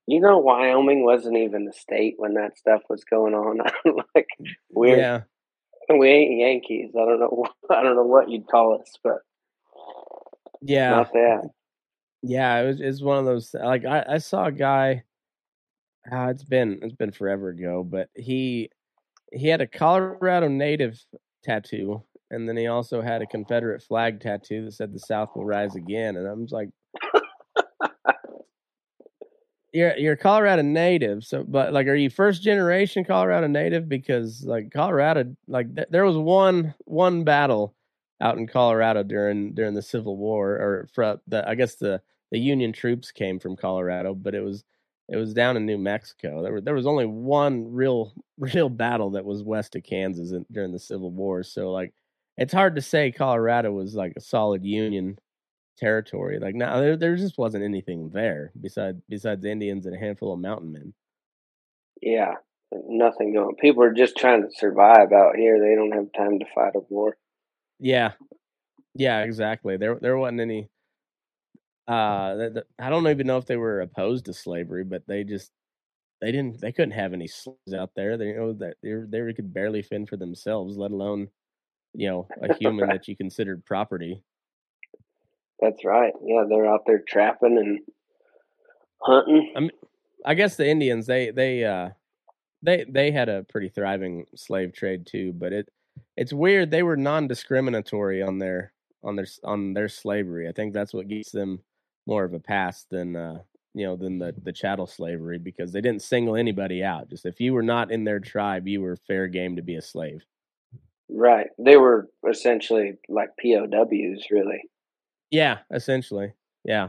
you 0.06 0.20
know, 0.20 0.38
Wyoming 0.38 1.04
wasn't 1.04 1.36
even 1.36 1.68
a 1.68 1.72
state 1.72 2.14
when 2.16 2.34
that 2.34 2.56
stuff 2.56 2.82
was 2.88 3.04
going 3.04 3.34
on. 3.34 3.60
I'm 3.84 3.96
like, 4.14 4.28
we're 4.70 4.98
Yeah, 4.98 5.22
we 5.98 6.08
ain't 6.08 6.38
Yankees. 6.38 6.90
I 6.94 7.04
don't 7.04 7.20
know. 7.20 7.46
I 7.70 7.82
don't 7.82 7.96
know 7.96 8.04
what 8.04 8.30
you'd 8.30 8.48
call 8.48 8.80
us, 8.80 8.92
but 9.02 9.18
yeah. 10.62 10.90
not 10.90 11.12
that. 11.12 11.50
Yeah, 12.22 12.60
it 12.60 12.66
was 12.66 12.80
it's 12.80 13.02
one 13.02 13.18
of 13.18 13.24
those 13.24 13.54
like 13.54 13.84
I, 13.84 14.04
I 14.08 14.18
saw 14.18 14.46
a 14.46 14.52
guy 14.52 15.04
uh, 16.10 16.28
it's 16.28 16.44
been 16.44 16.78
it's 16.82 16.94
been 16.94 17.12
forever 17.12 17.50
ago, 17.50 17.84
but 17.84 18.08
he 18.14 18.70
he 19.32 19.48
had 19.48 19.60
a 19.60 19.66
Colorado 19.66 20.48
native 20.48 20.98
tattoo 21.44 22.02
and 22.30 22.48
then 22.48 22.56
he 22.56 22.66
also 22.66 23.00
had 23.00 23.22
a 23.22 23.26
Confederate 23.26 23.82
flag 23.82 24.20
tattoo 24.20 24.64
that 24.64 24.72
said 24.72 24.92
the 24.92 24.98
South 24.98 25.30
will 25.34 25.44
rise 25.44 25.76
again 25.76 26.16
and 26.16 26.26
I'm 26.26 26.44
just 26.44 26.52
like 26.52 26.70
You're 29.76 29.96
you're 29.98 30.12
a 30.14 30.16
Colorado 30.16 30.62
native, 30.62 31.22
so 31.24 31.44
but 31.46 31.72
like 31.74 31.86
are 31.86 31.94
you 31.94 32.08
first 32.08 32.42
generation 32.42 33.04
Colorado 33.04 33.46
native 33.46 33.90
because 33.90 34.42
like 34.42 34.70
Colorado 34.70 35.36
like 35.48 35.74
th- 35.74 35.88
there 35.90 36.06
was 36.06 36.16
one 36.16 36.74
one 36.86 37.24
battle 37.24 37.74
out 38.22 38.38
in 38.38 38.46
Colorado 38.46 39.02
during 39.02 39.52
during 39.52 39.74
the 39.74 39.82
Civil 39.82 40.16
War 40.16 40.52
or 40.52 40.88
for 40.94 41.20
the 41.26 41.46
I 41.46 41.54
guess 41.56 41.74
the 41.74 42.00
the 42.30 42.38
Union 42.38 42.72
troops 42.72 43.12
came 43.12 43.38
from 43.38 43.54
Colorado, 43.54 44.14
but 44.14 44.34
it 44.34 44.40
was 44.40 44.64
it 45.10 45.16
was 45.16 45.34
down 45.34 45.58
in 45.58 45.66
New 45.66 45.76
Mexico. 45.76 46.42
There 46.42 46.52
were 46.52 46.62
there 46.62 46.74
was 46.74 46.86
only 46.86 47.04
one 47.04 47.70
real 47.70 48.14
real 48.38 48.70
battle 48.70 49.10
that 49.10 49.26
was 49.26 49.42
west 49.42 49.76
of 49.76 49.82
Kansas 49.82 50.32
in, 50.32 50.46
during 50.50 50.72
the 50.72 50.78
Civil 50.78 51.10
War. 51.10 51.42
So 51.42 51.70
like 51.70 51.92
it's 52.38 52.54
hard 52.54 52.76
to 52.76 52.82
say 52.82 53.12
Colorado 53.12 53.72
was 53.72 53.94
like 53.94 54.14
a 54.16 54.20
solid 54.22 54.64
Union 54.64 55.18
territory. 55.78 56.38
Like 56.40 56.54
no, 56.54 56.80
there 56.80 56.96
there 56.96 57.16
just 57.16 57.38
wasn't 57.38 57.64
anything 57.64 58.10
there 58.12 58.52
besides 58.60 59.00
besides 59.08 59.44
Indians 59.44 59.86
and 59.86 59.94
a 59.96 59.98
handful 59.98 60.32
of 60.32 60.40
mountain 60.40 60.72
men. 60.72 60.94
Yeah, 62.02 62.34
nothing 62.72 63.34
going. 63.34 63.56
People 63.56 63.82
are 63.84 63.92
just 63.94 64.16
trying 64.16 64.42
to 64.42 64.50
survive 64.56 65.12
out 65.12 65.36
here. 65.36 65.60
They 65.60 65.74
don't 65.74 65.92
have 65.92 66.12
time 66.16 66.38
to 66.40 66.46
fight 66.54 66.74
a 66.76 66.80
war. 66.90 67.16
Yeah, 67.80 68.12
yeah, 68.94 69.22
exactly. 69.22 69.76
There 69.78 69.96
there 70.00 70.18
wasn't 70.18 70.40
any. 70.40 70.68
Uh, 71.88 72.36
th- 72.36 72.54
th- 72.54 72.66
I 72.80 72.90
don't 72.90 73.08
even 73.08 73.26
know 73.26 73.38
if 73.38 73.46
they 73.46 73.56
were 73.56 73.80
opposed 73.80 74.26
to 74.26 74.34
slavery, 74.34 74.84
but 74.84 75.04
they 75.08 75.24
just 75.24 75.52
they 76.22 76.32
didn't 76.32 76.60
they 76.60 76.72
couldn't 76.72 76.92
have 76.92 77.12
any 77.14 77.28
slaves 77.28 77.74
out 77.76 77.92
there. 77.96 78.16
They 78.18 78.28
you 78.28 78.36
know 78.36 78.52
that 78.54 78.76
they 78.82 78.94
they 79.08 79.34
could 79.34 79.54
barely 79.54 79.82
fend 79.82 80.08
for 80.08 80.16
themselves, 80.18 80.76
let 80.78 80.92
alone 80.92 81.28
you 81.94 82.08
know 82.08 82.30
a 82.42 82.48
human 82.48 82.88
that 82.90 83.08
you 83.08 83.16
considered 83.16 83.64
property. 83.66 84.22
That's 85.60 85.84
right. 85.84 86.12
Yeah, 86.22 86.44
they're 86.48 86.66
out 86.66 86.82
there 86.86 87.02
trapping 87.06 87.58
and 87.58 87.80
hunting. 89.00 89.70
I 90.24 90.34
guess 90.34 90.56
the 90.56 90.68
Indians 90.68 91.06
they 91.06 91.30
they 91.30 91.64
uh 91.64 91.90
they 92.62 92.84
they 92.88 93.10
had 93.10 93.28
a 93.28 93.44
pretty 93.44 93.68
thriving 93.68 94.26
slave 94.34 94.72
trade 94.74 95.06
too, 95.06 95.32
but 95.32 95.52
it 95.52 95.68
it's 96.16 96.32
weird 96.32 96.70
they 96.70 96.82
were 96.82 96.96
non-discriminatory 96.96 98.22
on 98.22 98.38
their 98.38 98.72
on 99.02 99.16
their 99.16 99.26
on 99.44 99.72
their 99.72 99.88
slavery. 99.88 100.48
I 100.48 100.52
think 100.52 100.74
that's 100.74 100.92
what 100.92 101.08
gives 101.08 101.30
them 101.30 101.60
more 102.06 102.24
of 102.24 102.34
a 102.34 102.40
pass 102.40 102.84
than 102.90 103.16
uh 103.16 103.38
you 103.74 103.86
know 103.86 103.96
than 103.96 104.18
the 104.18 104.34
the 104.42 104.52
chattel 104.52 104.86
slavery 104.86 105.38
because 105.38 105.72
they 105.72 105.80
didn't 105.80 106.02
single 106.02 106.36
anybody 106.36 106.82
out. 106.82 107.08
Just 107.08 107.24
if 107.24 107.40
you 107.40 107.54
were 107.54 107.62
not 107.62 107.90
in 107.90 108.04
their 108.04 108.20
tribe, 108.20 108.66
you 108.66 108.80
were 108.80 108.96
fair 108.96 109.28
game 109.28 109.56
to 109.56 109.62
be 109.62 109.76
a 109.76 109.82
slave. 109.82 110.22
Right. 111.08 111.48
They 111.58 111.76
were 111.76 112.08
essentially 112.28 112.94
like 113.08 113.30
POWs, 113.40 114.26
really. 114.30 114.62
Yeah, 115.30 115.58
essentially. 115.72 116.32
Yeah. 116.64 116.88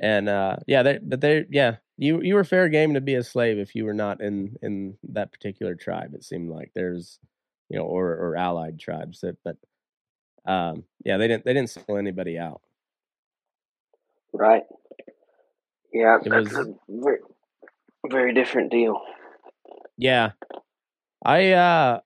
And 0.00 0.28
uh 0.28 0.56
yeah, 0.66 0.82
they 0.82 0.98
but 1.02 1.20
they 1.20 1.44
yeah, 1.50 1.76
you 1.96 2.20
you 2.22 2.34
were 2.34 2.44
fair 2.44 2.68
game 2.68 2.94
to 2.94 3.00
be 3.00 3.14
a 3.14 3.22
slave 3.24 3.58
if 3.58 3.74
you 3.74 3.84
were 3.84 3.94
not 3.94 4.20
in 4.20 4.56
in 4.62 4.96
that 5.10 5.32
particular 5.32 5.74
tribe. 5.74 6.14
It 6.14 6.24
seemed 6.24 6.50
like 6.50 6.70
there's 6.74 7.18
you 7.68 7.78
know 7.78 7.84
or 7.84 8.10
or 8.14 8.36
allied 8.36 8.78
tribes 8.78 9.20
that 9.22 9.36
but 9.44 9.56
um 10.46 10.84
yeah, 11.04 11.16
they 11.16 11.26
didn't 11.28 11.44
they 11.44 11.52
didn't 11.52 11.70
single 11.70 11.96
anybody 11.96 12.38
out. 12.38 12.60
Right. 14.32 14.64
Yeah, 15.92 16.18
It 16.24 16.28
that's 16.30 16.52
was- 16.54 16.68
a 16.68 16.74
very, 16.88 17.18
very 18.08 18.34
different 18.34 18.70
deal. 18.70 19.00
Yeah. 19.96 20.32
I 21.24 21.50
uh 21.52 22.00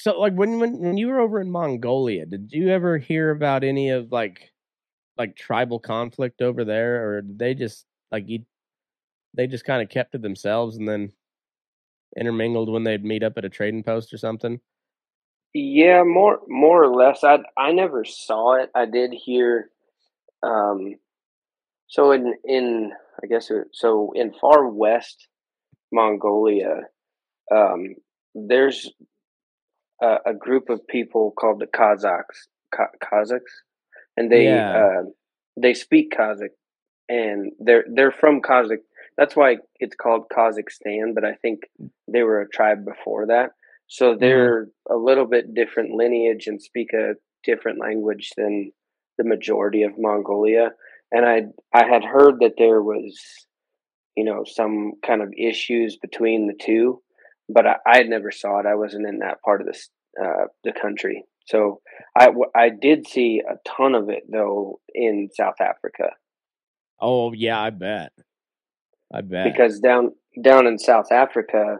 so 0.00 0.18
like 0.18 0.32
when 0.32 0.58
when 0.58 0.78
when 0.78 0.96
you 0.96 1.08
were 1.08 1.20
over 1.20 1.40
in 1.40 1.50
Mongolia, 1.50 2.24
did 2.24 2.50
you 2.52 2.70
ever 2.70 2.96
hear 2.96 3.30
about 3.30 3.62
any 3.62 3.90
of 3.90 4.10
like 4.10 4.50
like 5.18 5.36
tribal 5.36 5.78
conflict 5.78 6.40
over 6.40 6.64
there 6.64 7.06
or 7.06 7.20
did 7.20 7.38
they 7.38 7.54
just 7.54 7.84
like 8.10 8.26
you 8.26 8.40
they 9.34 9.46
just 9.46 9.66
kind 9.66 9.82
of 9.82 9.90
kept 9.90 10.12
to 10.12 10.18
themselves 10.18 10.76
and 10.78 10.88
then 10.88 11.12
intermingled 12.16 12.70
when 12.70 12.82
they'd 12.82 13.04
meet 13.04 13.22
up 13.22 13.34
at 13.36 13.44
a 13.44 13.50
trading 13.50 13.82
post 13.82 14.12
or 14.12 14.18
something? 14.18 14.58
Yeah, 15.52 16.02
more 16.04 16.40
more 16.48 16.82
or 16.82 16.94
less. 16.94 17.22
I 17.22 17.40
I 17.58 17.72
never 17.72 18.04
saw 18.04 18.54
it. 18.54 18.70
I 18.74 18.86
did 18.86 19.12
hear. 19.12 19.70
Um, 20.42 20.94
so 21.88 22.12
in 22.12 22.34
in 22.44 22.92
I 23.22 23.26
guess 23.26 23.50
so 23.72 24.12
in 24.14 24.32
far 24.40 24.66
west 24.66 25.28
Mongolia, 25.92 26.84
um, 27.54 27.96
there's 28.34 28.90
a, 30.02 30.16
a 30.26 30.34
group 30.34 30.68
of 30.70 30.86
people 30.88 31.32
called 31.32 31.60
the 31.60 31.66
Kazakhs 31.66 32.48
Ka- 32.74 32.96
Kazakhs, 33.02 33.54
and 34.16 34.30
they 34.30 34.44
Yeah. 34.44 34.76
uh, 34.76 35.02
they 35.56 35.74
speak 35.74 36.12
Kazakh, 36.16 36.54
and 37.08 37.52
they're 37.58 37.84
they're 37.92 38.12
from 38.12 38.40
Kazakh. 38.42 38.82
That's 39.16 39.36
why 39.36 39.58
it's 39.80 39.96
called 39.96 40.28
Kazakhstan. 40.30 41.14
But 41.14 41.24
I 41.24 41.34
think 41.34 41.60
they 42.08 42.22
were 42.22 42.40
a 42.40 42.48
tribe 42.48 42.84
before 42.84 43.26
that, 43.26 43.50
so 43.88 44.14
they're 44.16 44.68
a 44.88 44.96
little 44.96 45.26
bit 45.26 45.54
different 45.54 45.92
lineage 45.94 46.46
and 46.46 46.62
speak 46.62 46.92
a 46.92 47.14
different 47.44 47.80
language 47.80 48.30
than 48.36 48.72
the 49.18 49.24
majority 49.24 49.82
of 49.82 49.98
Mongolia. 49.98 50.70
And 51.12 51.26
I 51.26 51.42
I 51.74 51.86
had 51.86 52.04
heard 52.04 52.40
that 52.40 52.54
there 52.56 52.80
was, 52.82 53.18
you 54.16 54.24
know, 54.24 54.44
some 54.46 54.92
kind 55.06 55.22
of 55.22 55.32
issues 55.36 55.96
between 55.96 56.46
the 56.46 56.54
two, 56.54 57.02
but 57.52 57.66
I, 57.66 57.76
I 57.86 58.02
never 58.02 58.30
saw 58.30 58.60
it. 58.60 58.66
I 58.66 58.74
wasn't 58.74 59.08
in 59.08 59.18
that 59.18 59.42
part 59.42 59.60
of 59.60 59.66
the 59.66 59.78
uh, 60.22 60.46
the 60.64 60.72
country, 60.72 61.24
so 61.46 61.80
I 62.18 62.26
w- 62.26 62.50
I 62.54 62.68
did 62.70 63.06
see 63.06 63.40
a 63.48 63.56
ton 63.68 63.94
of 63.94 64.08
it 64.08 64.24
though 64.30 64.80
in 64.94 65.28
South 65.34 65.60
Africa 65.60 66.10
Oh 67.00 67.32
yeah, 67.32 67.60
I 67.60 67.70
bet. 67.70 68.12
I 69.12 69.22
bet. 69.22 69.44
because 69.44 69.80
down 69.80 70.12
down 70.40 70.66
in 70.66 70.78
South 70.78 71.10
Africa 71.10 71.78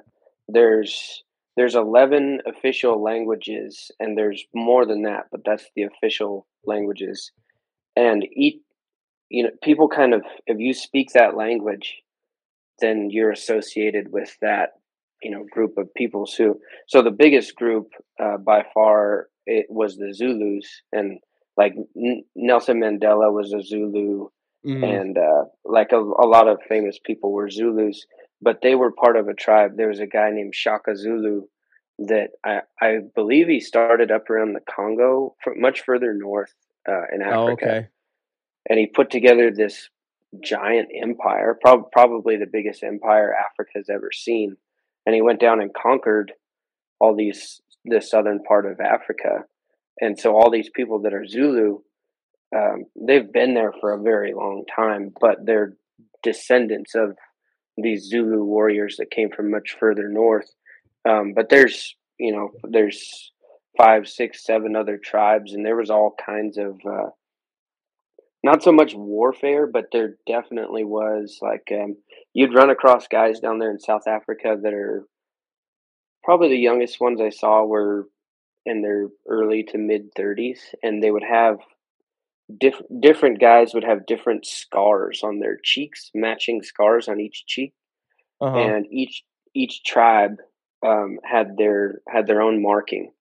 there's 0.48 1.22
there's 1.56 1.74
11 1.76 2.40
official 2.46 3.02
languages 3.02 3.90
and 4.00 4.16
there's 4.16 4.44
more 4.54 4.84
than 4.84 5.02
that 5.02 5.26
but 5.30 5.42
that's 5.44 5.66
the 5.76 5.82
official 5.84 6.46
languages 6.64 7.30
and 7.94 8.26
each 8.32 8.56
you 9.28 9.44
know 9.44 9.50
people 9.62 9.88
kind 9.88 10.12
of 10.12 10.22
if 10.46 10.58
you 10.58 10.74
speak 10.74 11.12
that 11.12 11.36
language 11.36 12.02
then 12.80 13.10
you're 13.10 13.30
associated 13.30 14.10
with 14.10 14.36
that 14.40 14.70
you 15.22 15.30
know 15.30 15.44
group 15.50 15.76
of 15.78 15.92
people 15.94 16.28
who 16.36 16.58
so 16.88 17.02
the 17.02 17.10
biggest 17.10 17.54
group 17.56 17.88
uh, 18.22 18.36
by 18.38 18.64
far 18.74 19.28
it 19.46 19.66
was 19.68 19.96
the 19.96 20.12
Zulus 20.14 20.82
and 20.92 21.18
like 21.56 21.74
N- 21.96 22.24
Nelson 22.34 22.80
Mandela 22.80 23.32
was 23.32 23.52
a 23.52 23.62
Zulu 23.62 24.28
Mhm. 24.64 25.00
and 25.00 25.18
uh, 25.18 25.44
like 25.64 25.92
a, 25.92 25.96
a 25.96 26.26
lot 26.26 26.46
of 26.46 26.58
famous 26.68 26.98
people 27.02 27.32
were 27.32 27.48
Zulus, 27.48 28.04
but 28.42 28.60
they 28.62 28.74
were 28.74 28.92
part 28.92 29.16
of 29.16 29.28
a 29.28 29.34
tribe. 29.34 29.76
There 29.76 29.88
was 29.88 30.00
a 30.00 30.06
guy 30.06 30.30
named 30.30 30.54
Shaka 30.54 30.96
Zulu 30.96 31.44
that 32.00 32.30
I, 32.44 32.60
I 32.80 32.98
believe 33.14 33.48
he 33.48 33.60
started 33.60 34.10
up 34.10 34.28
around 34.28 34.52
the 34.52 34.60
Congo, 34.60 35.34
much 35.56 35.80
further 35.82 36.12
north 36.12 36.52
uh, 36.88 37.04
in 37.12 37.22
oh, 37.22 37.44
Africa, 37.48 37.64
okay. 37.64 37.88
and 38.68 38.78
he 38.78 38.86
put 38.86 39.10
together 39.10 39.50
this 39.50 39.88
giant 40.42 40.88
empire, 40.94 41.58
prob- 41.60 41.90
probably 41.90 42.36
the 42.36 42.46
biggest 42.46 42.82
empire 42.82 43.34
Africa's 43.34 43.88
ever 43.88 44.10
seen. 44.12 44.56
And 45.10 45.14
he 45.16 45.22
went 45.22 45.40
down 45.40 45.60
and 45.60 45.74
conquered 45.74 46.30
all 47.00 47.16
these 47.16 47.60
the 47.84 48.00
southern 48.00 48.44
part 48.44 48.64
of 48.64 48.78
Africa, 48.78 49.44
and 50.00 50.16
so 50.16 50.36
all 50.36 50.52
these 50.52 50.70
people 50.70 51.00
that 51.00 51.12
are 51.12 51.26
Zulu 51.26 51.80
um, 52.54 52.84
they've 52.96 53.32
been 53.32 53.54
there 53.54 53.72
for 53.80 53.92
a 53.92 54.00
very 54.00 54.34
long 54.34 54.64
time, 54.74 55.12
but 55.20 55.44
they're 55.44 55.74
descendants 56.22 56.94
of 56.94 57.16
these 57.76 58.04
Zulu 58.04 58.44
warriors 58.44 58.96
that 58.98 59.10
came 59.10 59.30
from 59.30 59.50
much 59.50 59.76
further 59.78 60.08
north. 60.08 60.52
Um, 61.08 61.32
but 61.34 61.48
there's, 61.48 61.96
you 62.18 62.32
know, 62.32 62.50
there's 62.64 63.32
five, 63.76 64.08
six, 64.08 64.44
seven 64.44 64.74
other 64.76 64.98
tribes, 64.98 65.54
and 65.54 65.64
there 65.64 65.76
was 65.76 65.90
all 65.90 66.14
kinds 66.24 66.58
of, 66.58 66.78
uh, 66.86 67.10
not 68.42 68.62
so 68.62 68.72
much 68.72 68.94
warfare, 68.94 69.66
but 69.66 69.86
there 69.92 70.16
definitely 70.26 70.84
was 70.84 71.38
like, 71.40 71.68
um, 71.72 71.96
you'd 72.34 72.54
run 72.54 72.70
across 72.70 73.06
guys 73.08 73.40
down 73.40 73.58
there 73.58 73.70
in 73.70 73.80
South 73.80 74.06
Africa 74.06 74.56
that 74.62 74.72
are 74.72 75.04
probably 76.22 76.48
the 76.48 76.58
youngest 76.58 77.00
ones 77.00 77.20
I 77.20 77.30
saw 77.30 77.64
were 77.64 78.08
in 78.66 78.82
their 78.82 79.08
early 79.28 79.62
to 79.64 79.78
mid 79.78 80.14
30s, 80.14 80.58
and 80.82 81.02
they 81.02 81.10
would 81.10 81.24
have 81.24 81.58
diff- 82.58 82.82
different 83.00 83.40
guys 83.40 83.74
would 83.74 83.84
have 83.84 84.06
different 84.06 84.46
scars 84.46 85.22
on 85.22 85.38
their 85.38 85.58
cheeks, 85.62 86.10
matching 86.14 86.62
scars 86.62 87.08
on 87.08 87.20
each 87.20 87.44
cheek, 87.46 87.72
Uh-huh. 88.40 88.56
and 88.58 88.86
each 88.90 89.24
each 89.54 89.82
tribe 89.82 90.36
um, 90.86 91.18
had 91.24 91.56
their 91.56 92.00
had 92.08 92.26
their 92.26 92.40
own 92.42 92.62
marking. 92.62 93.12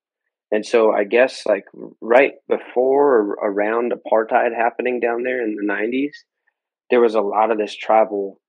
And 0.52 0.66
so 0.66 0.92
I 0.92 1.04
guess 1.04 1.46
like 1.46 1.66
right 2.02 2.34
before 2.48 3.18
or 3.20 3.26
around 3.52 3.94
apartheid 3.94 4.56
happening 4.56 5.00
down 5.00 5.24
there 5.24 5.42
in 5.44 5.56
the 5.56 5.64
nineties, 5.66 6.26
there 6.90 7.02
was 7.02 7.16
a 7.16 7.22
lot 7.22 7.52
of 7.52 7.58
this 7.58 7.76
tribal 7.76 8.40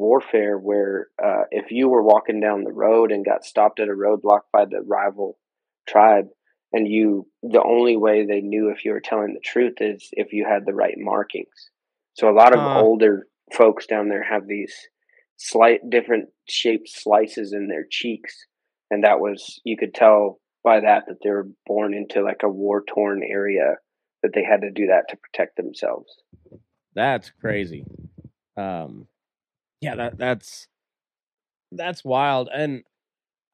warfare 0.00 0.58
where 0.58 1.08
uh, 1.22 1.42
if 1.50 1.70
you 1.70 1.88
were 1.88 2.02
walking 2.02 2.40
down 2.40 2.64
the 2.64 2.72
road 2.72 3.12
and 3.12 3.24
got 3.24 3.44
stopped 3.44 3.78
at 3.80 3.88
a 3.88 3.92
roadblock 3.92 4.40
by 4.52 4.64
the 4.64 4.80
rival 4.86 5.38
tribe, 5.86 6.26
and 6.72 6.88
you 6.88 7.26
the 7.42 7.62
only 7.62 7.96
way 7.96 8.24
they 8.24 8.40
knew 8.40 8.70
if 8.70 8.84
you 8.84 8.92
were 8.92 9.00
telling 9.00 9.34
the 9.34 9.40
truth 9.40 9.74
is 9.80 10.08
if 10.12 10.32
you 10.32 10.46
had 10.48 10.64
the 10.64 10.74
right 10.74 10.96
markings. 10.96 11.70
So 12.14 12.30
a 12.30 12.34
lot 12.34 12.54
of 12.54 12.60
Huh. 12.62 12.74
older 12.76 13.26
folks 13.52 13.86
down 13.86 14.08
there 14.08 14.22
have 14.24 14.46
these 14.46 14.74
slight 15.36 15.80
different 15.90 16.28
shaped 16.48 16.88
slices 16.88 17.52
in 17.52 17.68
their 17.68 17.86
cheeks, 17.90 18.34
and 18.90 19.04
that 19.04 19.20
was 19.20 19.60
you 19.64 19.76
could 19.76 19.94
tell 19.94 20.40
by 20.64 20.80
that 20.80 21.04
that 21.08 21.16
they 21.22 21.30
were 21.30 21.48
born 21.66 21.94
into 21.94 22.22
like 22.22 22.42
a 22.42 22.48
war 22.48 22.82
torn 22.88 23.22
area 23.22 23.76
that 24.22 24.32
they 24.34 24.44
had 24.44 24.62
to 24.62 24.70
do 24.70 24.86
that 24.86 25.04
to 25.08 25.16
protect 25.16 25.56
themselves. 25.56 26.10
That's 26.94 27.30
crazy. 27.40 27.84
Um, 28.56 29.06
yeah, 29.80 29.94
that 29.96 30.18
that's 30.18 30.68
that's 31.72 32.04
wild. 32.04 32.48
And 32.52 32.84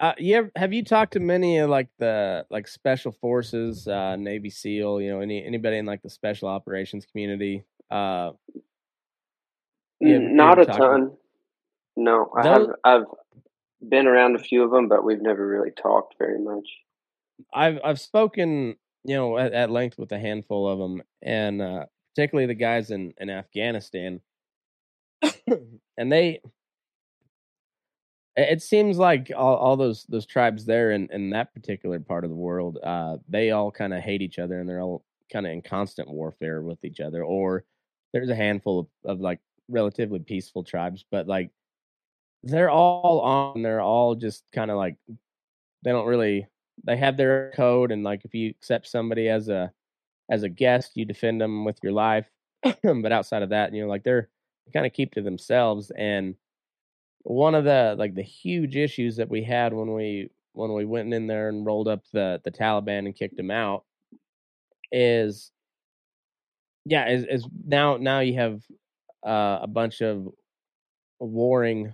uh, 0.01 0.13
you 0.19 0.37
ever, 0.37 0.51
have 0.57 0.73
you 0.73 0.85
talked 0.85 1.15
to 1.15 1.21
many 1.21 1.59
of 1.59 1.71
like 1.71 1.89
the 1.99 2.47
like 2.51 2.69
special 2.69 3.13
forces, 3.13 3.89
uh, 3.89 4.17
Navy 4.17 4.51
SEAL, 4.51 5.01
you 5.01 5.11
know, 5.11 5.21
any 5.21 5.45
anybody 5.45 5.79
in 5.79 5.87
like 5.87 6.03
the 6.03 6.11
special 6.11 6.49
operations 6.49 7.07
community? 7.07 7.65
Uh, 7.91 8.33
you 10.01 10.19
Not 10.19 10.61
a 10.61 10.67
ton. 10.67 11.13
No, 11.97 12.31
I 12.37 12.43
Those- 12.43 12.67
have. 12.67 12.77
I've 12.85 13.07
been 13.89 14.07
around 14.07 14.37
a 14.37 14.39
few 14.39 14.63
of 14.63 14.71
them, 14.71 14.89
but 14.89 15.05
we've 15.05 15.23
never 15.23 15.47
really 15.47 15.71
talked 15.71 16.17
very 16.19 16.39
much. 16.39 16.69
I've 17.55 17.79
I've 17.85 18.01
spoken, 18.01 18.77
you 19.05 19.15
know, 19.15 19.39
at, 19.39 19.53
at 19.53 19.71
length 19.71 19.99
with 19.99 20.13
a 20.13 20.19
handful 20.19 20.69
of 20.69 20.79
them, 20.79 21.03
and 21.23 21.63
uh, 21.63 21.85
particularly 22.15 22.47
the 22.47 22.55
guys 22.55 22.91
in 22.91 23.15
in 23.19 23.31
Afghanistan, 23.31 24.21
and 25.97 26.13
they. 26.13 26.41
It 28.39 28.61
seems 28.61 28.99
like 28.99 29.33
all, 29.35 29.57
all 29.57 29.77
those 29.77 30.05
those 30.11 30.27
tribes 30.27 30.67
there 30.67 30.91
in, 30.91 31.09
in 31.11 31.31
that 31.31 31.55
particular 31.55 31.99
part 32.01 32.25
of 32.25 32.31
the 32.31 32.37
world, 32.37 32.79
uh, 32.83 33.17
they 33.29 33.51
all 33.51 33.71
kind 33.71 33.95
of 33.95 34.03
hate 34.03 34.21
each 34.21 34.39
other 34.39 34.61
and 34.61 34.69
they're 34.69 34.83
all 34.83 35.05
kind 35.33 35.47
of 35.47 35.53
in 35.53 35.63
constant 35.63 36.11
warfare 36.11 36.61
with 36.61 36.85
each 36.85 37.01
other. 37.01 37.25
Or 37.25 37.65
there's 38.13 38.29
a 38.29 38.35
handful 38.35 38.81
of, 38.81 38.87
of 39.11 39.21
like 39.21 39.41
relatively 39.69 40.19
peaceful 40.19 40.65
tribes, 40.65 41.07
but 41.11 41.27
like 41.27 41.51
they're 42.43 42.71
all 42.71 43.21
on. 43.21 43.63
They're 43.63 43.81
all 43.81 44.15
just 44.15 44.45
kind 44.53 44.71
of 44.71 44.77
like 44.77 44.97
they 45.83 45.93
don't 45.93 46.07
really 46.07 46.47
they 46.85 46.97
have 46.97 47.17
their 47.17 47.53
code 47.55 47.91
and 47.93 48.03
like 48.03 48.25
if 48.25 48.35
you 48.35 48.51
accept 48.51 48.89
somebody 48.89 49.29
as 49.29 49.49
a 49.49 49.73
as 50.31 50.43
a 50.43 50.49
guest 50.49 50.93
you 50.95 51.05
defend 51.05 51.41
them 51.41 51.65
with 51.65 51.79
your 51.83 51.93
life 51.93 52.29
but 52.83 53.13
outside 53.13 53.43
of 53.43 53.51
that 53.51 53.73
you 53.73 53.83
know 53.83 53.89
like 53.89 54.03
they're 54.03 54.29
they 54.29 54.29
kind 54.73 54.87
of 54.87 54.93
keep 54.93 55.13
to 55.13 55.23
themselves 55.23 55.91
and 55.97 56.35
one 57.23 57.55
of 57.55 57.65
the 57.65 57.95
like 57.99 58.15
the 58.15 58.23
huge 58.23 58.77
issues 58.77 59.17
that 59.17 59.29
we 59.29 59.43
had 59.43 59.73
when 59.73 59.93
we 59.95 60.31
when 60.53 60.73
we 60.73 60.85
went 60.85 61.13
in 61.13 61.27
there 61.27 61.49
and 61.49 61.67
rolled 61.67 61.89
up 61.89 62.03
the 62.13 62.41
the 62.45 62.51
Taliban 62.51 63.01
and 63.01 63.17
kicked 63.17 63.37
them 63.37 63.51
out 63.51 63.85
is 64.93 65.51
yeah 66.85 67.09
is, 67.09 67.25
is 67.25 67.47
now 67.67 67.97
now 67.97 68.21
you 68.21 68.35
have 68.35 68.63
uh, 69.27 69.59
a 69.63 69.67
bunch 69.67 70.01
of 70.03 70.29
warring 71.19 71.93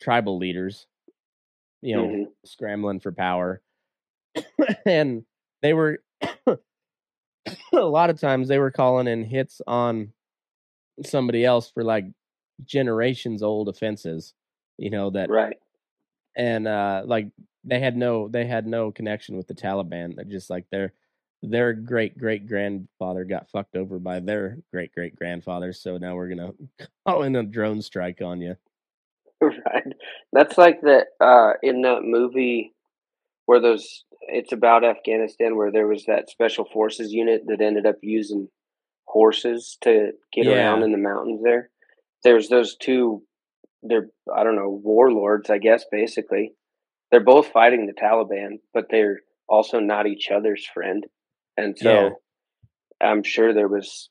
tribal 0.00 0.38
leaders 0.38 0.86
you 1.82 1.96
know 1.96 2.06
Mhm. 2.08 2.26
scrambling 2.44 3.00
for 3.00 3.12
power 3.12 3.62
and 4.86 5.24
they 5.62 5.72
were 5.72 6.02
a 6.46 6.58
lot 7.80 8.10
of 8.10 8.20
times 8.20 8.48
they 8.48 8.58
were 8.58 8.70
calling 8.70 9.06
in 9.06 9.24
hits 9.24 9.60
on 9.66 10.12
somebody 11.04 11.44
else 11.44 11.70
for 11.70 11.84
like 11.84 12.06
generations 12.64 13.42
old 13.42 13.68
offenses 13.68 14.34
you 14.78 14.90
know 14.90 15.10
that 15.10 15.30
Right. 15.30 15.56
and 16.36 16.66
uh 16.66 17.02
like 17.04 17.28
they 17.64 17.80
had 17.80 17.96
no 17.96 18.28
they 18.28 18.46
had 18.46 18.66
no 18.66 18.90
connection 18.90 19.36
with 19.36 19.46
the 19.46 19.54
Taliban 19.54 20.16
they're 20.16 20.24
just 20.24 20.50
like 20.50 20.66
their 20.70 20.92
their 21.42 21.72
great 21.72 22.18
great 22.18 22.48
grandfather 22.48 23.24
got 23.24 23.48
fucked 23.50 23.76
over 23.76 23.98
by 23.98 24.18
their 24.20 24.58
great 24.72 24.92
great 24.92 25.14
grandfather 25.16 25.72
so 25.72 25.96
now 25.98 26.16
we're 26.16 26.28
gonna 26.28 26.52
call 27.06 27.22
in 27.22 27.36
a 27.36 27.42
drone 27.44 27.80
strike 27.82 28.20
on 28.22 28.40
you 28.40 28.56
right. 29.40 29.92
That's 30.32 30.58
like 30.58 30.80
that 30.82 31.06
uh, 31.20 31.52
in 31.62 31.82
that 31.82 32.02
movie 32.02 32.74
where 33.46 33.60
those. 33.60 34.04
It's 34.30 34.52
about 34.52 34.84
Afghanistan 34.84 35.56
where 35.56 35.70
there 35.70 35.86
was 35.86 36.04
that 36.06 36.28
special 36.28 36.66
forces 36.72 37.12
unit 37.12 37.44
that 37.46 37.60
ended 37.62 37.86
up 37.86 37.96
using 38.02 38.48
horses 39.08 39.78
to 39.82 40.12
get 40.32 40.44
Yeah. 40.46 40.52
around 40.56 40.82
in 40.82 40.92
the 40.92 40.98
mountains. 40.98 41.40
There, 41.42 41.70
there's 42.24 42.48
those 42.48 42.76
two. 42.76 43.22
They're 43.82 44.08
I 44.34 44.44
don't 44.44 44.56
know 44.56 44.80
warlords. 44.82 45.50
I 45.50 45.58
guess 45.58 45.84
basically, 45.90 46.52
they're 47.10 47.24
both 47.24 47.48
fighting 47.48 47.86
the 47.86 47.92
Taliban, 48.00 48.60
but 48.74 48.86
they're 48.90 49.20
also 49.48 49.80
not 49.80 50.06
each 50.06 50.30
other's 50.30 50.66
friend. 50.66 51.04
And 51.56 51.76
so, 51.78 51.92
Yeah. 51.92 52.08
I'm 53.00 53.22
sure 53.22 53.54
there 53.54 53.68
was 53.68 54.10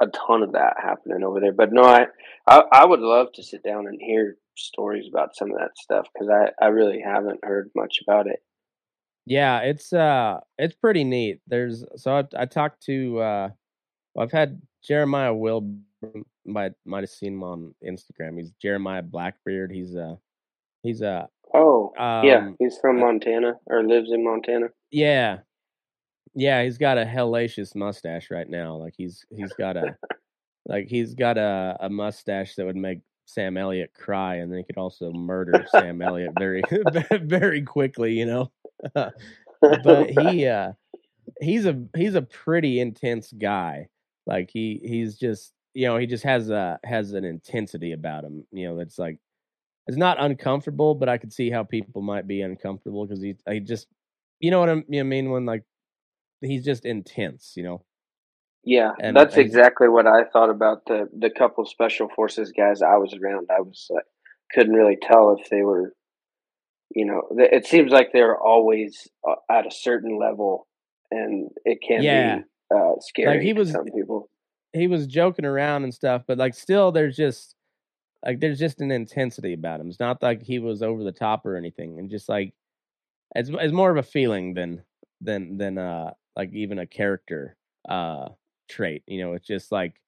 a 0.00 0.06
ton 0.06 0.42
of 0.42 0.52
that 0.52 0.74
happening 0.82 1.24
over 1.24 1.40
there. 1.40 1.52
But 1.52 1.72
no, 1.72 1.82
I, 1.82 2.06
I, 2.46 2.62
I 2.72 2.84
would 2.84 3.00
love 3.00 3.28
to 3.34 3.42
sit 3.42 3.62
down 3.62 3.86
and 3.86 3.98
hear 4.00 4.36
stories 4.56 5.06
about 5.10 5.34
some 5.34 5.50
of 5.50 5.58
that 5.58 5.76
stuff 5.76 6.06
because 6.12 6.28
I, 6.28 6.64
I 6.64 6.68
really 6.68 7.00
haven't 7.04 7.40
heard 7.44 7.70
much 7.74 7.96
about 8.06 8.26
it. 8.26 8.40
Yeah, 9.26 9.60
it's 9.60 9.92
uh, 9.92 10.40
it's 10.56 10.74
pretty 10.76 11.02
neat. 11.02 11.40
There's 11.48 11.84
so 11.96 12.12
I, 12.18 12.24
I 12.42 12.44
talked 12.46 12.82
to 12.84 13.18
uh, 13.18 13.48
I've 14.18 14.32
had 14.32 14.60
Jeremiah 14.82 15.34
Will 15.34 15.68
might 16.44 16.72
might 16.84 17.02
have 17.02 17.10
seen 17.10 17.34
him 17.34 17.42
on 17.42 17.74
Instagram. 17.84 18.38
He's 18.38 18.52
Jeremiah 18.60 19.02
Blackbeard. 19.02 19.72
He's 19.72 19.94
a 19.94 20.18
he's 20.82 21.02
a 21.02 21.28
oh 21.54 21.92
um, 21.98 22.24
yeah, 22.24 22.50
he's 22.58 22.78
from 22.78 23.00
Montana 23.00 23.54
or 23.66 23.84
lives 23.84 24.12
in 24.12 24.24
Montana. 24.24 24.68
Yeah, 24.90 25.38
yeah, 26.34 26.62
he's 26.62 26.78
got 26.78 26.98
a 26.98 27.04
hellacious 27.04 27.74
mustache 27.74 28.30
right 28.30 28.48
now. 28.48 28.76
Like 28.76 28.94
he's 28.96 29.24
he's 29.30 29.52
got 29.54 29.76
a 29.76 29.96
like 30.66 30.86
he's 30.88 31.14
got 31.14 31.38
a, 31.38 31.76
a 31.80 31.88
mustache 31.88 32.54
that 32.56 32.66
would 32.66 32.76
make 32.76 33.00
Sam 33.26 33.56
Elliott 33.56 33.92
cry, 33.94 34.36
and 34.36 34.50
then 34.50 34.58
he 34.58 34.64
could 34.64 34.78
also 34.78 35.12
murder 35.12 35.66
Sam 35.70 36.02
Elliott 36.02 36.32
very 36.38 36.62
very 37.22 37.62
quickly. 37.62 38.12
You 38.12 38.26
know, 38.26 38.52
but 38.94 40.10
he 40.10 40.46
uh 40.46 40.72
he's 41.40 41.66
a 41.66 41.82
he's 41.96 42.14
a 42.14 42.22
pretty 42.22 42.80
intense 42.80 43.32
guy. 43.32 43.88
Like 44.26 44.50
he 44.52 44.80
he's 44.82 45.16
just 45.16 45.52
you 45.74 45.86
know 45.86 45.96
he 45.96 46.06
just 46.06 46.24
has 46.24 46.50
a 46.50 46.78
has 46.84 47.12
an 47.12 47.24
intensity 47.24 47.92
about 47.92 48.24
him. 48.24 48.44
You 48.52 48.68
know 48.68 48.78
that's 48.78 48.98
like 48.98 49.18
it's 49.86 49.96
not 49.96 50.22
uncomfortable, 50.22 50.94
but 50.94 51.08
I 51.08 51.18
could 51.18 51.32
see 51.32 51.50
how 51.50 51.62
people 51.62 52.02
might 52.02 52.26
be 52.26 52.42
uncomfortable 52.42 53.06
because 53.06 53.22
he 53.22 53.36
he 53.48 53.60
just 53.60 53.86
you 54.40 54.50
know 54.50 54.60
what 54.60 54.68
I 54.68 54.82
mean 55.02 55.30
when 55.30 55.46
like 55.46 55.62
he's 56.40 56.64
just 56.64 56.84
intense. 56.84 57.52
You 57.56 57.62
know. 57.62 57.84
Yeah, 58.64 58.90
and, 58.98 59.16
that's 59.16 59.36
exactly 59.36 59.88
what 59.88 60.08
I 60.08 60.24
thought 60.24 60.50
about 60.50 60.86
the 60.86 61.08
the 61.16 61.30
couple 61.30 61.64
special 61.66 62.08
forces 62.08 62.50
guys 62.50 62.82
I 62.82 62.96
was 62.96 63.14
around. 63.14 63.46
I 63.48 63.60
was 63.60 63.86
like, 63.90 64.02
couldn't 64.50 64.74
really 64.74 64.98
tell 65.00 65.36
if 65.38 65.48
they 65.50 65.62
were, 65.62 65.94
you 66.92 67.06
know, 67.06 67.22
it 67.38 67.64
seems 67.64 67.92
like 67.92 68.08
they're 68.12 68.36
always 68.36 69.06
uh, 69.28 69.36
at 69.48 69.68
a 69.68 69.70
certain 69.70 70.18
level, 70.18 70.66
and 71.12 71.48
it 71.64 71.78
can 71.86 72.02
yeah. 72.02 72.38
be 72.38 72.42
uh, 72.74 72.92
scary. 73.00 73.36
Like 73.36 73.42
he 73.42 73.52
was, 73.52 73.72
some 73.72 73.84
people. 73.84 74.28
He 74.72 74.86
was 74.86 75.06
joking 75.06 75.44
around 75.44 75.84
and 75.84 75.94
stuff, 75.94 76.22
but 76.26 76.38
like 76.38 76.54
still, 76.54 76.92
there's 76.92 77.16
just 77.16 77.54
like 78.24 78.40
there's 78.40 78.58
just 78.58 78.80
an 78.80 78.90
intensity 78.90 79.52
about 79.52 79.80
him. 79.80 79.88
It's 79.88 80.00
not 80.00 80.22
like 80.22 80.42
he 80.42 80.58
was 80.58 80.82
over 80.82 81.04
the 81.04 81.12
top 81.12 81.46
or 81.46 81.56
anything, 81.56 81.98
and 81.98 82.10
just 82.10 82.28
like 82.28 82.54
it's 83.34 83.50
it's 83.52 83.72
more 83.72 83.90
of 83.90 83.96
a 83.96 84.02
feeling 84.02 84.54
than 84.54 84.82
than 85.20 85.58
than 85.58 85.78
uh 85.78 86.12
like 86.36 86.52
even 86.52 86.78
a 86.78 86.86
character. 86.86 87.56
Uh 87.88 88.28
trait. 88.68 89.02
You 89.06 89.20
know, 89.20 89.32
it's 89.34 89.46
just 89.46 89.72
like 89.72 90.00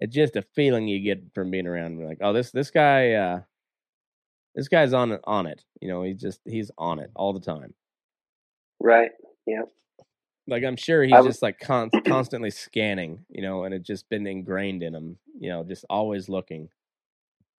it's 0.00 0.14
just 0.14 0.36
a 0.36 0.42
feeling 0.42 0.88
you 0.88 1.00
get 1.00 1.22
from 1.34 1.50
being 1.50 1.66
around. 1.66 2.04
Like, 2.04 2.18
oh, 2.20 2.32
this 2.32 2.50
this 2.50 2.70
guy, 2.70 3.12
uh, 3.12 3.40
this 4.54 4.68
guy's 4.68 4.92
on 4.92 5.18
on 5.24 5.46
it. 5.46 5.64
You 5.80 5.88
know, 5.88 6.02
he's 6.02 6.20
just 6.20 6.40
he's 6.44 6.70
on 6.78 6.98
it 6.98 7.10
all 7.14 7.32
the 7.32 7.40
time. 7.40 7.74
Right. 8.80 9.10
Yeah. 9.46 9.62
Like 10.48 10.64
I'm 10.64 10.76
sure 10.76 11.04
he's 11.04 11.24
just 11.24 11.42
like 11.42 11.60
con- 11.60 11.90
constantly 12.06 12.50
scanning. 12.50 13.24
You 13.28 13.42
know, 13.42 13.64
and 13.64 13.74
it's 13.74 13.86
just 13.86 14.08
been 14.08 14.26
ingrained 14.26 14.82
in 14.82 14.94
him. 14.94 15.18
You 15.38 15.50
know, 15.50 15.62
just 15.62 15.84
always 15.90 16.28
looking. 16.28 16.70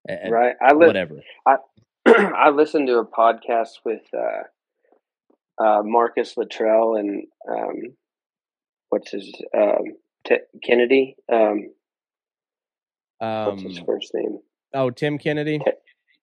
At, 0.08 0.32
right. 0.32 0.56
I 0.62 0.74
li- 0.74 0.88
whatever. 0.88 1.22
I 1.48 1.58
I 2.08 2.50
listened 2.50 2.88
to 2.88 2.98
a 2.98 3.06
podcast 3.06 3.80
with 3.86 4.02
uh, 4.14 5.64
uh, 5.64 5.84
Marcus 5.84 6.36
Luttrell 6.36 6.96
and 6.96 7.28
um, 7.50 7.96
what's 8.90 9.12
his 9.12 9.32
um, 9.56 9.84
T- 10.26 10.38
Kennedy. 10.64 11.16
Um, 11.32 11.70
um, 13.22 13.46
what's 13.46 13.62
his 13.64 13.80
um, 13.80 13.86
first 13.86 14.14
name? 14.14 14.40
Oh, 14.74 14.90
Tim 14.90 15.18
Kennedy. 15.18 15.60
T- 15.60 15.72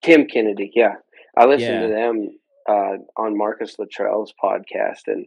Tim 0.03 0.27
Kennedy. 0.27 0.73
Yeah, 0.75 0.95
I 1.37 1.47
listened 1.47 1.75
yeah. 1.75 1.87
to 1.87 1.89
them 1.89 2.39
uh, 2.69 2.97
on 3.23 3.37
Marcus 3.37 3.77
Luttrell's 3.79 4.33
podcast, 4.43 5.03
and 5.07 5.27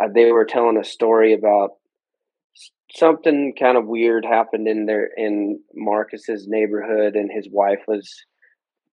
uh, 0.00 0.08
they 0.14 0.30
were 0.32 0.44
telling 0.44 0.78
a 0.78 0.84
story 0.84 1.34
about 1.34 1.70
something 2.94 3.54
kind 3.58 3.76
of 3.76 3.86
weird 3.86 4.24
happened 4.24 4.68
in 4.68 4.86
their 4.86 5.08
in 5.16 5.60
Marcus's 5.74 6.46
neighborhood, 6.48 7.14
and 7.14 7.30
his 7.32 7.48
wife 7.50 7.80
was 7.88 8.10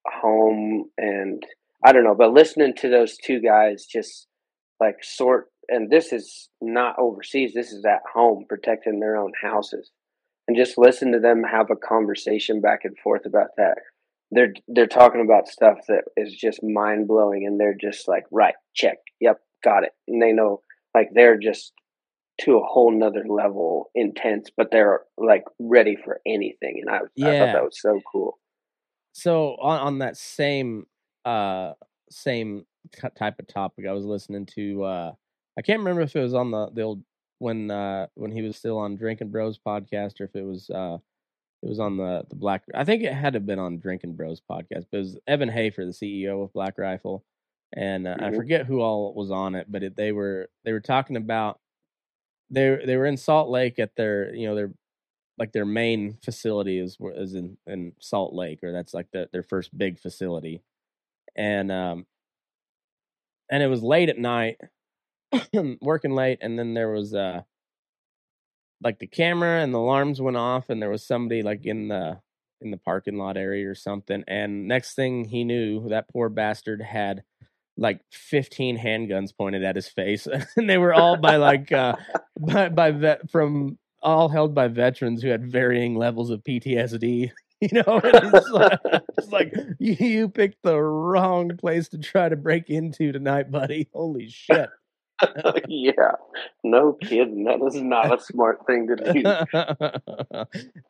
home, 0.05 0.85
and 0.97 1.43
I 1.85 1.91
don't 1.91 2.03
know. 2.03 2.15
But 2.15 2.33
listening 2.33 2.73
to 2.77 2.89
those 2.89 3.17
two 3.17 3.39
guys 3.39 3.85
just 3.85 4.27
like 4.79 5.03
sort 5.03 5.47
and 5.67 5.89
this 5.89 6.11
is 6.11 6.49
not 6.61 6.95
overseas 6.97 7.53
this 7.53 7.71
is 7.71 7.85
at 7.85 8.01
home 8.13 8.45
protecting 8.47 8.99
their 8.99 9.15
own 9.15 9.31
houses 9.41 9.91
and 10.47 10.57
just 10.57 10.77
listen 10.77 11.11
to 11.11 11.19
them 11.19 11.43
have 11.43 11.69
a 11.69 11.75
conversation 11.75 12.61
back 12.61 12.81
and 12.83 12.97
forth 12.97 13.25
about 13.25 13.49
that 13.57 13.75
they're 14.31 14.53
they're 14.67 14.87
talking 14.87 15.21
about 15.21 15.47
stuff 15.47 15.77
that 15.87 16.03
is 16.17 16.35
just 16.35 16.63
mind 16.63 17.07
blowing 17.07 17.45
and 17.45 17.59
they're 17.59 17.77
just 17.79 18.07
like 18.07 18.23
right 18.31 18.55
check 18.73 18.97
yep 19.19 19.39
got 19.63 19.83
it 19.83 19.91
and 20.07 20.21
they 20.21 20.31
know 20.31 20.61
like 20.95 21.09
they're 21.13 21.37
just 21.37 21.73
to 22.41 22.57
a 22.57 22.63
whole 22.63 22.91
nother 22.91 23.25
level 23.27 23.91
intense 23.95 24.49
but 24.55 24.69
they're 24.71 25.01
like 25.17 25.43
ready 25.59 25.97
for 26.03 26.21
anything 26.25 26.81
and 26.81 26.89
i, 26.89 26.99
yeah. 27.15 27.27
I 27.27 27.39
thought 27.39 27.53
that 27.53 27.63
was 27.63 27.81
so 27.81 27.99
cool 28.11 28.39
so 29.11 29.57
on, 29.61 29.79
on 29.79 29.99
that 29.99 30.15
same 30.15 30.85
uh 31.25 31.73
same 32.09 32.65
type 33.17 33.39
of 33.39 33.47
topic 33.47 33.85
i 33.87 33.91
was 33.91 34.05
listening 34.05 34.45
to 34.55 34.83
uh 34.83 35.11
I 35.59 35.61
can't 35.61 35.79
remember 35.79 36.01
if 36.01 36.15
it 36.15 36.21
was 36.21 36.33
on 36.33 36.51
the 36.51 36.69
the 36.71 36.83
old 36.83 37.03
when 37.39 37.69
uh 37.69 38.07
when 38.15 38.31
he 38.31 38.41
was 38.41 38.55
still 38.55 38.77
on 38.77 38.95
Drinking 38.95 39.29
Bros 39.29 39.59
podcast 39.59 40.21
or 40.21 40.23
if 40.23 40.35
it 40.35 40.45
was 40.45 40.69
uh 40.69 40.97
it 41.61 41.67
was 41.67 41.81
on 41.81 41.97
the 41.97 42.23
the 42.29 42.37
Black. 42.37 42.63
I 42.73 42.85
think 42.85 43.03
it 43.03 43.13
had 43.13 43.33
to 43.33 43.39
have 43.39 43.45
been 43.45 43.59
on 43.59 43.77
Drinking 43.77 44.15
Bros 44.15 44.39
podcast. 44.39 44.85
But 44.89 44.93
it 44.93 44.99
was 44.99 45.17
Evan 45.27 45.49
Hafer, 45.49 45.85
the 45.85 45.91
CEO 45.91 46.41
of 46.41 46.53
Black 46.53 46.77
Rifle, 46.77 47.25
and 47.73 48.07
uh, 48.07 48.15
mm-hmm. 48.15 48.23
I 48.25 48.31
forget 48.31 48.65
who 48.65 48.81
all 48.81 49.13
was 49.13 49.31
on 49.31 49.55
it, 49.55 49.67
but 49.69 49.83
it, 49.83 49.95
they 49.95 50.11
were 50.11 50.49
they 50.63 50.71
were 50.71 50.79
talking 50.79 51.15
about 51.15 51.59
they 52.49 52.79
they 52.85 52.97
were 52.97 53.05
in 53.05 53.17
Salt 53.17 53.49
Lake 53.49 53.79
at 53.79 53.95
their 53.95 54.33
you 54.33 54.47
know 54.47 54.55
their 54.55 54.71
like 55.37 55.51
their 55.51 55.65
main 55.65 56.17
facility 56.23 56.79
is 56.79 56.97
is 57.15 57.33
in 57.33 57.57
in 57.67 57.93
Salt 57.99 58.33
Lake 58.33 58.63
or 58.63 58.71
that's 58.71 58.93
like 58.93 59.07
the, 59.11 59.29
their 59.31 59.43
first 59.43 59.75
big 59.77 59.99
facility, 59.99 60.61
and 61.35 61.71
um 61.71 62.05
and 63.49 63.63
it 63.63 63.67
was 63.67 63.83
late 63.83 64.09
at 64.09 64.17
night 64.17 64.57
working 65.81 66.11
late, 66.11 66.39
and 66.41 66.57
then 66.57 66.73
there 66.73 66.89
was 66.91 67.13
uh 67.13 67.41
like 68.81 68.99
the 68.99 69.07
camera 69.07 69.61
and 69.61 69.73
the 69.73 69.79
alarms 69.79 70.21
went 70.21 70.37
off, 70.37 70.69
and 70.69 70.81
there 70.81 70.89
was 70.89 71.05
somebody 71.05 71.43
like 71.43 71.65
in 71.65 71.87
the 71.87 72.19
in 72.61 72.71
the 72.71 72.77
parking 72.77 73.17
lot 73.17 73.37
area 73.37 73.69
or 73.69 73.75
something. 73.75 74.23
And 74.27 74.67
next 74.67 74.95
thing 74.95 75.25
he 75.25 75.43
knew, 75.43 75.87
that 75.89 76.09
poor 76.09 76.29
bastard 76.29 76.81
had 76.81 77.23
like 77.79 78.01
15 78.11 78.77
handguns 78.77 79.35
pointed 79.35 79.63
at 79.63 79.75
his 79.75 79.87
face, 79.87 80.27
and 80.55 80.69
they 80.69 80.77
were 80.77 80.93
all 80.93 81.17
by 81.17 81.37
like 81.37 81.71
uh 81.71 81.95
by 82.39 82.69
by 82.69 82.91
vet 82.91 83.29
from 83.31 83.77
all 84.01 84.29
held 84.29 84.53
by 84.53 84.67
veterans 84.67 85.21
who 85.21 85.29
had 85.29 85.51
varying 85.51 85.95
levels 85.95 86.29
of 86.29 86.43
PTSD. 86.43 87.31
You 87.61 87.83
know, 87.85 87.99
it's 88.01 88.49
like, 88.51 88.79
it's 89.17 89.31
like 89.33 89.53
you, 89.79 89.93
you 89.99 90.29
picked 90.29 90.63
the 90.63 90.79
wrong 90.79 91.57
place 91.57 91.89
to 91.89 91.97
try 91.97 92.29
to 92.29 92.37
break 92.37 92.69
into 92.69 93.11
tonight, 93.11 93.51
buddy. 93.51 93.89
Holy 93.91 94.29
shit. 94.29 94.69
yeah, 95.67 96.13
no 96.63 96.93
kidding. 96.93 97.43
That 97.43 97.61
is 97.61 97.81
not 97.81 98.17
a 98.17 98.23
smart 98.23 98.65
thing 98.65 98.87
to 98.87 98.95
do. 98.95 100.45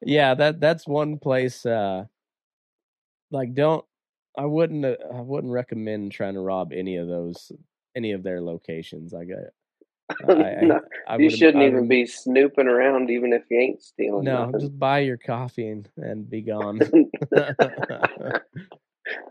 yeah, 0.06 0.36
that 0.36 0.60
that's 0.60 0.88
one 0.88 1.18
place. 1.18 1.66
Uh, 1.66 2.06
like, 3.32 3.56
don't 3.56 3.84
I 4.38 4.46
wouldn't 4.46 4.86
uh, 4.86 4.96
I 5.14 5.22
wouldn't 5.22 5.52
recommend 5.52 6.12
trying 6.12 6.36
to 6.36 6.40
rob 6.40 6.72
any 6.74 6.98
of 6.98 7.08
those 7.08 7.52
any 7.96 8.12
of 8.12 8.24
their 8.24 8.42
locations. 8.42 9.14
I 9.14 9.26
got. 9.26 9.38
I, 10.28 10.56
no, 10.62 10.80
I, 11.08 11.14
I 11.14 11.18
you 11.18 11.30
shouldn't 11.30 11.64
even 11.64 11.88
be 11.88 12.06
snooping 12.06 12.68
around, 12.68 13.10
even 13.12 13.32
if 13.32 13.44
you 13.50 13.60
ain't 13.60 13.82
stealing. 13.82 14.26
No, 14.26 14.46
nothing. 14.46 14.60
just 14.60 14.80
buy 14.80 15.00
your 15.00 15.18
coffee 15.18 15.68
and, 15.68 15.88
and 15.98 16.30
be 16.30 16.42
gone. 16.42 16.80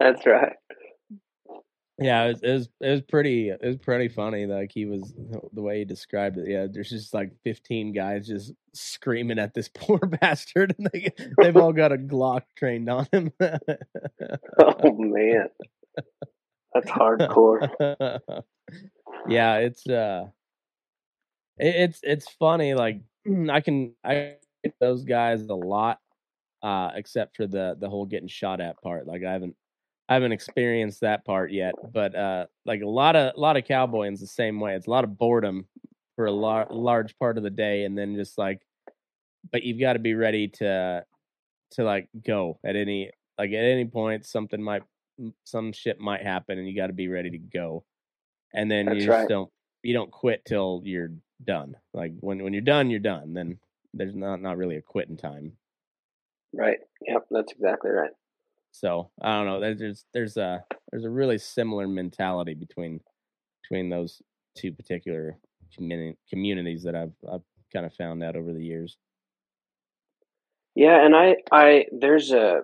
That's 0.01 0.25
right. 0.25 0.57
Yeah, 2.01 2.25
it 2.25 2.29
was, 2.29 2.43
it 2.43 2.53
was, 2.53 2.69
it 2.81 2.91
was 2.91 3.03
pretty 3.03 3.49
it 3.51 3.61
was 3.63 3.77
pretty 3.77 4.09
funny. 4.09 4.47
Like 4.47 4.71
he 4.73 4.85
was 4.85 5.13
the 5.53 5.63
way 5.63 5.81
he 5.81 5.85
described 5.85 6.39
it. 6.39 6.49
Yeah, 6.49 6.67
there's 6.71 6.91
just 6.91 7.13
like 7.13 7.33
15 7.45 7.93
guys 7.93 8.27
just 8.27 8.53
screaming 8.73 9.39
at 9.39 9.55
this 9.55 9.69
poor 9.75 9.99
bastard, 10.21 10.75
and 10.79 10.89
they 10.93 11.13
they've 11.43 11.57
all 11.57 11.73
got 11.73 11.93
a 11.93 11.97
Glock 11.99 12.43
trained 12.57 12.89
on 12.89 13.09
him. 13.13 13.33
oh 13.41 14.93
man, 14.93 15.49
that's 16.73 16.91
hardcore. 16.91 17.69
yeah, 19.29 19.57
it's 19.57 19.87
uh, 19.89 20.27
it, 21.59 21.75
it's 21.75 22.01
it's 22.05 22.29
funny. 22.39 22.75
Like 22.75 23.01
I 23.51 23.61
can 23.61 23.95
I 24.05 24.35
those 24.81 25.05
guys 25.05 25.43
a 25.49 25.55
lot, 25.55 25.99
uh, 26.63 26.91
except 26.95 27.37
for 27.37 27.49
the 27.49 27.77
the 27.79 27.89
whole 27.89 28.07
getting 28.07 28.29
shot 28.29 28.61
at 28.61 28.81
part. 28.83 29.07
Like 29.09 29.25
I 29.25 29.33
haven't 29.33 29.57
I 30.09 30.15
haven't 30.15 30.33
experienced 30.33 31.01
that 31.03 31.25
part 31.25 31.53
yet, 31.53 31.75
but 31.93 32.15
uh, 32.15 32.47
like 32.65 32.83
a 32.83 32.89
lot 32.89 33.17
of 33.17 33.35
a 33.37 33.41
lot 33.41 33.57
of 33.57 33.65
cowboying's 33.65 34.21
the 34.21 34.27
same 34.27 34.59
way. 34.59 34.75
It's 34.75 34.87
a 34.87 34.91
lot 34.91 35.05
of 35.05 35.19
boredom 35.19 35.67
for 36.17 36.27
a 36.27 36.33
lar- 36.33 36.69
large 36.71 37.17
part 37.19 37.37
of 37.37 37.45
the 37.45 37.51
day, 37.51 37.85
and 37.85 37.97
then 37.97 38.17
just 38.17 38.39
like, 38.39 38.63
but 39.53 39.63
you've 39.63 39.81
got 39.81 39.95
to 39.95 39.99
be 39.99 40.15
ready 40.15 40.49
to 40.49 41.05
to 41.73 41.85
like 41.85 42.09
go 42.27 42.59
at 42.65 42.77
any 42.77 43.11
like 43.39 43.51
at 43.51 43.65
any 43.65 43.85
point 43.85 44.25
something 44.25 44.63
might 44.63 44.83
some 45.45 45.73
shit 45.73 46.01
might 46.01 46.23
happen 46.23 46.59
and 46.59 46.67
you 46.67 46.75
got 46.75 46.87
to 46.87 46.93
be 46.93 47.09
ready 47.09 47.29
to 47.31 47.39
go 47.39 47.85
and 48.55 48.71
then 48.71 48.87
That's 48.87 48.97
you 48.97 49.07
just 49.07 49.19
right. 49.19 49.29
don't 49.29 49.51
you 49.83 49.93
don't 49.93 50.11
quit 50.11 50.45
till 50.47 50.81
you're 50.85 51.11
done 51.45 51.77
like 51.93 52.13
when 52.21 52.43
when 52.43 52.55
you're 52.55 52.63
done 52.63 52.89
you're 52.89 53.01
done 53.01 53.35
then 53.35 53.59
there's 53.93 54.15
not 54.15 54.41
not 54.41 54.57
really 54.57 54.77
a 54.77 54.83
quitting 54.83 55.17
time 55.19 55.53
Right. 56.53 56.79
Yep. 57.07 57.27
That's 57.31 57.53
exactly 57.53 57.91
right. 57.91 58.11
So 58.71 59.11
i 59.23 59.31
don't 59.31 59.47
know 59.47 59.61
there's 59.61 60.05
there's, 60.15 60.37
a 60.37 60.63
there's 60.91 61.05
a 61.05 61.11
really 61.11 61.39
similar 61.39 61.89
mentality 61.89 62.55
between 62.55 63.01
between 63.63 63.89
those 63.89 64.23
two 64.57 64.73
particular 64.73 65.37
communi- 65.79 66.17
communities 66.29 66.83
that 66.83 66.95
i've 66.95 67.13
i've 67.33 67.43
kind 67.73 67.85
of 67.87 67.95
found 67.95 68.23
out 68.23 68.37
over 68.37 68.53
the 68.53 68.65
years 68.65 68.97
Yeah, 70.75 71.05
and 71.05 71.17
I, 71.17 71.37
I, 71.51 71.87
there's 71.91 72.31
a, 72.31 72.63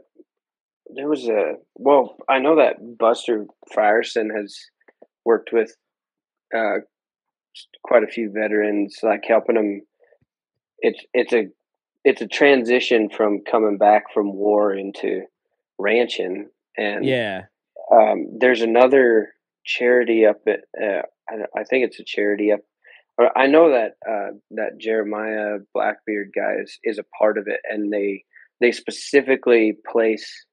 there 0.94 1.08
was 1.08 1.26
a, 1.26 1.54
well, 1.74 2.16
I 2.28 2.38
know 2.38 2.56
that 2.56 2.76
Buster 2.96 3.46
Frierson 3.74 4.28
has 4.34 4.56
worked 5.24 5.52
with 5.52 5.74
uh, 6.56 6.78
quite 7.82 8.04
a 8.04 8.08
few 8.08 8.30
veterans, 8.30 8.98
like 9.02 9.24
helping 9.26 9.56
them. 9.56 9.80
It's 10.78 11.04
it's 11.12 11.32
a 11.32 11.48
it's 12.04 12.20
a 12.20 12.28
transition 12.28 13.08
from 13.08 13.40
coming 13.50 13.78
back 13.78 14.12
from 14.12 14.34
war 14.34 14.72
into 14.74 15.22
ranching, 15.78 16.48
and 16.76 17.04
yeah. 17.04 17.42
um, 17.92 18.26
there's 18.38 18.62
another 18.62 19.34
charity 19.64 20.26
up 20.26 20.40
at 20.46 20.60
uh, 20.80 21.02
I, 21.28 21.60
I 21.60 21.64
think 21.64 21.86
it's 21.86 22.00
a 22.00 22.04
charity 22.04 22.52
up 22.52 22.60
or 23.16 23.36
I 23.36 23.46
know 23.46 23.70
that 23.70 23.92
uh, 24.08 24.36
that 24.52 24.78
Jeremiah 24.78 25.58
Blackbeard 25.72 26.30
guy 26.34 26.54
is, 26.62 26.78
is 26.84 26.98
a 26.98 27.04
part 27.18 27.38
of 27.38 27.46
it 27.46 27.60
and 27.64 27.92
they 27.92 28.24
they 28.60 28.72
specifically 28.72 29.76
place 29.90 30.46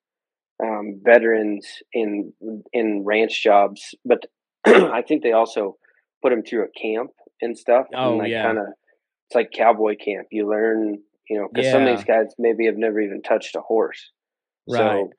um, 0.63 1.01
veterans 1.03 1.67
in 1.93 2.33
in 2.71 3.03
ranch 3.05 3.43
jobs 3.43 3.95
but 4.05 4.25
I 4.65 5.01
think 5.01 5.23
they 5.23 5.31
also 5.31 5.77
put 6.21 6.29
them 6.29 6.43
through 6.43 6.65
a 6.65 6.79
camp 6.79 7.11
and 7.41 7.57
stuff 7.57 7.87
Oh, 7.93 8.11
and 8.11 8.19
like 8.19 8.29
yeah. 8.29 8.43
kind 8.43 8.59
of 8.59 8.67
it's 9.27 9.35
like 9.35 9.51
cowboy 9.55 9.95
camp. 9.95 10.27
You 10.31 10.49
learn 10.49 10.99
you 11.29 11.39
know 11.39 11.47
because 11.51 11.71
some 11.71 11.83
of 11.87 11.95
these 11.95 12.05
guys 12.05 12.27
maybe 12.37 12.65
have 12.65 12.77
never 12.77 12.99
even 12.99 13.21
touched 13.21 13.55
a 13.55 13.61
horse 13.61 14.11
right 14.67 14.77
so 14.77 15.09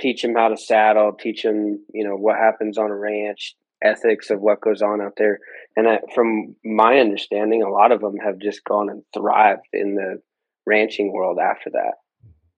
teach 0.00 0.22
them 0.22 0.34
how 0.34 0.48
to 0.48 0.56
saddle, 0.56 1.12
teach 1.12 1.42
them, 1.42 1.84
you 1.92 2.04
know, 2.04 2.16
what 2.16 2.36
happens 2.36 2.78
on 2.78 2.90
a 2.90 2.96
ranch, 2.96 3.54
ethics 3.82 4.30
of 4.30 4.40
what 4.40 4.60
goes 4.60 4.82
on 4.82 5.00
out 5.00 5.14
there. 5.16 5.38
And 5.76 5.88
I, 5.88 6.00
from 6.14 6.56
my 6.64 6.98
understanding, 6.98 7.62
a 7.62 7.70
lot 7.70 7.92
of 7.92 8.00
them 8.00 8.16
have 8.16 8.38
just 8.38 8.64
gone 8.64 8.88
and 8.88 9.02
thrived 9.14 9.68
in 9.72 9.94
the 9.94 10.20
ranching 10.66 11.12
world 11.12 11.38
after 11.38 11.70
that. 11.70 11.94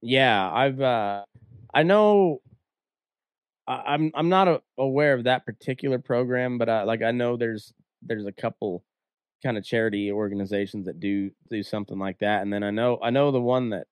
Yeah, 0.00 0.50
I've 0.50 0.80
uh 0.80 1.24
I 1.72 1.82
know 1.82 2.40
I, 3.68 3.82
I'm 3.86 4.10
I'm 4.14 4.28
not 4.28 4.48
a, 4.48 4.62
aware 4.78 5.14
of 5.14 5.24
that 5.24 5.46
particular 5.46 5.98
program, 5.98 6.58
but 6.58 6.68
I 6.68 6.82
like 6.82 7.02
I 7.02 7.12
know 7.12 7.36
there's 7.36 7.72
there's 8.02 8.26
a 8.26 8.32
couple 8.32 8.82
kind 9.44 9.56
of 9.56 9.64
charity 9.64 10.10
organizations 10.10 10.86
that 10.86 10.98
do 10.98 11.30
do 11.50 11.62
something 11.62 11.98
like 11.98 12.18
that, 12.18 12.42
and 12.42 12.52
then 12.52 12.64
I 12.64 12.70
know 12.70 12.98
I 13.00 13.10
know 13.10 13.30
the 13.30 13.40
one 13.40 13.70
that 13.70 13.86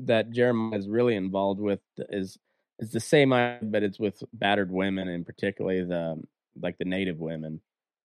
that 0.00 0.30
Jeremiah 0.30 0.78
is 0.78 0.88
really 0.88 1.14
involved 1.16 1.60
with 1.60 1.80
is 2.10 2.38
is 2.80 2.90
the 2.90 3.00
same, 3.00 3.32
I- 3.32 3.58
but 3.62 3.82
it's 3.82 3.98
with 4.00 4.22
battered 4.32 4.70
women 4.72 5.08
and 5.08 5.24
particularly 5.24 5.84
the 5.84 6.22
like 6.60 6.76
the 6.78 6.84
native 6.84 7.18
women, 7.20 7.60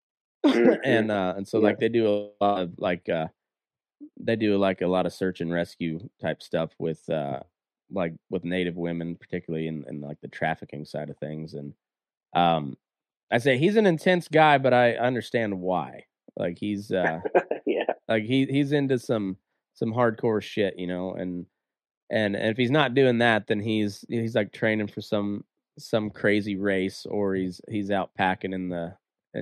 and 0.43 1.11
uh 1.11 1.33
and 1.37 1.47
so 1.47 1.59
Yeah. 1.59 1.63
like 1.65 1.79
they 1.79 1.89
do 1.89 2.07
a 2.07 2.43
lot 2.43 2.61
of 2.61 2.73
like 2.77 3.09
uh 3.09 3.27
they 4.19 4.35
do 4.35 4.57
like 4.57 4.81
a 4.81 4.87
lot 4.87 5.05
of 5.05 5.13
search 5.13 5.41
and 5.41 5.51
rescue 5.51 5.99
type 6.21 6.41
stuff 6.41 6.71
with 6.79 7.07
uh 7.09 7.39
like 7.91 8.13
with 8.29 8.43
native 8.45 8.75
women 8.77 9.15
particularly 9.15 9.67
in, 9.67 9.83
in 9.89 9.99
like 10.01 10.17
the 10.21 10.27
trafficking 10.27 10.85
side 10.85 11.09
of 11.09 11.17
things 11.17 11.53
and 11.53 11.73
um 12.33 12.77
i 13.31 13.37
say 13.39 13.57
he's 13.57 13.75
an 13.75 13.85
intense 13.87 14.27
guy 14.27 14.57
but 14.57 14.73
i 14.73 14.93
understand 14.93 15.59
why 15.59 16.05
like 16.37 16.57
he's 16.59 16.91
uh 16.91 17.19
yeah. 17.65 17.83
like 18.07 18.23
he 18.23 18.45
he's 18.45 18.71
into 18.71 18.97
some 18.99 19.35
some 19.79 19.93
hardcore 19.93 20.41
shit 20.41 20.77
you 20.77 20.85
know 20.85 21.13
and 21.13 21.45
and 22.11 22.35
and 22.35 22.49
if 22.49 22.57
he's 22.57 22.69
not 22.69 22.93
doing 22.93 23.19
that 23.19 23.47
then 23.47 23.59
he's 23.59 24.03
he's 24.09 24.35
like 24.35 24.51
training 24.51 24.87
for 24.87 25.01
some 25.01 25.43
some 25.79 26.09
crazy 26.09 26.57
race 26.57 27.05
or 27.09 27.33
he's 27.33 27.61
he's 27.69 27.89
out 27.89 28.13
packing 28.13 28.51
in 28.51 28.67
the 28.67 28.93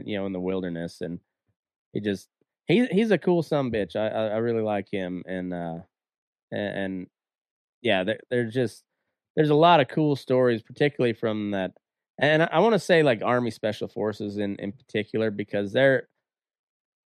you 0.05 0.15
know 0.15 0.27
in 0.27 0.33
the 0.33 0.39
wilderness 0.39 1.01
and 1.01 1.19
he 1.91 1.99
just 1.99 2.29
he 2.67 2.85
he's 2.87 3.11
a 3.11 3.17
cool 3.17 3.41
some 3.41 3.71
bitch. 3.71 3.95
I, 3.95 4.07
I 4.07 4.27
i 4.27 4.37
really 4.37 4.61
like 4.61 4.87
him 4.91 5.23
and 5.25 5.53
uh 5.53 5.79
and, 6.51 6.77
and 6.77 7.07
yeah 7.81 8.03
there, 8.03 8.19
there's 8.29 8.53
just 8.53 8.83
there's 9.35 9.49
a 9.49 9.55
lot 9.55 9.79
of 9.79 9.87
cool 9.87 10.15
stories 10.15 10.61
particularly 10.61 11.13
from 11.13 11.51
that 11.51 11.71
and 12.19 12.43
i, 12.43 12.49
I 12.51 12.59
want 12.59 12.73
to 12.73 12.79
say 12.79 13.01
like 13.01 13.21
army 13.23 13.51
special 13.51 13.87
forces 13.87 14.37
in 14.37 14.55
in 14.57 14.71
particular 14.71 15.31
because 15.31 15.71
they're 15.71 16.07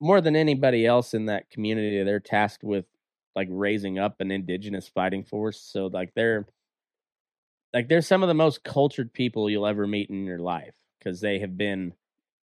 more 0.00 0.20
than 0.20 0.34
anybody 0.34 0.84
else 0.84 1.14
in 1.14 1.26
that 1.26 1.50
community 1.50 2.02
they're 2.02 2.18
tasked 2.18 2.64
with 2.64 2.86
like 3.36 3.48
raising 3.50 3.98
up 3.98 4.20
an 4.20 4.30
indigenous 4.30 4.88
fighting 4.88 5.24
force 5.24 5.60
so 5.60 5.86
like 5.86 6.12
they're 6.14 6.46
like 7.72 7.88
they're 7.88 8.02
some 8.02 8.22
of 8.22 8.28
the 8.28 8.34
most 8.34 8.64
cultured 8.64 9.12
people 9.12 9.48
you'll 9.48 9.66
ever 9.66 9.86
meet 9.86 10.10
in 10.10 10.24
your 10.24 10.38
life 10.40 10.74
because 10.98 11.20
they 11.20 11.38
have 11.38 11.56
been 11.56 11.92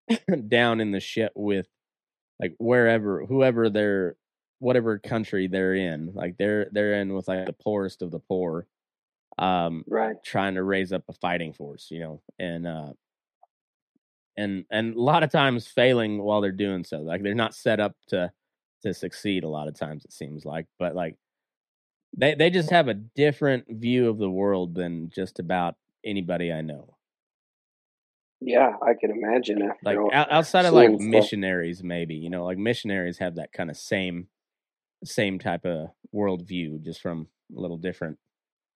down 0.49 0.81
in 0.81 0.91
the 0.91 1.01
shit 1.01 1.33
with 1.35 1.67
like 2.41 2.55
wherever 2.59 3.25
whoever 3.27 3.69
they're 3.69 4.17
whatever 4.59 4.99
country 4.99 5.47
they're 5.47 5.75
in 5.75 6.13
like 6.15 6.37
they're 6.39 6.69
they're 6.73 6.95
in 6.95 7.15
with 7.15 7.29
like 7.29 7.47
the 7.47 7.53
poorest 7.53 8.03
of 8.03 8.11
the 8.11 8.19
poor 8.19 8.67
um 9.39 9.85
Right. 9.87 10.17
trying 10.25 10.55
to 10.55 10.63
raise 10.63 10.93
up 10.93 11.05
a 11.09 11.13
fighting 11.13 11.53
force 11.53 11.89
you 11.91 12.01
know 12.01 12.23
and 12.39 12.67
uh 12.67 12.93
and 14.37 14.65
and 14.71 14.95
a 14.95 15.01
lot 15.01 15.23
of 15.23 15.31
times 15.31 15.67
failing 15.67 16.23
while 16.23 16.41
they're 16.41 16.53
doing 16.53 16.85
so 16.85 16.99
like 16.99 17.23
they're 17.23 17.35
not 17.35 17.55
set 17.55 17.81
up 17.81 17.95
to 18.09 18.31
to 18.83 18.95
succeed 18.95 19.45
a 19.45 19.49
lot 19.49 19.69
of 19.69 19.79
times 19.79 20.05
it 20.05 20.13
seems 20.13 20.45
like 20.45 20.67
but 20.79 20.95
like 20.95 21.17
they 22.17 22.35
they 22.35 22.51
just 22.51 22.71
have 22.71 22.89
a 22.89 22.95
different 22.95 23.65
view 23.69 24.09
of 24.09 24.19
the 24.19 24.31
world 24.31 24.75
than 24.75 25.11
just 25.15 25.39
about 25.39 25.75
anybody 26.05 26.53
i 26.53 26.61
know 26.61 26.97
Yeah, 28.41 28.73
I 28.83 28.95
can 28.99 29.11
imagine. 29.11 29.61
After 29.63 29.77
like 29.85 29.99
all- 29.99 30.11
outside 30.15 30.65
of 30.65 30.73
like 30.73 30.89
seeing 30.89 30.99
stuff. 31.01 31.11
missionaries 31.11 31.83
maybe 31.85 32.15
you 32.15 32.31
know 32.31 32.45
like 32.45 32.59
missionaries 32.59 33.19
have 33.19 33.35
that 33.37 33.53
kind 33.53 33.71
of 33.71 33.77
same 33.77 34.29
same 35.05 35.39
type 35.39 35.65
of 35.67 35.89
worldview 36.15 36.83
just 36.83 37.01
from 37.03 37.29
a 37.57 37.61
little 37.61 37.77
different 37.77 38.19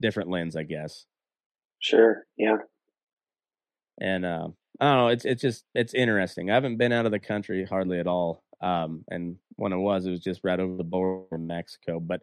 different 0.03 0.29
lens 0.31 0.55
i 0.57 0.63
guess 0.63 1.07
Sure. 1.81 2.25
Yeah. 2.37 2.59
and 4.01 4.25
uh, 4.25 4.49
i 4.81 4.85
don't 4.85 4.97
know 4.99 5.09
it's 5.09 5.25
it's 5.25 5.43
just 5.43 5.65
it's 5.75 5.95
interesting 5.95 6.51
i 6.51 6.55
haven't 6.55 6.77
been 6.77 6.93
out 6.93 7.07
of 7.07 7.13
the 7.13 7.19
country 7.19 7.65
hardly 7.65 7.99
at 7.99 8.07
all 8.07 8.44
um 8.65 9.05
and 9.11 9.37
when 9.57 9.73
it 9.73 9.79
was 9.79 10.07
it 10.07 10.11
was 10.11 10.21
just 10.21 10.41
right 10.45 10.61
over 10.61 10.77
the 10.77 10.85
border 10.85 11.25
from 11.29 11.47
mexico 11.47 12.01
but 12.01 12.23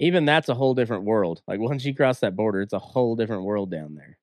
even 0.00 0.24
that's 0.24 0.48
a 0.48 0.54
whole 0.54 0.74
different 0.74 1.04
world 1.04 1.42
like 1.48 1.60
once 1.60 1.84
you 1.84 1.94
cross 1.94 2.20
that 2.20 2.36
border 2.36 2.60
it's 2.60 2.72
a 2.72 2.78
whole 2.78 3.16
different 3.16 3.44
world 3.44 3.70
down 3.70 3.94
there 3.94 4.18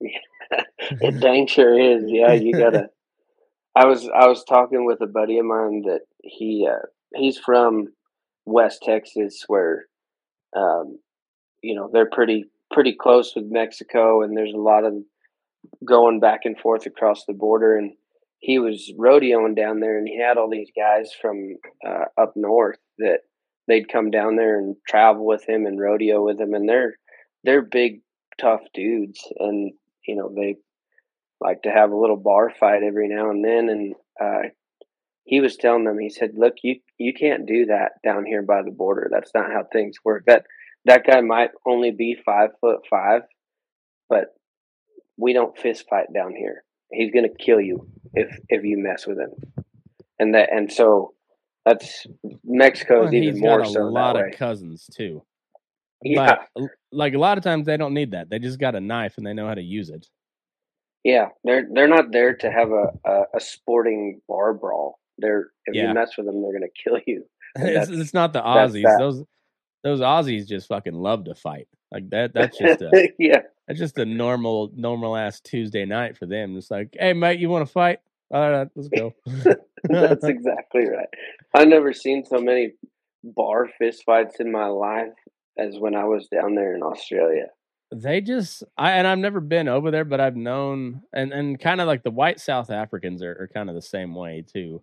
it 0.80 1.20
dang 1.20 1.46
sure 1.46 1.78
is. 1.78 2.04
Yeah, 2.06 2.32
you 2.32 2.52
gotta. 2.52 2.88
I 3.76 3.86
was 3.86 4.08
I 4.08 4.26
was 4.26 4.44
talking 4.44 4.84
with 4.84 5.00
a 5.00 5.06
buddy 5.06 5.38
of 5.38 5.46
mine 5.46 5.82
that 5.86 6.00
he 6.22 6.66
uh, 6.68 6.86
he's 7.14 7.38
from 7.38 7.88
West 8.44 8.82
Texas, 8.82 9.44
where 9.46 9.86
um, 10.56 10.98
you 11.62 11.74
know 11.74 11.88
they're 11.92 12.10
pretty 12.10 12.46
pretty 12.72 12.94
close 12.94 13.34
with 13.34 13.46
Mexico, 13.46 14.22
and 14.22 14.36
there's 14.36 14.54
a 14.54 14.58
lot 14.58 14.84
of 14.84 14.94
going 15.84 16.20
back 16.20 16.40
and 16.44 16.58
forth 16.58 16.86
across 16.86 17.24
the 17.26 17.32
border. 17.32 17.76
And 17.76 17.92
he 18.40 18.58
was 18.58 18.90
rodeoing 18.98 19.54
down 19.54 19.80
there, 19.80 19.98
and 19.98 20.08
he 20.08 20.18
had 20.18 20.38
all 20.38 20.48
these 20.50 20.70
guys 20.76 21.12
from 21.20 21.56
uh, 21.86 22.06
up 22.20 22.32
north 22.36 22.78
that 22.98 23.20
they'd 23.68 23.88
come 23.88 24.10
down 24.10 24.36
there 24.36 24.58
and 24.58 24.76
travel 24.88 25.26
with 25.26 25.46
him 25.48 25.66
and 25.66 25.78
rodeo 25.78 26.24
with 26.24 26.40
him, 26.40 26.54
and 26.54 26.68
they're 26.68 26.94
they're 27.44 27.62
big 27.62 28.00
tough 28.40 28.62
dudes, 28.74 29.20
and 29.38 29.72
you 30.06 30.16
know 30.16 30.32
they 30.34 30.56
like 31.40 31.62
to 31.62 31.70
have 31.70 31.90
a 31.90 31.96
little 31.96 32.16
bar 32.16 32.50
fight 32.58 32.82
every 32.82 33.08
now 33.08 33.30
and 33.30 33.42
then 33.42 33.70
and 33.70 33.94
uh 34.20 34.48
he 35.24 35.40
was 35.40 35.56
telling 35.56 35.84
them 35.84 35.98
he 35.98 36.10
said 36.10 36.32
look 36.34 36.54
you 36.62 36.80
you 36.98 37.14
can't 37.14 37.46
do 37.46 37.66
that 37.66 37.92
down 38.04 38.26
here 38.26 38.42
by 38.42 38.62
the 38.62 38.70
border. 38.70 39.08
That's 39.10 39.30
not 39.34 39.50
how 39.50 39.64
things 39.64 39.96
work. 40.04 40.24
That 40.26 40.44
that 40.84 41.06
guy 41.06 41.20
might 41.20 41.50
only 41.66 41.90
be 41.90 42.16
five 42.24 42.50
foot 42.60 42.80
five 42.88 43.22
but 44.08 44.34
we 45.16 45.32
don't 45.32 45.58
fist 45.58 45.84
fight 45.88 46.12
down 46.14 46.34
here 46.34 46.64
he's 46.92 47.12
gonna 47.12 47.28
kill 47.38 47.60
you 47.60 47.86
if 48.14 48.38
if 48.48 48.64
you 48.64 48.78
mess 48.78 49.06
with 49.06 49.18
him 49.18 49.30
and 50.18 50.34
that 50.34 50.52
and 50.52 50.72
so 50.72 51.12
that's 51.64 52.06
mexico 52.44 53.04
is 53.06 53.12
Well, 53.12 53.22
even 53.22 53.40
more 53.40 53.58
got 53.60 53.68
a 53.68 53.70
so 53.70 53.80
lot 53.84 54.16
of 54.16 54.22
way. 54.24 54.30
cousins 54.32 54.88
too 54.94 55.22
yeah 56.02 56.36
but 56.56 56.62
like 56.92 57.14
a 57.14 57.18
lot 57.18 57.38
of 57.38 57.44
times 57.44 57.66
they 57.66 57.76
don't 57.76 57.94
need 57.94 58.12
that 58.12 58.30
they 58.30 58.38
just 58.38 58.58
got 58.58 58.74
a 58.74 58.80
knife 58.80 59.14
and 59.18 59.26
they 59.26 59.32
know 59.34 59.46
how 59.46 59.54
to 59.54 59.62
use 59.62 59.90
it 59.90 60.06
yeah 61.04 61.28
they're 61.44 61.66
they're 61.72 61.88
not 61.88 62.12
there 62.12 62.34
to 62.34 62.50
have 62.50 62.70
a, 62.70 62.88
a, 63.06 63.22
a 63.36 63.40
sporting 63.40 64.20
bar 64.28 64.52
brawl 64.54 64.98
They're 65.18 65.50
if 65.66 65.74
Yeah. 65.74 65.88
you 65.88 65.94
mess 65.94 66.16
with 66.16 66.26
them, 66.26 66.42
they're 66.42 66.52
gonna 66.52 66.66
kill 66.82 66.98
you. 67.06 67.24
It's, 67.56 67.90
it's 67.90 68.14
not 68.14 68.32
the 68.32 68.40
Aussies. 68.40 68.96
Those 68.98 69.24
those 69.82 70.00
Aussies 70.00 70.46
just 70.46 70.68
fucking 70.68 70.94
love 70.94 71.24
to 71.24 71.34
fight. 71.34 71.68
Like 71.92 72.08
that. 72.10 72.32
That's 72.34 72.56
just 72.58 72.80
a 72.82 73.12
yeah, 73.18 73.42
that's 73.70 73.78
just 73.78 73.98
a 73.98 74.04
normal 74.04 74.72
normal 74.74 75.16
ass 75.16 75.38
Tuesday 75.38 75.84
night 75.84 76.18
for 76.18 76.26
them. 76.26 76.56
It's 76.56 76.72
like, 76.72 76.96
hey 76.98 77.12
mate, 77.12 77.38
you 77.38 77.48
want 77.48 77.64
to 77.64 77.72
fight? 77.72 78.00
All 78.34 78.50
right, 78.50 78.68
let's 78.74 78.88
go. 78.88 79.14
that's 79.84 80.24
exactly 80.24 80.88
right. 80.88 81.06
I've 81.54 81.68
never 81.68 81.92
seen 81.92 82.24
so 82.24 82.40
many 82.40 82.72
bar 83.22 83.68
fist 83.78 84.02
fights 84.04 84.40
in 84.40 84.50
my 84.50 84.66
life 84.66 85.14
as 85.56 85.76
when 85.78 85.94
I 85.94 86.02
was 86.04 86.26
down 86.26 86.56
there 86.56 86.74
in 86.74 86.82
Australia. 86.82 87.46
they 87.94 88.20
just 88.20 88.64
I 88.76 88.92
and 88.92 89.06
I've 89.06 89.18
never 89.18 89.40
been 89.40 89.68
over 89.68 89.92
there, 89.92 90.04
but 90.04 90.20
I've 90.20 90.34
known 90.34 91.02
and 91.12 91.32
and 91.32 91.60
kind 91.60 91.80
of 91.80 91.86
like 91.86 92.02
the 92.02 92.10
white 92.10 92.40
South 92.40 92.70
Africans 92.70 93.22
are, 93.22 93.36
are 93.42 93.50
kind 93.54 93.68
of 93.68 93.76
the 93.76 93.82
same 93.82 94.16
way 94.16 94.44
too. 94.52 94.82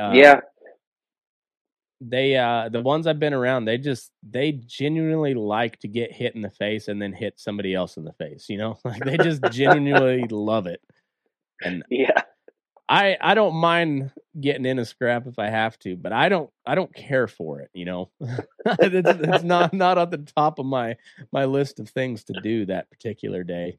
Uh, 0.00 0.12
yeah, 0.14 0.40
they 2.00 2.36
uh 2.36 2.68
the 2.68 2.80
ones 2.80 3.06
I've 3.06 3.18
been 3.18 3.34
around, 3.34 3.64
they 3.64 3.78
just 3.78 4.12
they 4.28 4.52
genuinely 4.52 5.34
like 5.34 5.78
to 5.80 5.88
get 5.88 6.12
hit 6.12 6.34
in 6.34 6.42
the 6.42 6.50
face 6.50 6.88
and 6.88 7.00
then 7.02 7.12
hit 7.12 7.38
somebody 7.38 7.74
else 7.74 7.96
in 7.96 8.04
the 8.04 8.12
face. 8.12 8.48
You 8.48 8.58
know, 8.58 8.78
like 8.84 9.04
they 9.04 9.16
just 9.16 9.42
genuinely 9.50 10.26
love 10.28 10.66
it. 10.66 10.80
And 11.62 11.82
yeah, 11.90 12.22
I 12.88 13.16
I 13.20 13.34
don't 13.34 13.54
mind 13.54 14.12
getting 14.40 14.64
in 14.64 14.78
a 14.78 14.84
scrap 14.84 15.26
if 15.26 15.38
I 15.38 15.48
have 15.48 15.78
to, 15.80 15.96
but 15.96 16.12
I 16.12 16.28
don't 16.28 16.50
I 16.64 16.74
don't 16.74 16.94
care 16.94 17.26
for 17.26 17.60
it. 17.60 17.70
You 17.74 17.84
know, 17.84 18.10
it's, 18.20 19.08
it's 19.08 19.44
not 19.44 19.72
not 19.72 19.98
at 19.98 20.10
the 20.10 20.18
top 20.18 20.58
of 20.58 20.66
my 20.66 20.96
my 21.32 21.44
list 21.46 21.80
of 21.80 21.88
things 21.88 22.24
to 22.24 22.34
do 22.42 22.66
that 22.66 22.90
particular 22.90 23.42
day. 23.42 23.78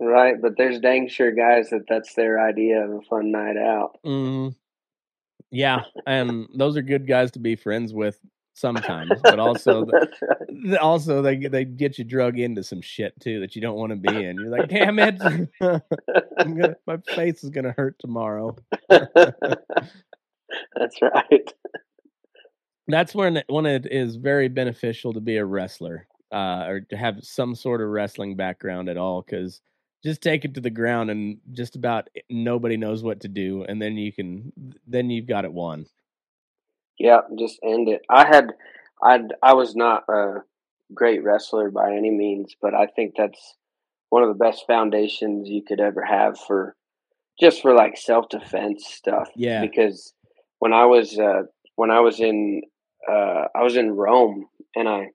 right. 0.00 0.40
But 0.40 0.56
there's 0.56 0.80
dang 0.80 1.08
sure 1.08 1.32
guys 1.32 1.70
that 1.70 1.84
that's 1.88 2.14
their 2.14 2.44
idea 2.44 2.84
of 2.84 2.90
a 2.90 3.02
fun 3.02 3.30
night 3.30 3.58
out. 3.58 3.98
Mm, 4.04 4.56
yeah, 5.54 5.84
and 6.06 6.46
those 6.54 6.76
are 6.76 6.82
good 6.82 7.06
guys 7.06 7.30
to 7.32 7.38
be 7.38 7.56
friends 7.56 7.94
with 7.94 8.20
sometimes, 8.54 9.12
but 9.22 9.38
also 9.38 9.84
That's 9.92 10.22
right. 10.22 10.78
also 10.78 11.22
they 11.22 11.36
they 11.36 11.64
get 11.64 11.98
you 11.98 12.04
drug 12.04 12.38
into 12.38 12.62
some 12.62 12.80
shit 12.80 13.18
too 13.20 13.40
that 13.40 13.54
you 13.54 13.62
don't 13.62 13.76
want 13.76 13.90
to 13.90 13.96
be 13.96 14.24
in. 14.24 14.36
You're 14.36 14.50
like, 14.50 14.68
damn 14.68 14.98
it, 14.98 15.20
I'm 15.60 16.56
gonna, 16.56 16.76
my 16.86 16.98
face 17.14 17.44
is 17.44 17.50
gonna 17.50 17.74
hurt 17.76 17.98
tomorrow. 17.98 18.56
That's 18.88 21.00
right. 21.02 21.52
That's 22.86 23.14
when 23.14 23.38
it, 23.38 23.46
when 23.48 23.66
it 23.66 23.86
is 23.90 24.16
very 24.16 24.48
beneficial 24.48 25.12
to 25.14 25.20
be 25.20 25.38
a 25.38 25.44
wrestler 25.44 26.06
uh, 26.32 26.64
or 26.66 26.80
to 26.80 26.96
have 26.96 27.18
some 27.22 27.54
sort 27.54 27.80
of 27.80 27.88
wrestling 27.88 28.36
background 28.36 28.88
at 28.88 28.96
all, 28.96 29.22
because 29.22 29.60
just 30.04 30.20
take 30.20 30.44
it 30.44 30.54
to 30.54 30.60
the 30.60 30.70
ground 30.70 31.10
and 31.10 31.38
just 31.52 31.76
about 31.76 32.08
nobody 32.28 32.76
knows 32.76 33.02
what 33.02 33.20
to 33.20 33.28
do, 33.28 33.64
and 33.64 33.80
then 33.80 33.96
you 33.96 34.12
can 34.12 34.52
then 34.86 35.10
you've 35.10 35.26
got 35.26 35.44
it 35.44 35.52
won. 35.52 35.86
Yeah, 36.98 37.20
just 37.38 37.58
end 37.64 37.88
it. 37.88 38.02
I 38.10 38.26
had, 38.26 38.52
I 39.02 39.20
I 39.42 39.54
was 39.54 39.74
not 39.74 40.04
a 40.08 40.42
great 40.92 41.24
wrestler 41.24 41.70
by 41.70 41.92
any 41.92 42.10
means, 42.10 42.54
but 42.60 42.74
I 42.74 42.86
think 42.86 43.14
that's 43.16 43.56
one 44.10 44.22
of 44.22 44.28
the 44.28 44.44
best 44.44 44.64
foundations 44.66 45.48
you 45.48 45.62
could 45.66 45.80
ever 45.80 46.04
have 46.04 46.38
for 46.38 46.76
just 47.40 47.62
for 47.62 47.74
like 47.74 47.96
self 47.96 48.28
defense 48.28 48.86
stuff. 48.86 49.30
Yeah. 49.34 49.62
Because 49.62 50.12
when 50.58 50.72
I 50.72 50.84
was 50.84 51.18
uh, 51.18 51.44
when 51.76 51.90
I 51.90 52.00
was 52.00 52.20
in 52.20 52.62
uh, 53.10 53.46
I 53.54 53.62
was 53.62 53.76
in 53.76 53.90
Rome 53.90 54.46
and 54.76 54.88
I 54.88 55.08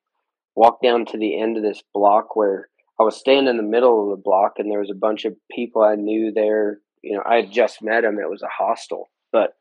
walked 0.55 0.83
down 0.83 1.05
to 1.05 1.17
the 1.17 1.39
end 1.39 1.57
of 1.57 1.63
this 1.63 1.81
block 1.93 2.35
where 2.35 2.69
I 2.99 3.03
was 3.03 3.15
standing 3.15 3.47
in 3.47 3.57
the 3.57 3.63
middle 3.63 4.03
of 4.03 4.17
the 4.17 4.21
block 4.21 4.53
and 4.57 4.69
there 4.71 4.79
was 4.79 4.91
a 4.91 4.97
bunch 4.97 5.25
of 5.25 5.35
people 5.51 5.81
I 5.81 5.95
knew 5.95 6.31
there. 6.33 6.79
You 7.01 7.15
know, 7.17 7.23
I 7.25 7.37
had 7.37 7.51
just 7.51 7.81
met 7.81 8.01
them. 8.01 8.19
It 8.19 8.29
was 8.29 8.41
a 8.41 8.47
hostel, 8.63 9.09
but 9.31 9.51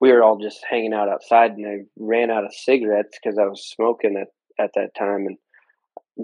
we 0.00 0.12
were 0.12 0.22
all 0.22 0.38
just 0.38 0.64
hanging 0.68 0.92
out 0.92 1.08
outside 1.08 1.52
and 1.52 1.66
I 1.66 1.76
ran 1.98 2.30
out 2.30 2.44
of 2.44 2.52
cigarettes 2.54 3.18
because 3.22 3.38
I 3.38 3.44
was 3.44 3.66
smoking 3.66 4.16
at, 4.20 4.28
at 4.62 4.70
that 4.74 4.94
time. 4.96 5.26
And 5.26 5.38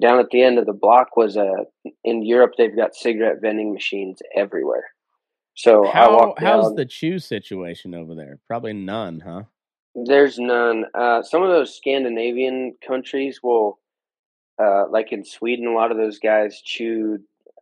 down 0.01 0.19
at 0.19 0.31
the 0.31 0.43
end 0.43 0.59
of 0.59 0.67
the 0.67 0.73
block 0.73 1.17
was 1.17 1.37
a, 1.37 1.51
in 2.05 2.23
Europe, 2.25 2.53
they've 2.59 2.77
got 2.77 2.95
cigarette 2.95 3.39
vending 3.41 3.73
machines 3.73 4.19
everywhere. 4.37 4.85
So 5.55 5.87
I 5.87 5.93
How 5.93 6.15
walked 6.15 6.41
how's 6.41 6.67
down. 6.69 6.77
the 6.77 6.87
chew 6.87 7.19
situation 7.19 7.95
over 7.95 8.15
there? 8.15 8.39
Probably 8.47 8.73
none, 8.73 9.21
huh? 9.21 9.43
There's 9.95 10.39
none. 10.39 10.87
Uh, 10.95 11.23
some 11.23 11.43
of 11.43 11.51
those 11.51 11.77
Scandinavian 11.77 12.75
countries 12.87 13.41
will, 13.43 13.79
uh, 14.61 14.85
like 14.91 15.13
in 15.13 15.25
Sweden, 15.25 15.67
a 15.67 15.73
lot 15.73 15.91
of 15.91 15.97
those 15.97 16.19
guys 16.19 16.61
chew 16.65 17.19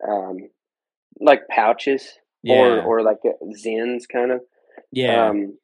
um, 0.07 0.49
like 1.19 1.47
pouches 1.49 2.07
Yeah, 2.43 2.55
or 2.55 2.81
or 2.81 3.03
like 3.03 3.19
uh, 3.25 3.33
Zyns 3.55 4.03
kind 4.11 4.31
of. 4.31 4.41
yeah, 4.91 5.29
Um, 5.29 5.57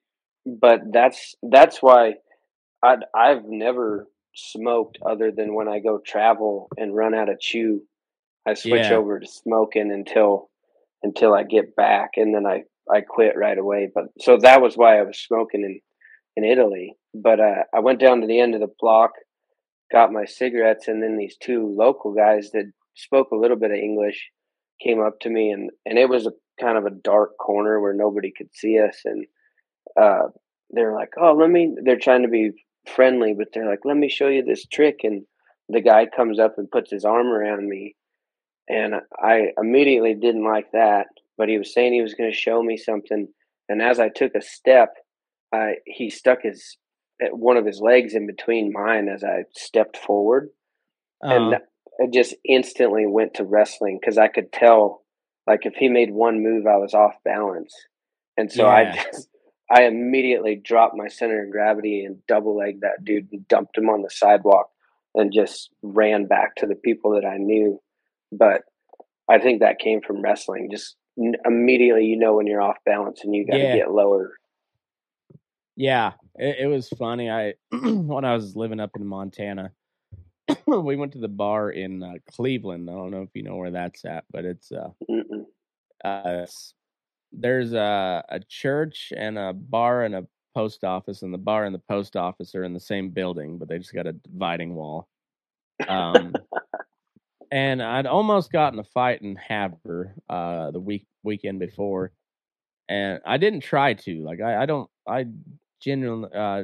but 0.46 0.82
that's 0.92 1.36
that's 1.44 1.82
why 1.82 2.16
I 2.84 2.98
I've 3.16 3.46
never 3.46 4.08
smoked 4.36 4.98
other 5.06 5.32
than 5.32 5.54
when 5.56 5.68
I 5.68 5.80
go 5.80 6.00
travel 6.06 6.70
and 6.78 6.96
run 6.96 7.14
out 7.14 7.30
of 7.30 7.40
chew. 7.40 7.82
I 8.48 8.54
switch 8.54 8.92
Yeah. 8.92 8.98
over 8.98 9.20
to 9.20 9.28
smoking 9.28 9.92
until 9.92 10.50
until 11.04 11.34
I 11.34 11.44
get 11.44 11.76
back, 11.76 12.12
and 12.18 12.34
then 12.34 12.46
I 12.46 12.64
I 12.92 13.02
quit 13.02 13.38
right 13.38 13.58
away. 13.58 13.90
But 13.94 14.06
so 14.20 14.38
that 14.38 14.62
was 14.62 14.76
why 14.76 15.00
I 15.00 15.04
was 15.04 15.20
smoking 15.20 15.64
in 15.64 15.82
in 16.36 16.44
Italy. 16.50 16.96
But 17.14 17.40
uh, 17.40 17.64
I 17.74 17.80
went 17.80 18.00
down 18.00 18.22
to 18.22 18.28
the 18.28 18.40
end 18.40 18.54
of 18.56 18.62
the 18.62 18.74
block, 18.80 19.12
got 19.92 20.12
my 20.12 20.26
cigarettes, 20.26 20.88
and 20.88 21.02
then 21.02 21.18
these 21.18 21.38
two 21.38 21.74
local 21.78 22.14
guys 22.14 22.52
that 22.52 22.72
spoke 22.96 23.32
a 23.32 23.38
little 23.38 23.58
bit 23.58 23.72
of 23.72 23.78
English 23.78 24.30
came 24.84 25.02
up 25.02 25.20
to 25.22 25.30
me, 25.30 25.52
and 25.52 25.72
and 25.86 25.98
it 25.98 26.10
was 26.10 26.26
a 26.26 26.34
kind 26.60 26.78
of 26.78 26.86
a 26.86 26.92
dark 26.92 27.38
corner 27.38 27.80
where 27.80 27.94
nobody 27.94 28.32
could 28.36 28.50
see 28.54 28.80
us, 28.80 29.02
and 29.06 29.26
uh, 30.00 30.28
they're 30.72 30.94
like, 30.94 31.10
"Oh, 31.20 31.34
let 31.34 31.50
me." 31.50 31.76
They're 31.84 31.98
trying 31.98 32.24
to 32.24 32.28
be 32.28 32.52
friendly, 32.88 33.34
but 33.34 33.48
they're 33.54 33.70
like, 33.70 33.86
"Let 33.86 33.98
me 33.98 34.10
show 34.10 34.28
you 34.28 34.44
this 34.44 34.66
trick." 34.66 35.00
And 35.04 35.26
the 35.70 35.82
guy 35.82 36.06
comes 36.06 36.40
up 36.40 36.56
and 36.58 36.70
puts 36.70 36.92
his 36.92 37.06
arm 37.06 37.28
around 37.28 37.68
me, 37.68 37.96
and 38.70 38.96
I 39.18 39.52
immediately 39.58 40.14
didn't 40.14 40.44
like 40.44 40.72
that. 40.74 41.08
But 41.38 41.50
he 41.50 41.58
was 41.58 41.74
saying 41.74 41.94
he 41.94 42.02
was 42.02 42.16
going 42.16 42.32
to 42.32 42.38
show 42.38 42.62
me 42.62 42.78
something, 42.78 43.28
and 43.70 43.82
as 43.82 44.00
I 44.00 44.10
took 44.10 44.34
a 44.36 44.42
step, 44.42 44.94
I 45.54 45.76
he 45.86 46.10
stuck 46.10 46.40
his 46.44 46.78
one 47.32 47.58
of 47.58 47.66
his 47.66 47.80
legs 47.82 48.14
in 48.14 48.28
between 48.28 48.72
mine 48.74 49.10
as 49.10 49.24
I 49.24 49.44
stepped 49.54 49.98
forward, 49.98 50.50
and 51.22 51.56
Uh, 51.56 51.60
it 52.00 52.14
just 52.14 52.36
instantly 52.46 53.06
went 53.08 53.36
to 53.36 53.44
wrestling 53.44 53.98
because 54.00 54.18
I 54.18 54.28
could 54.28 54.52
tell, 54.52 55.04
like 55.48 55.66
if 55.66 55.74
he 55.76 55.90
made 55.90 56.12
one 56.12 56.44
move, 56.44 56.68
I 56.68 56.78
was 56.78 56.94
off 56.94 57.16
balance, 57.24 57.74
and 58.38 58.52
so 58.52 58.68
I 58.68 58.92
just 59.12 59.30
I 59.70 59.84
immediately 59.84 60.56
dropped 60.56 60.96
my 60.96 61.08
center 61.08 61.44
of 61.44 61.52
gravity 61.52 62.06
and 62.06 62.26
double 62.28 62.56
legged 62.58 62.82
that 62.82 63.04
dude 63.04 63.28
and 63.32 63.48
dumped 63.48 63.78
him 63.78 63.90
on 63.90 64.02
the 64.02 64.10
sidewalk 64.10 64.70
and 65.16 65.34
just 65.34 65.72
ran 65.82 66.26
back 66.28 66.56
to 66.58 66.68
the 66.68 66.76
people 66.76 67.12
that 67.16 67.26
I 67.26 67.38
knew. 67.38 67.82
But 68.32 68.62
I 69.30 69.40
think 69.40 69.60
that 69.60 69.80
came 69.80 70.02
from 70.02 70.22
wrestling. 70.22 70.70
Just 70.72 70.96
immediately, 71.18 72.06
you 72.06 72.18
know 72.18 72.36
when 72.36 72.48
you're 72.48 72.62
off 72.62 72.78
balance 72.86 73.22
and 73.24 73.36
you 73.36 73.46
got 73.46 73.58
to 73.58 73.64
Yeah. 73.64 73.76
get 73.76 73.92
lower. 73.92 74.34
Yeah, 75.78 76.14
it, 76.36 76.58
it 76.62 76.68
was 76.68 76.90
funny. 76.90 77.30
I 77.30 77.54
when 77.72 78.26
I 78.26 78.34
was 78.34 78.56
living 78.56 78.80
up 78.80 78.92
in 78.98 79.06
Montana, 79.06 79.72
we 80.68 80.96
went 80.98 81.14
to 81.14 81.20
the 81.20 81.28
bar 81.28 81.70
in 81.70 82.04
uh, 82.04 82.14
Cleveland. 82.34 82.90
I 82.90 82.94
don't 82.94 83.12
know 83.12 83.22
if 83.22 83.30
you 83.36 83.44
know 83.44 83.56
where 83.58 83.72
that's 83.72 84.04
at, 84.04 84.26
but 84.32 84.44
it's 84.44 84.72
uh, 84.72 84.90
uh 86.04 86.42
s- 86.44 86.74
there's 87.32 87.74
a 87.74 88.24
a 88.30 88.40
church 88.50 89.14
and 89.16 89.38
a 89.38 89.54
bar 89.54 90.04
and 90.04 90.16
a 90.16 90.28
post 90.56 90.84
office, 90.84 91.22
and 91.22 91.34
the 91.34 91.38
bar 91.38 91.66
and 91.66 91.76
the 91.76 91.80
post 91.90 92.16
office 92.16 92.56
are 92.56 92.64
in 92.64 92.74
the 92.74 92.80
same 92.80 93.10
building, 93.10 93.60
but 93.60 93.68
they 93.70 93.78
just 93.78 93.94
got 93.94 94.08
a 94.08 94.14
dividing 94.14 94.74
wall. 94.74 95.08
Um, 95.88 96.36
and 97.52 97.82
I'd 97.82 98.06
almost 98.06 98.52
gotten 98.52 98.80
a 98.80 98.84
fight 98.84 99.22
in 99.22 99.36
Havre 99.36 100.14
uh 100.30 100.72
the 100.72 100.80
week 100.80 101.06
weekend 101.24 101.60
before, 101.60 102.12
and 102.90 103.22
I 103.26 103.38
didn't 103.38 103.62
try 103.62 103.94
to. 103.96 104.24
Like 104.24 104.42
I, 104.42 104.64
I 104.64 104.66
don't 104.66 104.90
I 105.08 105.28
genuinely 105.80 106.30
uh 106.34 106.64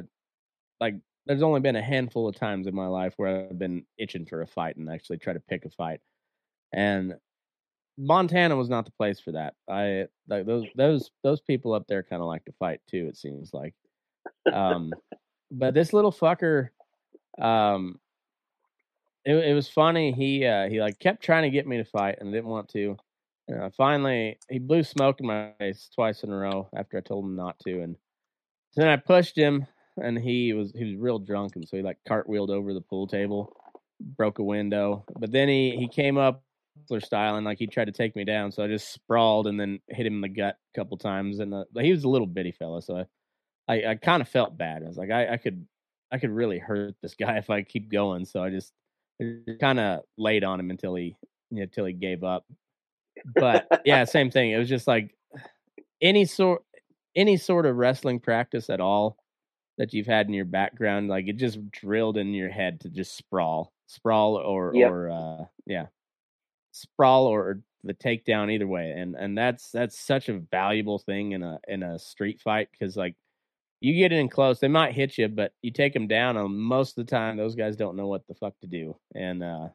like 0.80 0.96
there's 1.26 1.42
only 1.42 1.60
been 1.60 1.76
a 1.76 1.82
handful 1.82 2.28
of 2.28 2.34
times 2.34 2.66
in 2.66 2.74
my 2.74 2.86
life 2.86 3.14
where 3.16 3.48
I've 3.48 3.58
been 3.58 3.84
itching 3.98 4.26
for 4.26 4.42
a 4.42 4.46
fight 4.46 4.76
and 4.76 4.90
actually 4.90 5.18
try 5.18 5.32
to 5.32 5.40
pick 5.40 5.64
a 5.64 5.70
fight. 5.70 6.00
And 6.72 7.14
Montana 7.96 8.56
was 8.56 8.68
not 8.68 8.84
the 8.84 8.90
place 8.92 9.20
for 9.20 9.32
that. 9.32 9.54
I 9.68 10.06
like 10.28 10.46
those 10.46 10.66
those 10.74 11.10
those 11.22 11.40
people 11.40 11.72
up 11.72 11.86
there 11.88 12.02
kind 12.02 12.20
of 12.20 12.28
like 12.28 12.44
to 12.46 12.52
fight 12.58 12.80
too. 12.90 13.06
It 13.08 13.16
seems 13.16 13.54
like, 13.54 13.74
um, 14.52 14.92
but 15.50 15.74
this 15.74 15.92
little 15.92 16.12
fucker, 16.12 16.70
um, 17.40 18.00
it 19.24 19.36
it 19.36 19.54
was 19.54 19.68
funny. 19.68 20.12
He 20.12 20.44
uh 20.44 20.68
he 20.68 20.80
like 20.80 20.98
kept 20.98 21.22
trying 21.22 21.44
to 21.44 21.50
get 21.50 21.66
me 21.66 21.76
to 21.76 21.84
fight 21.84 22.18
and 22.20 22.32
didn't 22.32 22.50
want 22.50 22.68
to. 22.70 22.96
And 23.46 23.74
finally, 23.74 24.38
he 24.50 24.58
blew 24.58 24.82
smoke 24.82 25.20
in 25.20 25.26
my 25.26 25.52
face 25.58 25.88
twice 25.94 26.24
in 26.24 26.32
a 26.32 26.36
row 26.36 26.68
after 26.74 26.98
I 26.98 27.00
told 27.00 27.24
him 27.26 27.36
not 27.36 27.58
to, 27.60 27.82
and 27.82 27.96
so 28.74 28.80
then 28.80 28.88
I 28.88 28.96
pushed 28.96 29.36
him, 29.36 29.66
and 30.02 30.18
he 30.18 30.52
was 30.52 30.72
he 30.74 30.84
was 30.84 30.96
real 30.96 31.20
drunk, 31.20 31.54
and 31.54 31.66
so 31.66 31.76
he 31.76 31.82
like 31.82 31.98
cartwheeled 32.08 32.50
over 32.50 32.74
the 32.74 32.80
pool 32.80 33.06
table, 33.06 33.56
broke 34.00 34.40
a 34.40 34.42
window. 34.42 35.04
But 35.16 35.30
then 35.30 35.48
he 35.48 35.76
he 35.76 35.86
came 35.86 36.18
up 36.18 36.42
style, 36.98 37.36
and 37.36 37.46
like 37.46 37.58
he 37.58 37.68
tried 37.68 37.84
to 37.84 37.92
take 37.92 38.16
me 38.16 38.24
down, 38.24 38.50
so 38.50 38.64
I 38.64 38.66
just 38.66 38.92
sprawled 38.92 39.46
and 39.46 39.60
then 39.60 39.78
hit 39.88 40.06
him 40.06 40.14
in 40.14 40.20
the 40.20 40.28
gut 40.28 40.56
a 40.74 40.78
couple 40.78 40.96
times. 40.96 41.38
And 41.38 41.54
uh, 41.54 41.64
he 41.78 41.92
was 41.92 42.02
a 42.02 42.08
little 42.08 42.26
bitty 42.26 42.50
fella, 42.50 42.82
so 42.82 42.96
I 42.96 43.06
I, 43.68 43.90
I 43.90 43.94
kind 43.94 44.20
of 44.20 44.28
felt 44.28 44.58
bad. 44.58 44.82
I 44.82 44.86
was 44.86 44.98
like, 44.98 45.12
I, 45.12 45.34
I 45.34 45.36
could 45.36 45.64
I 46.10 46.18
could 46.18 46.30
really 46.30 46.58
hurt 46.58 46.96
this 47.00 47.14
guy 47.18 47.36
if 47.38 47.50
I 47.50 47.62
keep 47.62 47.90
going. 47.90 48.24
So 48.24 48.42
I 48.42 48.50
just, 48.50 48.72
kind 49.60 49.78
of 49.78 50.00
laid 50.18 50.42
on 50.42 50.58
him 50.58 50.70
until 50.70 50.96
he 50.96 51.16
until 51.52 51.84
he 51.84 51.92
gave 51.92 52.24
up. 52.24 52.44
But 53.36 53.82
yeah, 53.84 54.04
same 54.04 54.28
thing. 54.28 54.50
It 54.50 54.58
was 54.58 54.68
just 54.68 54.88
like 54.88 55.14
any 56.02 56.24
sort 56.24 56.64
any 57.16 57.36
sort 57.36 57.66
of 57.66 57.76
wrestling 57.76 58.20
practice 58.20 58.70
at 58.70 58.80
all 58.80 59.16
that 59.78 59.92
you've 59.92 60.06
had 60.06 60.26
in 60.26 60.34
your 60.34 60.44
background, 60.44 61.08
like 61.08 61.26
it 61.26 61.36
just 61.36 61.70
drilled 61.70 62.16
in 62.16 62.32
your 62.34 62.50
head 62.50 62.80
to 62.80 62.88
just 62.88 63.16
sprawl, 63.16 63.72
sprawl 63.86 64.36
or 64.36 64.72
yep. 64.74 64.90
or 64.90 65.10
uh, 65.10 65.44
yeah, 65.66 65.86
sprawl 66.72 67.26
or 67.26 67.60
the 67.82 67.94
takedown 67.94 68.52
either 68.52 68.66
way, 68.66 68.90
and 68.90 69.14
and 69.14 69.36
that's 69.36 69.70
that's 69.70 69.98
such 69.98 70.28
a 70.28 70.38
valuable 70.38 70.98
thing 70.98 71.32
in 71.32 71.42
a 71.42 71.58
in 71.68 71.82
a 71.82 71.98
street 71.98 72.40
fight 72.40 72.68
because 72.72 72.96
like 72.96 73.14
you 73.80 73.94
get 73.94 74.12
in 74.12 74.28
close, 74.28 74.60
they 74.60 74.68
might 74.68 74.94
hit 74.94 75.18
you, 75.18 75.28
but 75.28 75.52
you 75.60 75.70
take 75.70 75.92
them 75.92 76.08
down, 76.08 76.36
and 76.36 76.58
most 76.58 76.96
of 76.96 77.06
the 77.06 77.10
time 77.10 77.36
those 77.36 77.54
guys 77.54 77.76
don't 77.76 77.96
know 77.96 78.06
what 78.06 78.26
the 78.26 78.34
fuck 78.34 78.58
to 78.60 78.66
do, 78.66 78.96
and 79.14 79.42
uh, 79.42 79.68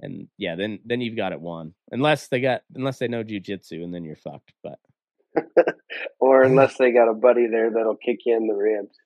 and 0.00 0.28
yeah, 0.38 0.54
then 0.54 0.78
then 0.84 1.00
you've 1.00 1.16
got 1.16 1.32
it 1.32 1.40
won 1.40 1.74
unless 1.90 2.28
they 2.28 2.40
got 2.40 2.62
unless 2.74 2.98
they 2.98 3.08
know 3.08 3.24
jujitsu, 3.24 3.84
and 3.84 3.92
then 3.92 4.04
you're 4.04 4.16
fucked. 4.16 4.52
But 4.62 4.78
or 6.20 6.42
unless 6.42 6.76
they 6.76 6.92
got 6.92 7.08
a 7.08 7.14
buddy 7.14 7.46
there 7.46 7.70
that'll 7.70 7.96
kick 7.96 8.20
you 8.26 8.36
in 8.36 8.46
the 8.46 8.54
ribs. 8.54 8.96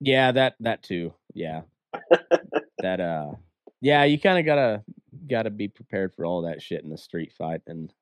Yeah, 0.00 0.32
that 0.32 0.54
that 0.60 0.82
too. 0.82 1.14
Yeah, 1.32 1.62
that 2.78 3.00
uh, 3.00 3.32
yeah, 3.80 4.04
you 4.04 4.18
kind 4.18 4.38
of 4.38 4.44
gotta 4.44 4.82
gotta 5.28 5.50
be 5.50 5.68
prepared 5.68 6.14
for 6.14 6.26
all 6.26 6.42
that 6.42 6.62
shit 6.62 6.82
in 6.82 6.90
the 6.90 6.98
street 6.98 7.32
fight, 7.32 7.62
and 7.66 7.92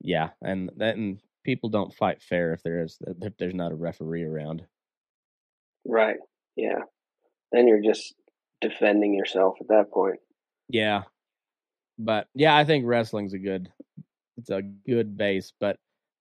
yeah, 0.00 0.30
and 0.42 0.70
that 0.76 0.96
and 0.96 1.20
people 1.44 1.68
don't 1.68 1.94
fight 1.94 2.22
fair 2.22 2.52
if 2.52 2.62
there 2.62 2.82
is 2.82 2.98
if 3.22 3.36
there's 3.38 3.54
not 3.54 3.72
a 3.72 3.76
referee 3.76 4.24
around. 4.24 4.64
Right. 5.84 6.16
Yeah. 6.56 6.80
Then 7.52 7.66
you're 7.66 7.82
just 7.82 8.14
defending 8.60 9.14
yourself 9.14 9.56
at 9.60 9.68
that 9.68 9.90
point. 9.90 10.20
Yeah. 10.68 11.02
But 11.98 12.28
yeah, 12.34 12.56
I 12.56 12.64
think 12.64 12.86
wrestling's 12.86 13.34
a 13.34 13.38
good 13.38 13.70
it's 14.40 14.50
a 14.50 14.62
good 14.62 15.16
base, 15.16 15.52
but 15.60 15.78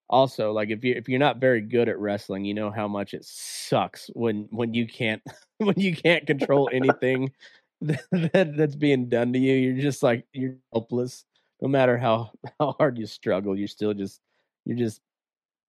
also 0.10 0.52
like 0.52 0.70
if 0.70 0.84
you 0.84 0.94
if 0.96 1.08
you're 1.08 1.20
not 1.20 1.38
very 1.38 1.62
good 1.62 1.88
at 1.88 2.00
wrestling, 2.00 2.46
you 2.46 2.54
know 2.54 2.72
how 2.72 2.88
much 2.88 3.14
it 3.14 3.24
sucks 3.24 4.10
when 4.14 4.48
when 4.52 4.74
you 4.74 4.88
can't 4.88 5.22
when 5.58 5.76
you 5.78 5.96
can't 5.96 6.26
control 6.26 6.70
anything 6.74 7.32
that, 7.82 8.54
that's 8.58 8.76
being 8.76 9.08
done 9.10 9.34
to 9.34 9.40
you. 9.40 9.54
You're 9.54 9.82
just 9.82 10.04
like 10.04 10.26
you're 10.34 10.56
helpless. 10.74 11.26
No 11.62 11.68
matter 11.68 11.98
how 11.98 12.32
how 12.60 12.76
hard 12.78 12.98
you 12.98 13.06
struggle, 13.06 13.58
you're 13.58 13.68
still 13.68 13.94
just 13.94 14.20
you're 14.66 14.78
just 14.78 15.02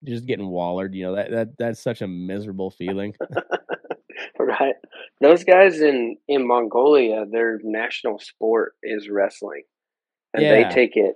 you're 0.03 0.15
just 0.15 0.27
getting 0.27 0.47
wallered. 0.47 0.93
You 0.93 1.05
know 1.05 1.15
that 1.15 1.31
that 1.31 1.57
that's 1.57 1.81
such 1.81 2.01
a 2.01 2.07
miserable 2.07 2.69
feeling. 2.69 3.15
right. 4.39 4.75
Those 5.19 5.43
guys 5.43 5.81
in 5.81 6.17
in 6.27 6.47
Mongolia, 6.47 7.25
their 7.25 7.59
national 7.63 8.19
sport 8.19 8.73
is 8.83 9.09
wrestling, 9.09 9.63
and 10.33 10.43
yeah. 10.43 10.51
they 10.51 10.73
take 10.73 10.95
it 10.95 11.15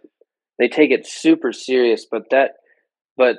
they 0.59 0.67
take 0.67 0.91
it 0.91 1.07
super 1.07 1.51
serious. 1.53 2.05
But 2.09 2.23
that 2.31 2.51
but 3.17 3.37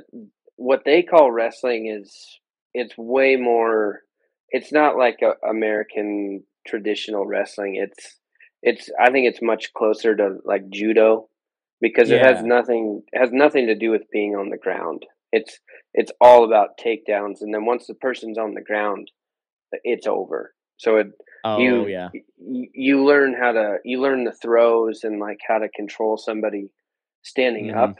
what 0.57 0.83
they 0.85 1.03
call 1.03 1.31
wrestling 1.31 1.87
is 1.87 2.39
it's 2.75 2.97
way 2.97 3.37
more. 3.37 4.01
It's 4.51 4.73
not 4.73 4.97
like 4.97 5.19
a 5.23 5.35
American 5.49 6.45
traditional 6.67 7.27
wrestling. 7.27 7.77
It's 7.77 8.19
it's 8.63 8.91
I 9.01 9.11
think 9.11 9.27
it's 9.27 9.43
much 9.43 9.73
closer 9.73 10.15
to 10.17 10.37
like 10.45 10.69
judo 10.71 11.29
because 11.81 12.11
yeah. 12.11 12.17
it 12.17 12.23
has 12.23 12.45
nothing 12.45 13.03
it 13.13 13.19
has 13.19 13.31
nothing 13.33 13.67
to 13.67 13.75
do 13.75 13.91
with 13.91 14.11
being 14.13 14.35
on 14.35 14.51
the 14.51 14.59
ground. 14.59 15.05
It's 15.33 15.59
it's 15.95 16.13
all 16.21 16.45
about 16.45 16.79
takedowns, 16.79 17.41
and 17.41 17.53
then 17.53 17.65
once 17.65 17.87
the 17.87 17.95
person's 17.95 18.39
on 18.39 18.55
the 18.55 18.63
ground, 18.63 19.11
it's 19.85 20.07
over. 20.07 20.55
So 20.77 20.97
it 20.97 21.09
oh, 21.45 21.59
you 21.59 21.89
yeah 21.89 22.11
you, 22.39 22.69
you 22.75 23.05
learn 23.05 23.35
how 23.39 23.53
to 23.53 23.77
you 23.85 24.01
learn 24.01 24.25
the 24.25 24.33
throws 24.33 25.01
and 25.03 25.21
like 25.21 25.39
how 25.47 25.59
to 25.59 25.69
control 25.69 26.17
somebody 26.17 26.71
standing 27.23 27.68
mm-hmm. 27.68 27.79
up. 27.79 27.97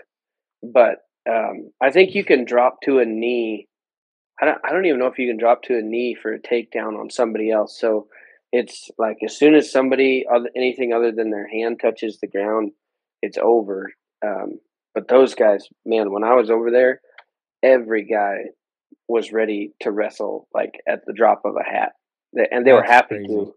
But 0.62 0.99
um, 1.29 1.73
I 1.81 1.91
think 1.91 2.14
you 2.14 2.25
can 2.25 2.45
drop 2.45 2.81
to 2.83 2.99
a 2.99 3.05
knee. 3.05 3.68
I 4.41 4.47
don't, 4.47 4.59
I 4.64 4.73
don't 4.73 4.87
even 4.87 4.99
know 4.99 5.07
if 5.07 5.18
you 5.18 5.29
can 5.29 5.39
drop 5.39 5.62
to 5.64 5.79
a 5.79 5.83
knee 5.83 6.16
for 6.20 6.33
a 6.33 6.41
takedown 6.41 6.99
on 6.99 7.11
somebody 7.11 7.51
else. 7.51 7.79
So 7.79 8.09
it's 8.53 8.91
like 8.99 9.18
as 9.25 9.37
soon 9.37 9.55
as 9.55 9.70
somebody 9.70 10.25
other, 10.33 10.51
anything 10.57 10.93
other 10.93 11.12
than 11.12 11.31
their 11.31 11.49
hand 11.49 11.81
touches 11.81 12.18
the 12.18 12.27
ground, 12.27 12.73
it's 13.23 13.39
over. 13.39 13.93
Um, 14.25 14.61
but 14.95 15.09
those 15.09 15.35
guys, 15.35 15.66
man, 15.87 16.12
when 16.12 16.25
I 16.25 16.35
was 16.35 16.51
over 16.51 16.70
there, 16.70 17.01
every 17.62 18.05
guy 18.05 18.51
was 19.09 19.33
ready 19.33 19.73
to 19.81 19.91
wrestle 19.91 20.49
like 20.55 20.81
at 20.87 21.05
the 21.07 21.12
drop 21.12 21.43
of 21.45 21.55
a 21.57 21.64
hat, 21.64 21.93
and 22.35 22.66
they 22.66 22.73
That's 22.73 22.83
were 22.83 22.93
happy 22.93 23.16
crazy. 23.16 23.29
to. 23.29 23.55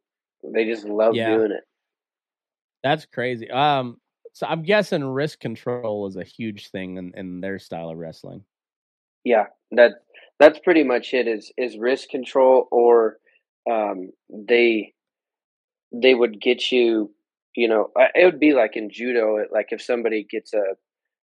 They 0.54 0.66
just 0.66 0.86
loved 0.86 1.18
yeah. 1.18 1.36
doing 1.36 1.52
it. 1.52 1.64
That's 2.84 3.06
crazy. 3.06 3.50
Um, 3.50 3.98
so 4.36 4.46
I'm 4.46 4.64
guessing 4.64 5.02
wrist 5.02 5.40
control 5.40 6.08
is 6.08 6.18
a 6.18 6.24
huge 6.26 6.70
thing 6.70 6.98
in, 6.98 7.14
in 7.16 7.40
their 7.40 7.58
style 7.58 7.90
of 7.90 7.98
wrestling. 7.98 8.44
Yeah, 9.24 9.46
that 9.72 9.94
that's 10.40 10.60
pretty 10.60 10.84
much 10.84 11.14
it. 11.14 11.26
Is 11.26 11.54
is 11.58 11.78
wrist 11.78 12.10
control, 12.10 12.68
or 12.70 13.16
um, 13.72 14.12
they 14.30 14.94
they 15.94 16.14
would 16.14 16.42
get 16.42 16.70
you. 16.70 17.14
You 17.56 17.70
know, 17.70 17.92
it 18.14 18.26
would 18.26 18.42
be 18.42 18.54
like 18.54 18.76
in 18.76 18.90
judo, 18.92 19.46
like 19.54 19.68
if 19.70 19.82
somebody 19.82 20.28
gets 20.30 20.54
a 20.54 20.64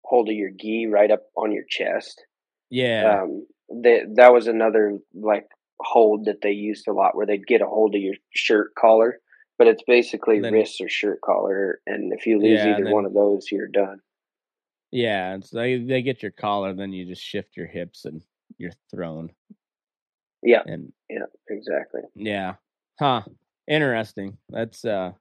hold 0.03 0.28
of 0.28 0.36
your 0.36 0.51
gi 0.51 0.88
right 0.88 1.10
up 1.10 1.24
on 1.38 1.53
your 1.53 1.64
chest, 1.70 2.22
yeah. 2.70 3.22
Um, 3.22 3.47
they, 3.74 4.01
that 4.16 4.34
was 4.34 4.47
another 4.47 4.97
like 5.14 5.47
hold 5.80 6.26
that 6.26 6.41
they 6.41 6.51
used 6.51 6.89
a 6.89 6.93
lot 6.93 7.16
where 7.16 7.26
they'd 7.26 7.47
get 7.47 7.62
a 7.62 7.68
hold 7.68 7.95
of 7.95 8.01
your 8.01 8.16
shirt 8.36 8.76
collar, 8.78 9.22
but 9.58 9.68
it's 9.68 9.84
basically 9.86 10.39
then, 10.39 10.53
wrist 10.53 10.80
or 10.82 10.89
shirt 10.89 11.22
collar. 11.22 11.82
And 11.86 12.14
if 12.14 12.26
you 12.26 12.39
lose 12.39 12.60
yeah, 12.60 12.74
either 12.76 12.86
then, 12.86 12.93
one 12.93 13.05
of 13.05 13.14
those, 13.14 13.51
you're 13.51 13.68
done. 13.68 13.99
Yeah. 14.91 15.38
They, 15.51 15.80
they 15.80 16.01
get 16.01 16.22
your 16.22 16.32
collar, 16.32 16.74
then 16.74 16.93
you 16.93 17.05
just 17.05 17.24
shift 17.24 17.58
your 17.58 17.68
hips 17.68 18.05
and 18.05 18.22
you're 18.58 18.72
thrown. 18.91 19.32
Yeah. 20.43 20.62
And 20.66 20.93
yeah, 21.10 21.26
exactly. 21.49 22.01
Yeah. 22.16 22.55
Huh. 22.99 23.24
Interesting. 23.68 24.38
That's, 24.49 24.86
uh, 24.86 25.12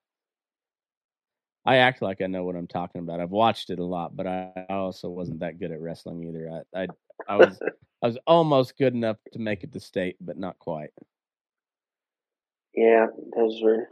I 1.67 1.79
act 1.79 2.01
like 2.01 2.23
I 2.23 2.29
know 2.29 2.45
what 2.45 2.55
I'm 2.55 2.69
talking 2.69 3.01
about. 3.01 3.19
I've 3.19 3.31
watched 3.31 3.71
it 3.71 3.81
a 3.81 3.85
lot, 3.85 4.15
but 4.15 4.27
I 4.29 4.53
also 4.71 5.09
wasn't 5.09 5.41
that 5.41 5.59
good 5.59 5.73
at 5.73 5.81
wrestling 5.81 6.23
either. 6.23 6.63
I 6.77 6.83
I, 6.83 6.87
I 7.29 7.37
was 7.37 7.59
I 8.03 8.07
was 8.07 8.19
almost 8.25 8.79
good 8.79 8.95
enough 8.95 9.17
to 9.33 9.41
make 9.41 9.65
it 9.65 9.73
to 9.73 9.81
state, 9.81 10.17
but 10.21 10.39
not 10.39 10.57
quite. 10.61 10.91
Yeah, 12.73 13.07
those 13.37 13.61
were 13.61 13.89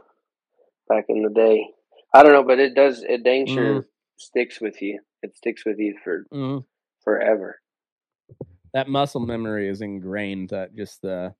back 0.87 1.05
in 1.09 1.21
the 1.23 1.29
day. 1.29 1.67
I 2.13 2.23
don't 2.23 2.33
know, 2.33 2.43
but 2.43 2.59
it 2.59 2.75
does 2.75 3.03
it 3.03 3.23
dang 3.23 3.47
sure 3.47 3.81
mm. 3.81 3.85
sticks 4.17 4.61
with 4.61 4.81
you. 4.81 4.99
It 5.21 5.35
sticks 5.35 5.65
with 5.65 5.77
you 5.79 5.95
for 6.03 6.25
mm. 6.33 6.63
forever. 7.03 7.59
That 8.73 8.89
muscle 8.89 9.21
memory 9.21 9.69
is 9.69 9.81
ingrained. 9.81 10.49
That 10.49 10.75
just 10.75 11.01
the 11.01 11.33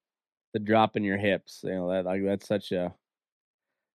the 0.53 0.59
drop 0.59 0.95
in 0.95 1.03
your 1.03 1.17
hips. 1.17 1.61
You 1.63 1.75
know 1.75 1.91
that 1.91 2.05
like 2.05 2.23
that's 2.23 2.47
such 2.47 2.71
a 2.71 2.93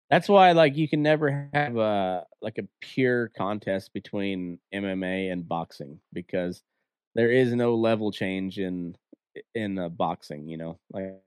that's 0.09 0.27
why 0.27 0.51
like 0.53 0.75
you 0.75 0.87
can 0.87 1.03
never 1.03 1.49
have 1.53 1.77
a 1.77 2.25
like 2.41 2.57
a 2.57 2.67
pure 2.81 3.29
contest 3.29 3.93
between 3.93 4.59
MMA 4.73 5.31
and 5.31 5.47
boxing 5.47 5.99
because 6.13 6.63
there 7.15 7.31
is 7.31 7.53
no 7.53 7.75
level 7.75 8.11
change 8.11 8.57
in 8.57 8.95
in 9.53 9.77
uh, 9.77 9.89
boxing, 9.89 10.47
you 10.47 10.57
know. 10.57 10.79
Like 10.91 11.21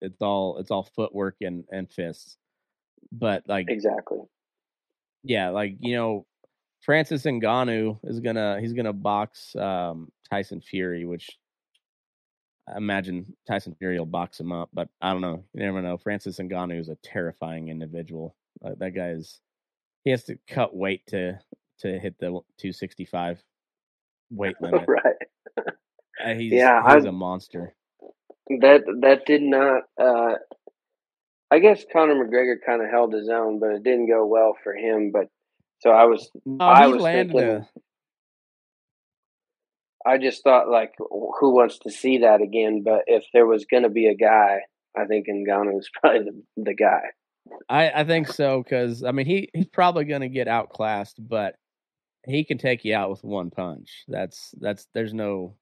it's 0.00 0.22
all 0.22 0.58
it's 0.58 0.70
all 0.70 0.88
footwork 0.94 1.36
and 1.40 1.64
and 1.72 1.90
fists. 1.90 2.36
But 3.12 3.44
like 3.46 3.66
Exactly. 3.68 4.20
Yeah, 5.22 5.50
like 5.50 5.76
you 5.80 5.94
know 5.94 6.26
Francis 6.82 7.24
Ngannou 7.24 7.98
is 8.04 8.20
gonna 8.20 8.58
he's 8.60 8.72
gonna 8.72 8.92
box 8.92 9.54
um, 9.56 10.10
Tyson 10.30 10.60
Fury, 10.60 11.04
which 11.04 11.28
I 12.68 12.76
imagine 12.76 13.34
Tyson 13.46 13.74
Fury 13.78 13.98
will 13.98 14.06
box 14.06 14.40
him 14.40 14.52
up, 14.52 14.70
but 14.72 14.88
I 15.00 15.12
don't 15.12 15.20
know. 15.20 15.44
You 15.54 15.64
never 15.64 15.82
know. 15.82 15.98
Francis 15.98 16.38
Ngannou 16.38 16.78
is 16.78 16.88
a 16.88 16.96
terrifying 17.02 17.68
individual. 17.68 18.34
Uh, 18.64 18.74
that 18.78 18.92
guy 18.92 19.10
is 19.10 19.40
he 20.04 20.10
has 20.10 20.24
to 20.24 20.38
cut 20.48 20.74
weight 20.74 21.06
to 21.08 21.38
to 21.80 21.98
hit 21.98 22.18
the 22.18 22.26
265 22.26 23.42
weight 24.30 24.56
limit. 24.60 24.84
right. 24.86 25.16
Uh, 26.24 26.34
he's, 26.34 26.52
yeah, 26.52 26.94
he's 26.94 27.04
a 27.04 27.12
monster. 27.12 27.74
That 28.60 28.82
that 29.02 29.26
did 29.26 29.42
not. 29.42 29.84
Uh, 29.98 30.34
I 31.50 31.58
guess 31.58 31.84
Conor 31.92 32.14
McGregor 32.14 32.56
kind 32.64 32.82
of 32.82 32.90
held 32.90 33.12
his 33.12 33.28
own, 33.28 33.58
but 33.58 33.70
it 33.70 33.82
didn't 33.82 34.08
go 34.08 34.26
well 34.26 34.56
for 34.62 34.74
him. 34.74 35.10
But 35.12 35.26
so 35.80 35.90
I 35.90 36.04
was, 36.04 36.30
no, 36.44 36.64
I 36.64 36.86
was 36.86 37.02
thinking. 37.02 37.40
A, 37.40 37.68
I 40.06 40.18
just 40.18 40.44
thought 40.44 40.68
like, 40.68 40.92
who 40.98 41.54
wants 41.54 41.78
to 41.80 41.90
see 41.90 42.18
that 42.18 42.40
again? 42.40 42.82
But 42.84 43.02
if 43.06 43.24
there 43.32 43.46
was 43.46 43.64
going 43.64 43.82
to 43.82 43.88
be 43.88 44.06
a 44.06 44.14
guy, 44.14 44.60
I 44.96 45.06
think 45.06 45.26
Ngannou 45.28 45.78
is 45.78 45.90
probably 46.00 46.20
the, 46.20 46.42
the 46.56 46.74
guy. 46.74 47.02
I, 47.68 47.90
I 47.90 48.04
think 48.04 48.28
so 48.28 48.62
because 48.62 49.02
I 49.02 49.12
mean 49.12 49.26
he 49.26 49.48
he's 49.54 49.66
probably 49.66 50.04
going 50.04 50.20
to 50.20 50.28
get 50.28 50.46
outclassed, 50.46 51.16
but 51.18 51.56
he 52.26 52.44
can 52.44 52.58
take 52.58 52.84
you 52.84 52.94
out 52.94 53.10
with 53.10 53.24
one 53.24 53.50
punch. 53.50 54.04
That's 54.08 54.54
that's 54.60 54.86
there's 54.94 55.14
no 55.14 55.56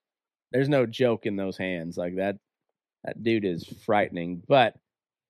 there's 0.52 0.68
no 0.68 0.86
joke 0.86 1.24
in 1.24 1.36
those 1.36 1.56
hands. 1.56 1.96
Like 1.96 2.16
that 2.16 2.36
that 3.04 3.22
dude 3.22 3.44
is 3.44 3.64
frightening. 3.86 4.42
But 4.46 4.74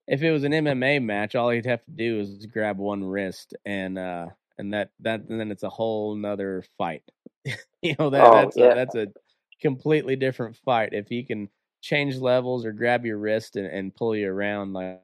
if 0.08 0.22
it 0.22 0.32
was 0.32 0.44
an 0.44 0.52
MMA 0.52 1.02
match, 1.02 1.34
all 1.34 1.50
he'd 1.50 1.66
have 1.66 1.84
to 1.84 1.90
do 1.92 2.20
is 2.20 2.46
grab 2.46 2.78
one 2.78 3.04
wrist 3.04 3.54
and 3.66 3.98
uh 3.98 4.28
and 4.58 4.72
that 4.74 4.90
that 5.00 5.20
and 5.28 5.38
then 5.40 5.50
it's 5.52 5.62
a 5.62 5.70
whole 5.70 6.14
nother 6.16 6.64
fight. 6.78 7.02
you 7.82 7.94
know 7.98 8.10
that 8.10 8.24
Oh, 8.24 8.32
that's 8.32 8.56
yeah. 8.56 8.72
a 8.72 8.74
that's 8.74 8.94
a 8.96 9.08
completely 9.60 10.16
different 10.16 10.56
fight. 10.56 10.90
If 10.92 11.08
he 11.08 11.22
can 11.24 11.48
change 11.82 12.16
levels 12.16 12.64
or 12.66 12.72
grab 12.72 13.06
your 13.06 13.18
wrist 13.18 13.56
and, 13.56 13.66
and 13.66 13.94
pull 13.94 14.16
you 14.16 14.30
around 14.30 14.72
like 14.72 15.00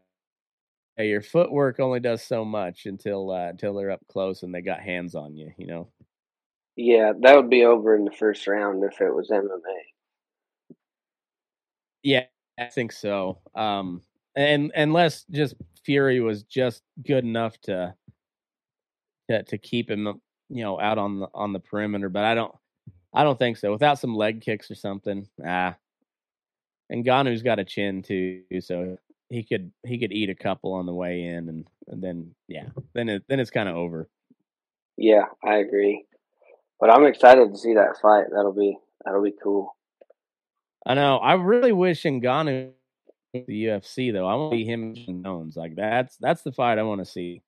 hey, 0.96 1.08
your 1.08 1.22
footwork 1.22 1.80
only 1.80 2.00
does 2.00 2.22
so 2.22 2.44
much 2.44 2.86
until 2.86 3.30
uh, 3.30 3.48
until 3.48 3.74
they're 3.74 3.90
up 3.90 4.06
close 4.08 4.42
and 4.42 4.54
they 4.54 4.62
got 4.62 4.80
hands 4.80 5.14
on 5.14 5.36
you, 5.36 5.52
you 5.58 5.66
know. 5.66 5.88
Yeah, 6.76 7.12
that 7.20 7.36
would 7.36 7.50
be 7.50 7.64
over 7.64 7.94
in 7.96 8.04
the 8.04 8.10
first 8.12 8.46
round 8.46 8.82
if 8.84 9.00
it 9.00 9.10
was 9.14 9.30
MMA. 9.30 9.80
Yeah, 12.02 12.26
I 12.58 12.66
think 12.66 12.92
so. 12.92 13.38
Um, 13.54 14.02
and 14.36 14.72
unless 14.74 15.24
just 15.30 15.54
Fury 15.84 16.20
was 16.20 16.42
just 16.44 16.82
good 17.04 17.24
enough 17.24 17.58
to 17.62 17.94
to 19.30 19.42
to 19.44 19.58
keep 19.58 19.90
him, 19.90 20.20
you 20.48 20.62
know, 20.62 20.80
out 20.80 20.98
on 20.98 21.20
the 21.20 21.28
on 21.34 21.52
the 21.52 21.60
perimeter, 21.60 22.08
but 22.08 22.24
I 22.24 22.34
don't, 22.34 22.54
I 23.12 23.24
don't 23.24 23.38
think 23.38 23.56
so. 23.56 23.70
Without 23.72 23.98
some 23.98 24.14
leg 24.14 24.40
kicks 24.40 24.70
or 24.70 24.74
something, 24.74 25.28
ah. 25.46 25.76
And 26.90 27.04
Ngannou's 27.04 27.42
got 27.42 27.58
a 27.58 27.64
chin 27.64 28.02
too, 28.02 28.42
so 28.60 28.98
he 29.30 29.42
could 29.42 29.72
he 29.86 29.98
could 29.98 30.12
eat 30.12 30.30
a 30.30 30.34
couple 30.34 30.74
on 30.74 30.86
the 30.86 30.94
way 30.94 31.22
in, 31.22 31.48
and, 31.48 31.66
and 31.88 32.02
then 32.02 32.34
yeah, 32.48 32.68
then 32.92 33.08
it 33.08 33.24
then 33.28 33.40
it's 33.40 33.50
kind 33.50 33.68
of 33.68 33.76
over. 33.76 34.08
Yeah, 34.96 35.24
I 35.42 35.56
agree. 35.56 36.04
But 36.78 36.90
I'm 36.90 37.06
excited 37.06 37.52
to 37.52 37.58
see 37.58 37.74
that 37.74 37.98
fight. 38.02 38.26
That'll 38.34 38.52
be 38.52 38.76
that'll 39.04 39.22
be 39.22 39.34
cool. 39.42 39.74
I 40.86 40.94
know. 40.94 41.16
I 41.16 41.34
really 41.34 41.72
wish 41.72 42.02
Ngannou 42.02 42.72
the 43.46 43.64
UFC 43.66 44.12
though. 44.12 44.26
I 44.26 44.34
want 44.34 44.52
to 44.52 44.58
see 44.58 44.64
him 44.64 44.82
and 44.84 44.96
Jon 44.96 45.22
Jones. 45.24 45.56
Like 45.56 45.74
that's 45.76 46.16
that's 46.18 46.42
the 46.42 46.52
fight 46.52 46.78
I 46.78 46.82
want 46.84 47.00
to 47.00 47.04
see. 47.10 47.42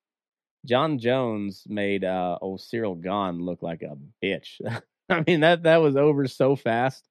Jon 0.66 0.98
Jones 0.98 1.64
made 1.68 2.04
uh 2.04 2.38
old 2.40 2.60
Ciryl 2.60 3.00
Gane 3.00 3.40
look 3.40 3.62
like 3.62 3.82
a 3.82 3.96
bitch. 4.24 4.60
I 5.08 5.22
mean 5.26 5.40
that 5.40 5.62
that 5.62 5.76
was 5.78 5.96
over 5.96 6.26
so 6.26 6.56
fast. 6.56 7.04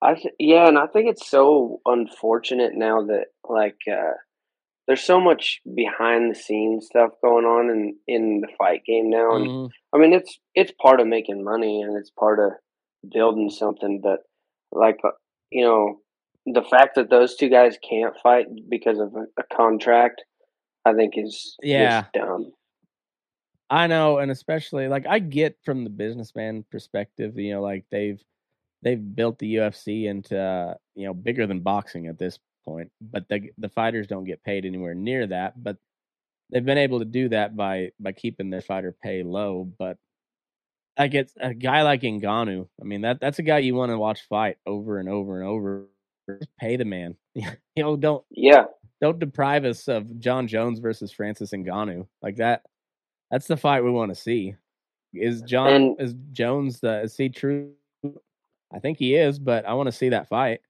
I 0.00 0.14
th- 0.14 0.34
yeah, 0.38 0.66
and 0.68 0.78
I 0.78 0.86
think 0.86 1.08
it's 1.08 1.28
so 1.28 1.80
unfortunate 1.86 2.72
now 2.74 3.02
that 3.06 3.26
like 3.48 3.78
uh 3.90 4.12
there's 4.88 5.02
so 5.02 5.20
much 5.20 5.60
behind 5.76 6.30
the 6.30 6.34
scenes 6.34 6.86
stuff 6.86 7.10
going 7.22 7.44
on 7.44 7.70
in 7.70 7.96
in 8.08 8.40
the 8.40 8.48
fight 8.58 8.82
game 8.84 9.10
now 9.10 9.36
and 9.36 9.46
Mhm. 9.46 9.70
I 9.92 9.98
mean 9.98 10.12
it's 10.12 10.38
it's 10.54 10.72
part 10.80 11.00
of 11.00 11.06
making 11.06 11.44
money 11.44 11.82
and 11.82 11.96
it's 11.96 12.10
part 12.10 12.38
of 12.40 12.52
building 13.12 13.50
something 13.50 14.00
but 14.02 14.20
like 14.72 14.98
uh, 15.04 15.10
you 15.50 15.64
know 15.64 15.98
the 16.46 16.62
fact 16.62 16.96
that 16.96 17.10
those 17.10 17.36
two 17.36 17.48
guys 17.48 17.78
can't 17.88 18.14
fight 18.22 18.46
because 18.68 18.98
of 18.98 19.14
a, 19.14 19.42
contract 19.54 20.22
I 20.84 20.94
think 20.94 21.14
is 21.16 21.56
Yeah. 21.62 22.02
just 22.02 22.12
dumb. 22.14 22.52
I 23.70 23.86
know, 23.86 24.18
and 24.18 24.30
especially 24.30 24.88
like 24.88 25.06
I 25.06 25.18
get 25.18 25.56
from 25.64 25.84
the 25.84 25.90
businessman 25.90 26.64
perspective, 26.70 27.38
you 27.38 27.54
know, 27.54 27.62
like 27.62 27.84
they've 27.90 28.22
they've 28.82 29.14
built 29.14 29.38
the 29.38 29.54
UFC 29.56 30.06
into 30.06 30.38
uh, 30.38 30.74
you 30.94 31.06
know 31.06 31.14
bigger 31.14 31.46
than 31.46 31.60
boxing 31.60 32.06
at 32.08 32.18
this 32.18 32.38
point, 32.64 32.90
but 33.00 33.28
the 33.28 33.50
the 33.58 33.70
fighters 33.70 34.06
don't 34.06 34.24
get 34.24 34.44
paid 34.44 34.66
anywhere 34.66 34.94
near 34.94 35.26
that. 35.28 35.62
But 35.62 35.78
they've 36.50 36.64
been 36.64 36.76
able 36.78 36.98
to 36.98 37.04
do 37.06 37.28
that 37.30 37.56
by 37.56 37.92
by 37.98 38.12
keeping 38.12 38.50
their 38.50 38.60
fighter 38.60 38.94
pay 39.02 39.22
low. 39.22 39.64
But 39.78 39.96
I 40.98 41.06
get 41.06 41.30
a 41.40 41.54
guy 41.54 41.82
like 41.82 42.02
Ngannou. 42.02 42.68
I 42.80 42.84
mean 42.84 43.00
that 43.02 43.20
that's 43.20 43.38
a 43.38 43.42
guy 43.42 43.58
you 43.58 43.74
want 43.74 43.90
to 43.90 43.98
watch 43.98 44.20
fight 44.28 44.58
over 44.66 44.98
and 44.98 45.08
over 45.08 45.40
and 45.40 45.48
over. 45.48 45.86
Just 46.28 46.50
pay 46.58 46.76
the 46.76 46.84
man. 46.84 47.16
you 47.34 47.46
know, 47.76 47.96
don't 47.96 48.24
Yeah, 48.30 48.64
don't 49.00 49.18
deprive 49.18 49.64
us 49.64 49.88
of 49.88 50.18
Jon 50.20 50.46
Jones 50.46 50.78
versus 50.78 51.10
Francis 51.12 51.50
Ngannou 51.52 52.06
like 52.22 52.36
that. 52.36 52.62
That's 53.30 53.46
the 53.46 53.56
fight 53.56 53.82
we 53.82 53.90
want 53.90 54.10
to 54.14 54.20
see. 54.20 54.54
Is 55.14 55.42
Jon 55.42 55.72
And- 55.72 56.00
is 56.00 56.14
Jones 56.32 56.80
the 56.80 57.02
is 57.02 57.16
he 57.16 57.28
true? 57.28 57.72
I 58.74 58.78
think 58.78 58.98
he 58.98 59.14
is, 59.16 59.38
but 59.38 59.66
I 59.66 59.74
want 59.74 59.88
to 59.88 59.92
see 59.92 60.08
that 60.10 60.28
fight. 60.28 60.60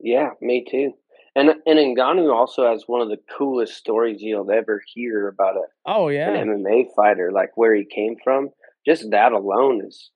yeah, 0.00 0.30
me 0.40 0.64
too. 0.70 0.94
And 1.36 1.48
and 1.66 1.96
Ngannou 1.96 2.32
also 2.32 2.70
has 2.70 2.84
one 2.86 3.00
of 3.00 3.08
the 3.08 3.18
coolest 3.36 3.74
stories 3.74 4.22
you'll 4.22 4.50
ever 4.52 4.80
hear 4.94 5.28
about 5.28 5.56
a 5.56 5.62
Oh 5.84 6.08
yeah, 6.08 6.30
an 6.30 6.48
MMA 6.48 6.94
fighter, 6.94 7.32
like 7.32 7.56
where 7.56 7.74
he 7.74 7.84
came 7.84 8.16
from. 8.22 8.50
Just 8.86 9.10
that 9.10 9.32
alone 9.32 9.82
is 9.84 10.10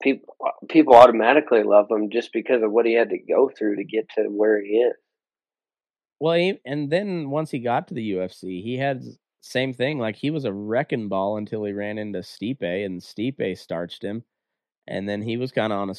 people 0.00 0.34
people 0.68 0.94
automatically 0.94 1.62
love 1.62 1.90
him 1.90 2.10
just 2.10 2.32
because 2.32 2.62
of 2.62 2.72
what 2.72 2.86
he 2.86 2.94
had 2.94 3.10
to 3.10 3.18
go 3.18 3.50
through 3.56 3.76
to 3.76 3.84
get 3.84 4.08
to 4.16 4.24
where 4.24 4.62
he 4.62 4.68
is. 4.68 4.94
Well, 6.18 6.34
he, 6.34 6.60
and 6.66 6.90
then 6.90 7.30
once 7.30 7.50
he 7.50 7.60
got 7.60 7.88
to 7.88 7.94
the 7.94 8.12
UFC, 8.12 8.62
he 8.62 8.76
had 8.76 9.02
same 9.40 9.72
thing. 9.72 9.98
Like 9.98 10.16
he 10.16 10.30
was 10.30 10.44
a 10.44 10.52
wrecking 10.52 11.08
ball 11.08 11.38
until 11.38 11.64
he 11.64 11.72
ran 11.72 11.98
into 11.98 12.20
Stipe, 12.20 12.84
and 12.84 13.00
Stipe 13.00 13.58
starched 13.58 14.04
him, 14.04 14.24
and 14.86 15.08
then 15.08 15.22
he 15.22 15.36
was 15.36 15.52
kind 15.52 15.72
of 15.72 15.78
on 15.78 15.90
a 15.90 15.94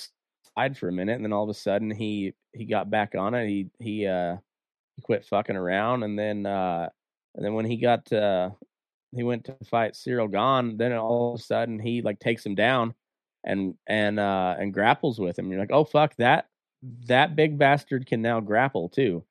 side 0.56 0.78
for 0.78 0.90
a 0.90 0.94
minute, 0.94 1.16
and 1.16 1.26
then 1.26 1.34
all 1.34 1.44
of 1.44 1.50
a 1.50 1.54
sudden 1.54 1.92
he 1.92 2.34
he 2.54 2.66
got 2.66 2.90
back 2.90 3.16
on 3.16 3.34
it. 3.34 3.48
He 3.48 3.70
he 3.80 4.08
uh 4.08 4.38
he 4.96 5.02
quit 5.02 5.26
fucking 5.26 5.56
around, 5.56 6.04
and 6.04 6.18
then 6.18 6.46
uh 6.46 6.90
and 7.36 7.46
then 7.46 7.54
when 7.54 7.66
he 7.66 7.78
got 7.78 8.06
to, 8.08 8.54
he 9.16 9.24
went 9.24 9.46
to 9.46 9.56
fight 9.64 9.94
Ciryl 9.94 10.30
Gane, 10.30 10.76
then 10.78 10.92
all 10.92 11.34
of 11.34 11.40
a 11.40 11.44
sudden 11.44 11.80
he 11.80 12.02
like 12.02 12.20
takes 12.20 12.46
him 12.46 12.56
down 12.56 12.94
and 13.44 13.76
and 13.88 14.20
uh 14.20 14.56
and 14.60 14.74
grapples 14.74 15.20
with 15.20 15.38
him. 15.40 15.52
You're 15.52 15.60
like, 15.60 15.72
oh 15.72 15.84
fuck 15.86 16.16
that 16.18 16.48
that 17.08 17.36
big 17.36 17.58
bastard 17.58 18.08
can 18.08 18.22
now 18.22 18.40
grapple 18.40 18.90
too 18.90 19.24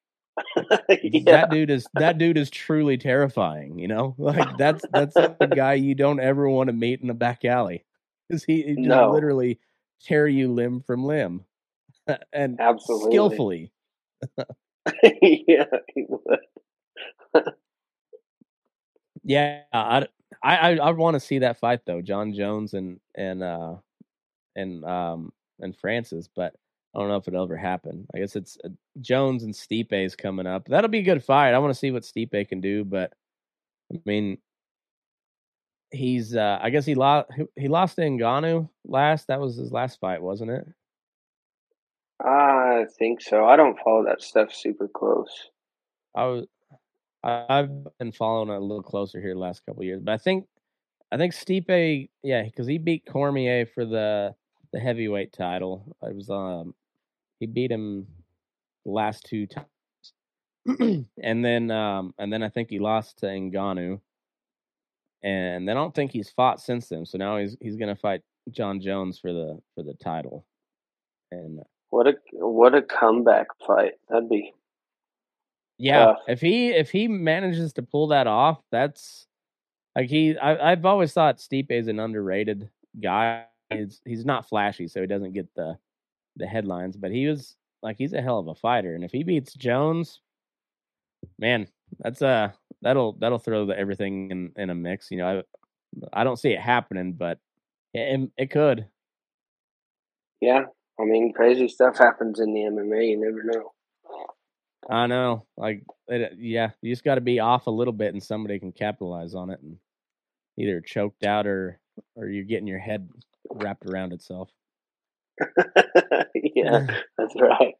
yeah, 1.02 1.20
that 1.28 1.50
dude 1.50 1.70
is 1.70 1.88
that 1.94 2.18
dude 2.18 2.38
is 2.38 2.50
truly 2.50 2.96
terrifying. 2.98 3.78
You 3.78 3.88
know, 3.88 4.14
like 4.18 4.56
that's 4.56 4.86
that's 4.90 5.20
the 5.40 5.46
guy 5.46 5.74
you 5.74 5.94
don't 5.94 6.20
ever 6.20 6.48
want 6.48 6.68
to 6.68 6.72
meet 6.72 7.00
in 7.00 7.10
a 7.10 7.14
back 7.14 7.44
alley 7.44 7.84
because 8.28 8.44
he, 8.44 8.62
he 8.62 8.76
No. 8.76 9.00
literally 9.00 9.58
tear 10.02 10.26
you 10.28 10.52
limb 10.52 10.80
from 10.82 11.04
limb, 11.04 11.44
and 12.32 12.60
Absolutely. 12.60 13.10
skillfully. 13.10 13.72
yeah, 15.48 15.64
he 15.94 16.06
would. 16.08 16.40
Yeah, 19.22 19.62
I 19.72 20.06
I 20.42 20.56
I, 20.56 20.76
I 20.76 20.90
want 20.92 21.14
to 21.14 21.20
see 21.20 21.38
that 21.40 21.58
fight 21.58 21.80
though, 21.86 22.00
Jon 22.02 22.32
Jones 22.32 22.74
and 22.74 23.00
and 23.14 23.42
uh 23.42 23.76
and 24.56 24.84
um 24.84 25.32
and 25.60 25.76
Francis, 25.76 26.28
but 26.34 26.54
I 26.94 26.98
don't 26.98 27.08
know 27.08 27.16
if 27.16 27.28
it'll 27.28 27.44
ever 27.44 27.56
happen. 27.56 28.06
I 28.14 28.18
guess 28.18 28.34
it's 28.34 28.58
uh, 28.64 28.68
Jones 29.00 29.44
and 29.44 29.54
Stipe 29.54 29.92
is 29.92 30.16
coming 30.16 30.46
up. 30.46 30.66
That'll 30.66 30.90
be 30.90 30.98
a 30.98 31.02
good 31.02 31.22
fight. 31.22 31.54
I 31.54 31.58
want 31.58 31.72
to 31.72 31.78
see 31.78 31.90
what 31.90 32.02
Stipe 32.02 32.48
can 32.48 32.60
do, 32.60 32.84
but 32.84 33.12
I 33.92 33.98
mean, 34.04 34.38
he's 35.90 36.34
uh 36.34 36.58
I 36.60 36.70
guess 36.70 36.86
he 36.86 36.94
lost 36.94 37.30
he 37.56 37.68
lost 37.68 37.96
to 37.96 38.02
Ngannou 38.02 38.68
last. 38.84 39.28
That 39.28 39.40
was 39.40 39.56
his 39.56 39.72
last 39.72 40.00
fight, 40.00 40.22
wasn't 40.22 40.50
it? 40.50 40.66
I 42.22 42.84
think 42.98 43.22
so. 43.22 43.46
I 43.46 43.56
don't 43.56 43.78
follow 43.82 44.04
that 44.04 44.22
stuff 44.22 44.54
super 44.54 44.88
close. 44.88 45.50
I 46.14 46.24
was 46.26 46.46
I've 47.22 47.70
been 47.98 48.12
following 48.12 48.48
it 48.48 48.56
a 48.56 48.60
little 48.60 48.82
closer 48.82 49.20
here 49.20 49.34
the 49.34 49.40
last 49.40 49.64
couple 49.66 49.82
of 49.82 49.86
years, 49.86 50.00
but 50.02 50.12
I 50.12 50.18
think 50.18 50.46
I 51.12 51.16
think 51.16 51.34
Stipe, 51.34 52.08
yeah, 52.22 52.42
because 52.42 52.66
he 52.66 52.78
beat 52.78 53.04
Cormier 53.06 53.66
for 53.66 53.84
the 53.84 54.34
the 54.72 54.80
heavyweight 54.80 55.32
title. 55.32 55.96
It 56.02 56.14
was 56.14 56.30
um 56.30 56.74
he 57.40 57.46
beat 57.46 57.70
him 57.70 58.06
the 58.84 58.92
last 58.92 59.24
two 59.24 59.46
times, 59.46 59.66
and 61.22 61.44
then 61.44 61.70
um 61.70 62.14
and 62.18 62.32
then 62.32 62.42
I 62.42 62.48
think 62.48 62.70
he 62.70 62.78
lost 62.78 63.18
to 63.18 63.26
Ngannou, 63.26 64.00
and 65.22 65.68
then 65.68 65.76
I 65.76 65.80
don't 65.80 65.94
think 65.94 66.12
he's 66.12 66.30
fought 66.30 66.60
since 66.60 66.88
then. 66.88 67.04
So 67.06 67.18
now 67.18 67.38
he's 67.38 67.56
he's 67.60 67.76
gonna 67.76 67.96
fight 67.96 68.22
Jon 68.50 68.80
Jones 68.80 69.18
for 69.18 69.32
the 69.32 69.60
for 69.74 69.82
the 69.82 69.94
title, 69.94 70.44
and 71.30 71.60
What 71.90 72.06
a 72.06 72.14
what 72.32 72.74
a 72.74 72.82
comeback 72.82 73.48
fight. 73.66 73.92
That'd 74.08 74.28
be 74.28 74.54
Yeah, 75.78 76.06
tough. 76.06 76.18
if 76.28 76.40
he 76.40 76.70
if 76.70 76.90
he 76.90 77.08
manages 77.08 77.72
to 77.74 77.82
pull 77.82 78.08
that 78.08 78.26
off, 78.26 78.60
that's 78.70 79.26
like 79.96 80.08
he. 80.08 80.36
I, 80.38 80.72
I've 80.72 80.84
always 80.86 81.12
thought 81.12 81.38
Stipe 81.38 81.70
is 81.70 81.88
an 81.88 81.98
underrated 82.00 82.70
guy. 83.00 83.46
He's 83.70 84.00
he's 84.04 84.24
not 84.24 84.48
flashy, 84.48 84.88
so 84.88 85.00
he 85.00 85.06
doesn't 85.06 85.32
get 85.32 85.52
the 85.54 85.78
the 86.36 86.46
headlines. 86.46 86.96
But 86.96 87.10
he 87.12 87.26
was 87.26 87.56
like 87.82 87.96
he's 87.98 88.12
a 88.12 88.22
hell 88.22 88.38
of 88.38 88.48
a 88.48 88.54
fighter, 88.54 88.94
and 88.94 89.04
if 89.04 89.12
he 89.12 89.22
beats 89.22 89.54
Jones, 89.54 90.20
man, 91.38 91.68
that's 91.98 92.22
uh 92.22 92.50
that'll 92.82 93.12
that'll 93.14 93.38
throw 93.38 93.66
the, 93.66 93.78
everything 93.78 94.30
in 94.30 94.52
in 94.56 94.70
a 94.70 94.74
mix. 94.74 95.10
You 95.10 95.18
know, 95.18 95.44
I 96.12 96.20
I 96.20 96.24
don't 96.24 96.38
see 96.38 96.50
it 96.52 96.60
happening, 96.60 97.12
but 97.12 97.38
it, 97.94 98.30
it 98.36 98.50
could. 98.50 98.86
yeah. 100.40 100.64
I 101.00 101.04
mean, 101.04 101.32
crazy 101.32 101.66
stuff 101.66 101.96
happens 101.96 102.40
in 102.40 102.52
the 102.52 102.60
MMA. 102.60 103.10
You 103.10 103.20
never 103.20 103.42
know. 103.42 103.72
I 104.90 105.06
know, 105.06 105.46
like, 105.56 105.84
it, 106.08 106.34
yeah, 106.38 106.70
you 106.82 106.92
just 106.92 107.04
got 107.04 107.14
to 107.14 107.20
be 107.20 107.40
off 107.40 107.66
a 107.66 107.70
little 107.70 107.92
bit, 107.92 108.12
and 108.12 108.22
somebody 108.22 108.58
can 108.58 108.72
capitalize 108.72 109.34
on 109.34 109.50
it, 109.50 109.60
and 109.62 109.78
either 110.58 110.80
choked 110.80 111.24
out 111.24 111.46
or 111.46 111.78
or 112.16 112.28
you're 112.28 112.44
getting 112.44 112.66
your 112.66 112.78
head 112.78 113.08
wrapped 113.50 113.86
around 113.86 114.12
itself. 114.12 114.50
yeah, 116.34 116.86
that's 117.16 117.34
right. 117.40 117.74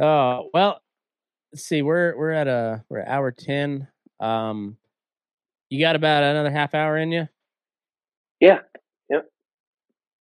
oh 0.00 0.48
well, 0.52 0.80
let's 1.52 1.64
see. 1.64 1.82
We're 1.82 2.16
we're 2.16 2.32
at 2.32 2.48
a 2.48 2.84
we're 2.88 3.00
at 3.00 3.08
hour 3.08 3.30
ten. 3.30 3.88
Um, 4.20 4.76
you 5.70 5.80
got 5.80 5.96
about 5.96 6.22
another 6.22 6.50
half 6.50 6.74
hour 6.74 6.96
in 6.96 7.12
you. 7.12 7.28
Yeah. 8.40 8.60
Yep. 9.10 9.26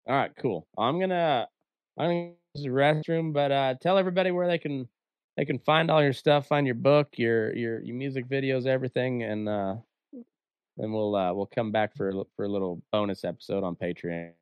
All 0.08 0.16
right. 0.16 0.32
Cool. 0.40 0.66
I'm 0.76 0.98
gonna 0.98 1.46
I'm 1.98 2.08
gonna 2.08 2.32
use 2.54 2.64
the 2.64 2.70
restroom, 2.70 3.32
but 3.32 3.52
uh, 3.52 3.74
tell 3.80 3.98
everybody 3.98 4.30
where 4.30 4.48
they 4.48 4.58
can 4.58 4.88
they 5.36 5.44
can 5.44 5.58
find 5.60 5.90
all 5.90 6.02
your 6.02 6.12
stuff, 6.12 6.48
find 6.48 6.66
your 6.66 6.74
book, 6.74 7.08
your 7.16 7.54
your 7.54 7.80
your 7.82 7.96
music 7.96 8.28
videos, 8.28 8.66
everything, 8.66 9.22
and 9.22 9.48
uh, 9.48 9.74
then 10.76 10.92
we'll 10.92 11.14
uh, 11.14 11.32
we'll 11.32 11.46
come 11.46 11.72
back 11.72 11.96
for 11.96 12.08
a, 12.08 12.12
for 12.36 12.44
a 12.44 12.48
little 12.48 12.82
bonus 12.92 13.24
episode 13.24 13.64
on 13.64 13.76
Patreon. 13.76 14.32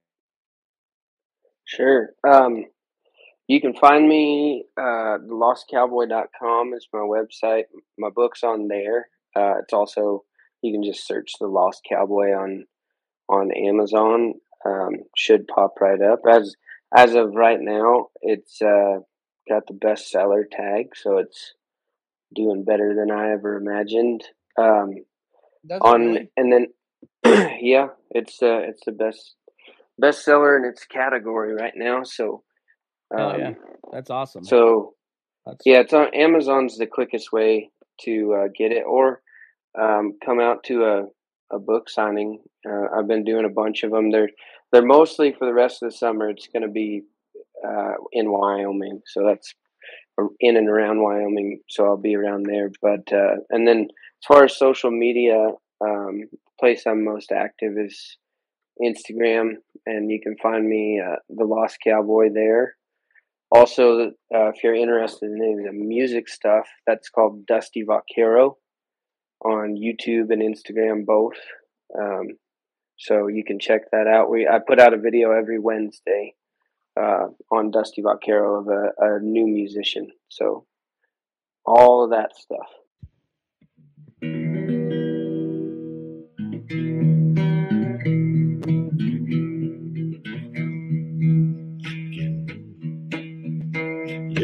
Sure. 1.65 2.11
Um, 2.28 2.65
you 3.47 3.61
can 3.61 3.74
find 3.74 4.09
me 4.09 4.65
uh, 4.77 5.19
lostcowboy.com 5.27 6.74
is 6.74 6.89
my 6.93 7.01
website. 7.01 7.65
My 7.98 8.11
book's 8.15 8.43
on 8.43 8.69
there. 8.69 9.09
Uh, 9.36 9.59
it's 9.62 9.73
also 9.73 10.24
you 10.62 10.73
can 10.73 10.82
just 10.82 11.06
search 11.06 11.32
the 11.39 11.47
Lost 11.47 11.82
Cowboy 11.89 12.32
on 12.32 12.66
on 13.28 13.51
Amazon. 13.52 14.35
Um, 14.65 14.93
should 15.16 15.47
pop 15.47 15.74
right 15.81 16.01
up 16.01 16.20
as 16.31 16.55
as 16.94 17.15
of 17.15 17.35
right 17.35 17.61
now. 17.61 18.09
It's 18.23 18.62
uh, 18.62 19.01
got 19.48 19.66
the 19.66 19.74
bestseller 19.74 20.44
tag, 20.51 20.97
so 20.97 21.19
it's 21.19 21.55
doing 22.35 22.65
better 22.65 22.94
than 22.94 23.11
I 23.11 23.32
ever 23.32 23.56
imagined. 23.56 24.24
Um, 24.59 25.05
on 25.81 26.01
really? 26.01 26.31
and 26.36 26.53
then 26.53 26.66
yeah, 27.61 27.89
it's 28.11 28.43
uh, 28.43 28.61
it's 28.65 28.85
the 28.85 28.93
best 28.93 29.35
bestseller 30.03 30.59
in 30.59 30.65
its 30.65 30.85
category 30.85 31.55
right 31.55 31.74
now. 31.77 32.03
So 32.03 32.43
um, 33.16 33.20
oh 33.20 33.36
yeah, 33.36 33.55
that's 33.93 34.11
awesome. 34.11 34.45
So 34.45 34.95
that's... 35.47 35.62
yeah, 35.65 35.81
it's 35.81 35.93
on 35.93 36.15
Amazon's 36.15 36.77
the 36.77 36.86
quickest 36.86 37.32
way 37.32 37.70
to 38.03 38.35
uh, 38.35 38.49
get 38.57 38.73
it, 38.73 38.85
or 38.86 39.23
um, 39.78 40.15
come 40.24 40.41
out 40.41 40.65
to 40.65 40.85
a 40.85 41.05
a 41.55 41.59
book 41.59 41.89
signing. 41.89 42.41
Uh, 42.69 42.86
I've 42.97 43.09
been 43.09 43.24
doing 43.24 43.45
a 43.45 43.51
bunch 43.51 43.82
of 43.82 43.91
them. 43.91 44.11
They're 44.11 44.31
they're 44.73 44.85
mostly 44.85 45.32
for 45.32 45.47
the 45.47 45.55
rest 45.55 45.82
of 45.82 45.91
the 45.91 45.97
summer. 45.97 46.31
It's 46.31 46.49
going 46.49 46.62
to 46.62 46.69
be 46.69 47.03
uh, 47.66 47.95
in 48.12 48.31
Wyoming, 48.31 49.03
so 49.07 49.24
that's 49.27 49.55
in 50.41 50.57
and 50.57 50.69
around 50.69 51.03
Wyoming. 51.03 51.61
So 51.69 51.85
I'll 51.85 51.97
be 51.97 52.16
around 52.16 52.47
there. 52.47 52.70
But 52.82 53.12
uh, 53.12 53.36
and 53.51 53.66
then 53.66 53.89
as 54.25 54.27
far 54.35 54.45
as 54.45 54.57
social 54.57 54.91
media, 54.91 55.49
um, 55.85 56.23
the 56.33 56.39
place 56.59 56.85
I'm 56.87 57.05
most 57.05 57.31
active 57.31 57.75
is 57.77 58.17
Instagram, 58.83 59.57
and 59.85 60.11
you 60.11 60.19
can 60.23 60.37
find 60.43 60.67
me 60.67 60.99
uh, 61.05 61.17
the 61.29 61.45
Lost 61.45 61.77
Cowboy 61.85 62.31
there. 62.33 62.77
Also, 63.51 64.13
uh, 64.35 64.49
if 64.49 64.65
you're 64.65 64.75
interested 64.75 65.31
in 65.31 65.43
any 65.43 65.67
of 65.67 65.75
the 65.75 65.85
music 65.85 66.29
stuff, 66.31 66.67
that's 66.87 67.11
called 67.11 67.45
Dusty 67.47 67.85
Vaquero 67.87 68.57
on 69.45 69.77
YouTube 69.77 70.33
and 70.33 70.41
Instagram 70.41 71.05
both. 71.05 71.37
Um, 71.99 72.29
so 72.97 73.27
you 73.27 73.45
can 73.45 73.59
check 73.59 73.91
that 73.93 74.07
out. 74.07 74.31
We 74.31 74.49
I 74.49 74.59
put 74.67 74.81
out 74.81 74.95
a 74.95 74.99
video 74.99 75.33
every 75.33 75.59
Wednesday 75.59 76.35
uh, 76.99 77.27
on 77.53 77.71
Dusty 77.71 78.01
Vaquero 78.01 78.61
of 78.61 78.69
a, 78.69 79.17
a 79.17 79.21
new 79.21 79.47
musician. 79.47 80.09
So 80.31 80.65
all 81.67 82.05
of 82.05 82.11
that 82.11 82.35
stuff. 82.37 82.69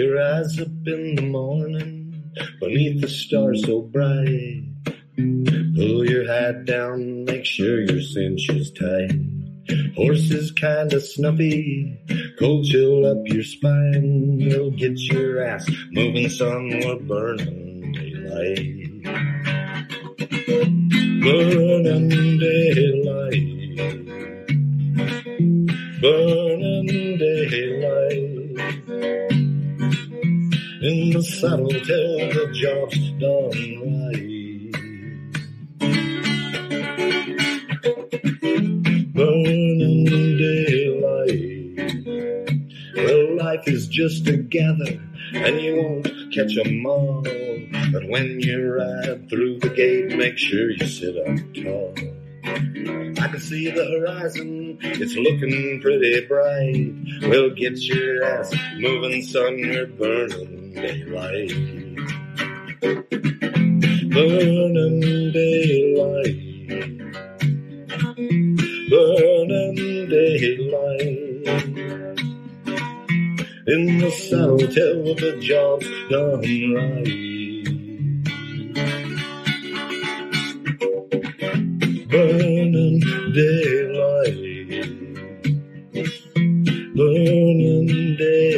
Your 0.01 0.19
eyes 0.19 0.59
up 0.59 0.69
in 0.87 1.15
the 1.15 1.29
morning 1.29 2.33
beneath 2.59 3.03
the 3.03 3.09
stars 3.09 3.63
so 3.67 3.83
bright. 3.83 4.65
Pull 5.15 6.09
your 6.09 6.27
hat 6.27 6.65
down, 6.65 7.27
make 7.27 7.45
sure 7.45 7.83
your 7.83 8.01
cinch 8.01 8.49
is 8.49 8.73
tight. 8.73 9.13
Horses 9.95 10.53
kinda 10.53 11.03
snuffy, 11.03 11.99
cold 12.39 12.65
chill 12.65 13.05
up 13.05 13.19
your 13.27 13.43
spine. 13.43 14.41
It'll 14.41 14.71
get 14.71 14.99
your 15.13 15.43
ass 15.45 15.71
moving, 15.91 16.31
son. 16.31 16.81
We're 16.83 16.97
burning 17.01 17.93
daylight. 17.93 19.03
Burning 21.21 22.39
daylight. 22.39 23.45
Burning 26.01 27.19
daylight. 27.19 28.40
In 30.83 31.11
the 31.11 31.23
saddle 31.23 31.69
till 31.69 32.19
the 32.33 32.51
job's 32.55 33.11
done 33.21 33.53
right. 33.85 34.31
burning 39.13 40.05
daylight. 40.39 41.77
Well, 42.97 43.37
life 43.37 43.69
is 43.69 43.89
just 43.89 44.27
a 44.29 44.39
gather, 44.39 44.99
and 45.35 45.61
you 45.61 45.77
won't 45.77 46.09
catch 46.33 46.57
'em 46.57 46.87
all. 46.87 47.27
But 47.93 48.09
when 48.09 48.41
you 48.41 48.73
ride 48.73 49.29
through 49.29 49.59
the 49.59 49.69
gate, 49.69 50.17
make 50.17 50.39
sure 50.39 50.71
you 50.71 50.87
sit 50.87 51.15
up 51.19 51.39
tall. 51.53 52.20
I 53.19 53.29
can 53.29 53.41
see 53.41 53.71
the 53.71 53.85
horizon, 53.85 54.79
it's 54.81 55.15
looking 55.15 55.81
pretty 55.81 56.27
bright. 56.27 56.95
We'll 57.23 57.55
get 57.55 57.79
your 57.79 58.25
ass 58.25 58.55
moving, 58.79 59.23
son, 59.23 59.59
you're 59.59 59.87
burning 59.87 60.75
daylight. 60.75 61.51
Burning 64.11 65.33
daylight 65.33 66.51
burning 68.91 70.09
daylight. 70.09 71.31
In 73.67 73.99
the 73.99 74.11
saddle 74.11 74.59
till 74.59 75.15
the 75.15 75.39
job's 75.41 75.87
done 76.11 76.75
right. 76.75 77.40
daylight, 83.35 84.37
burning 86.97 88.17
day. 88.19 88.50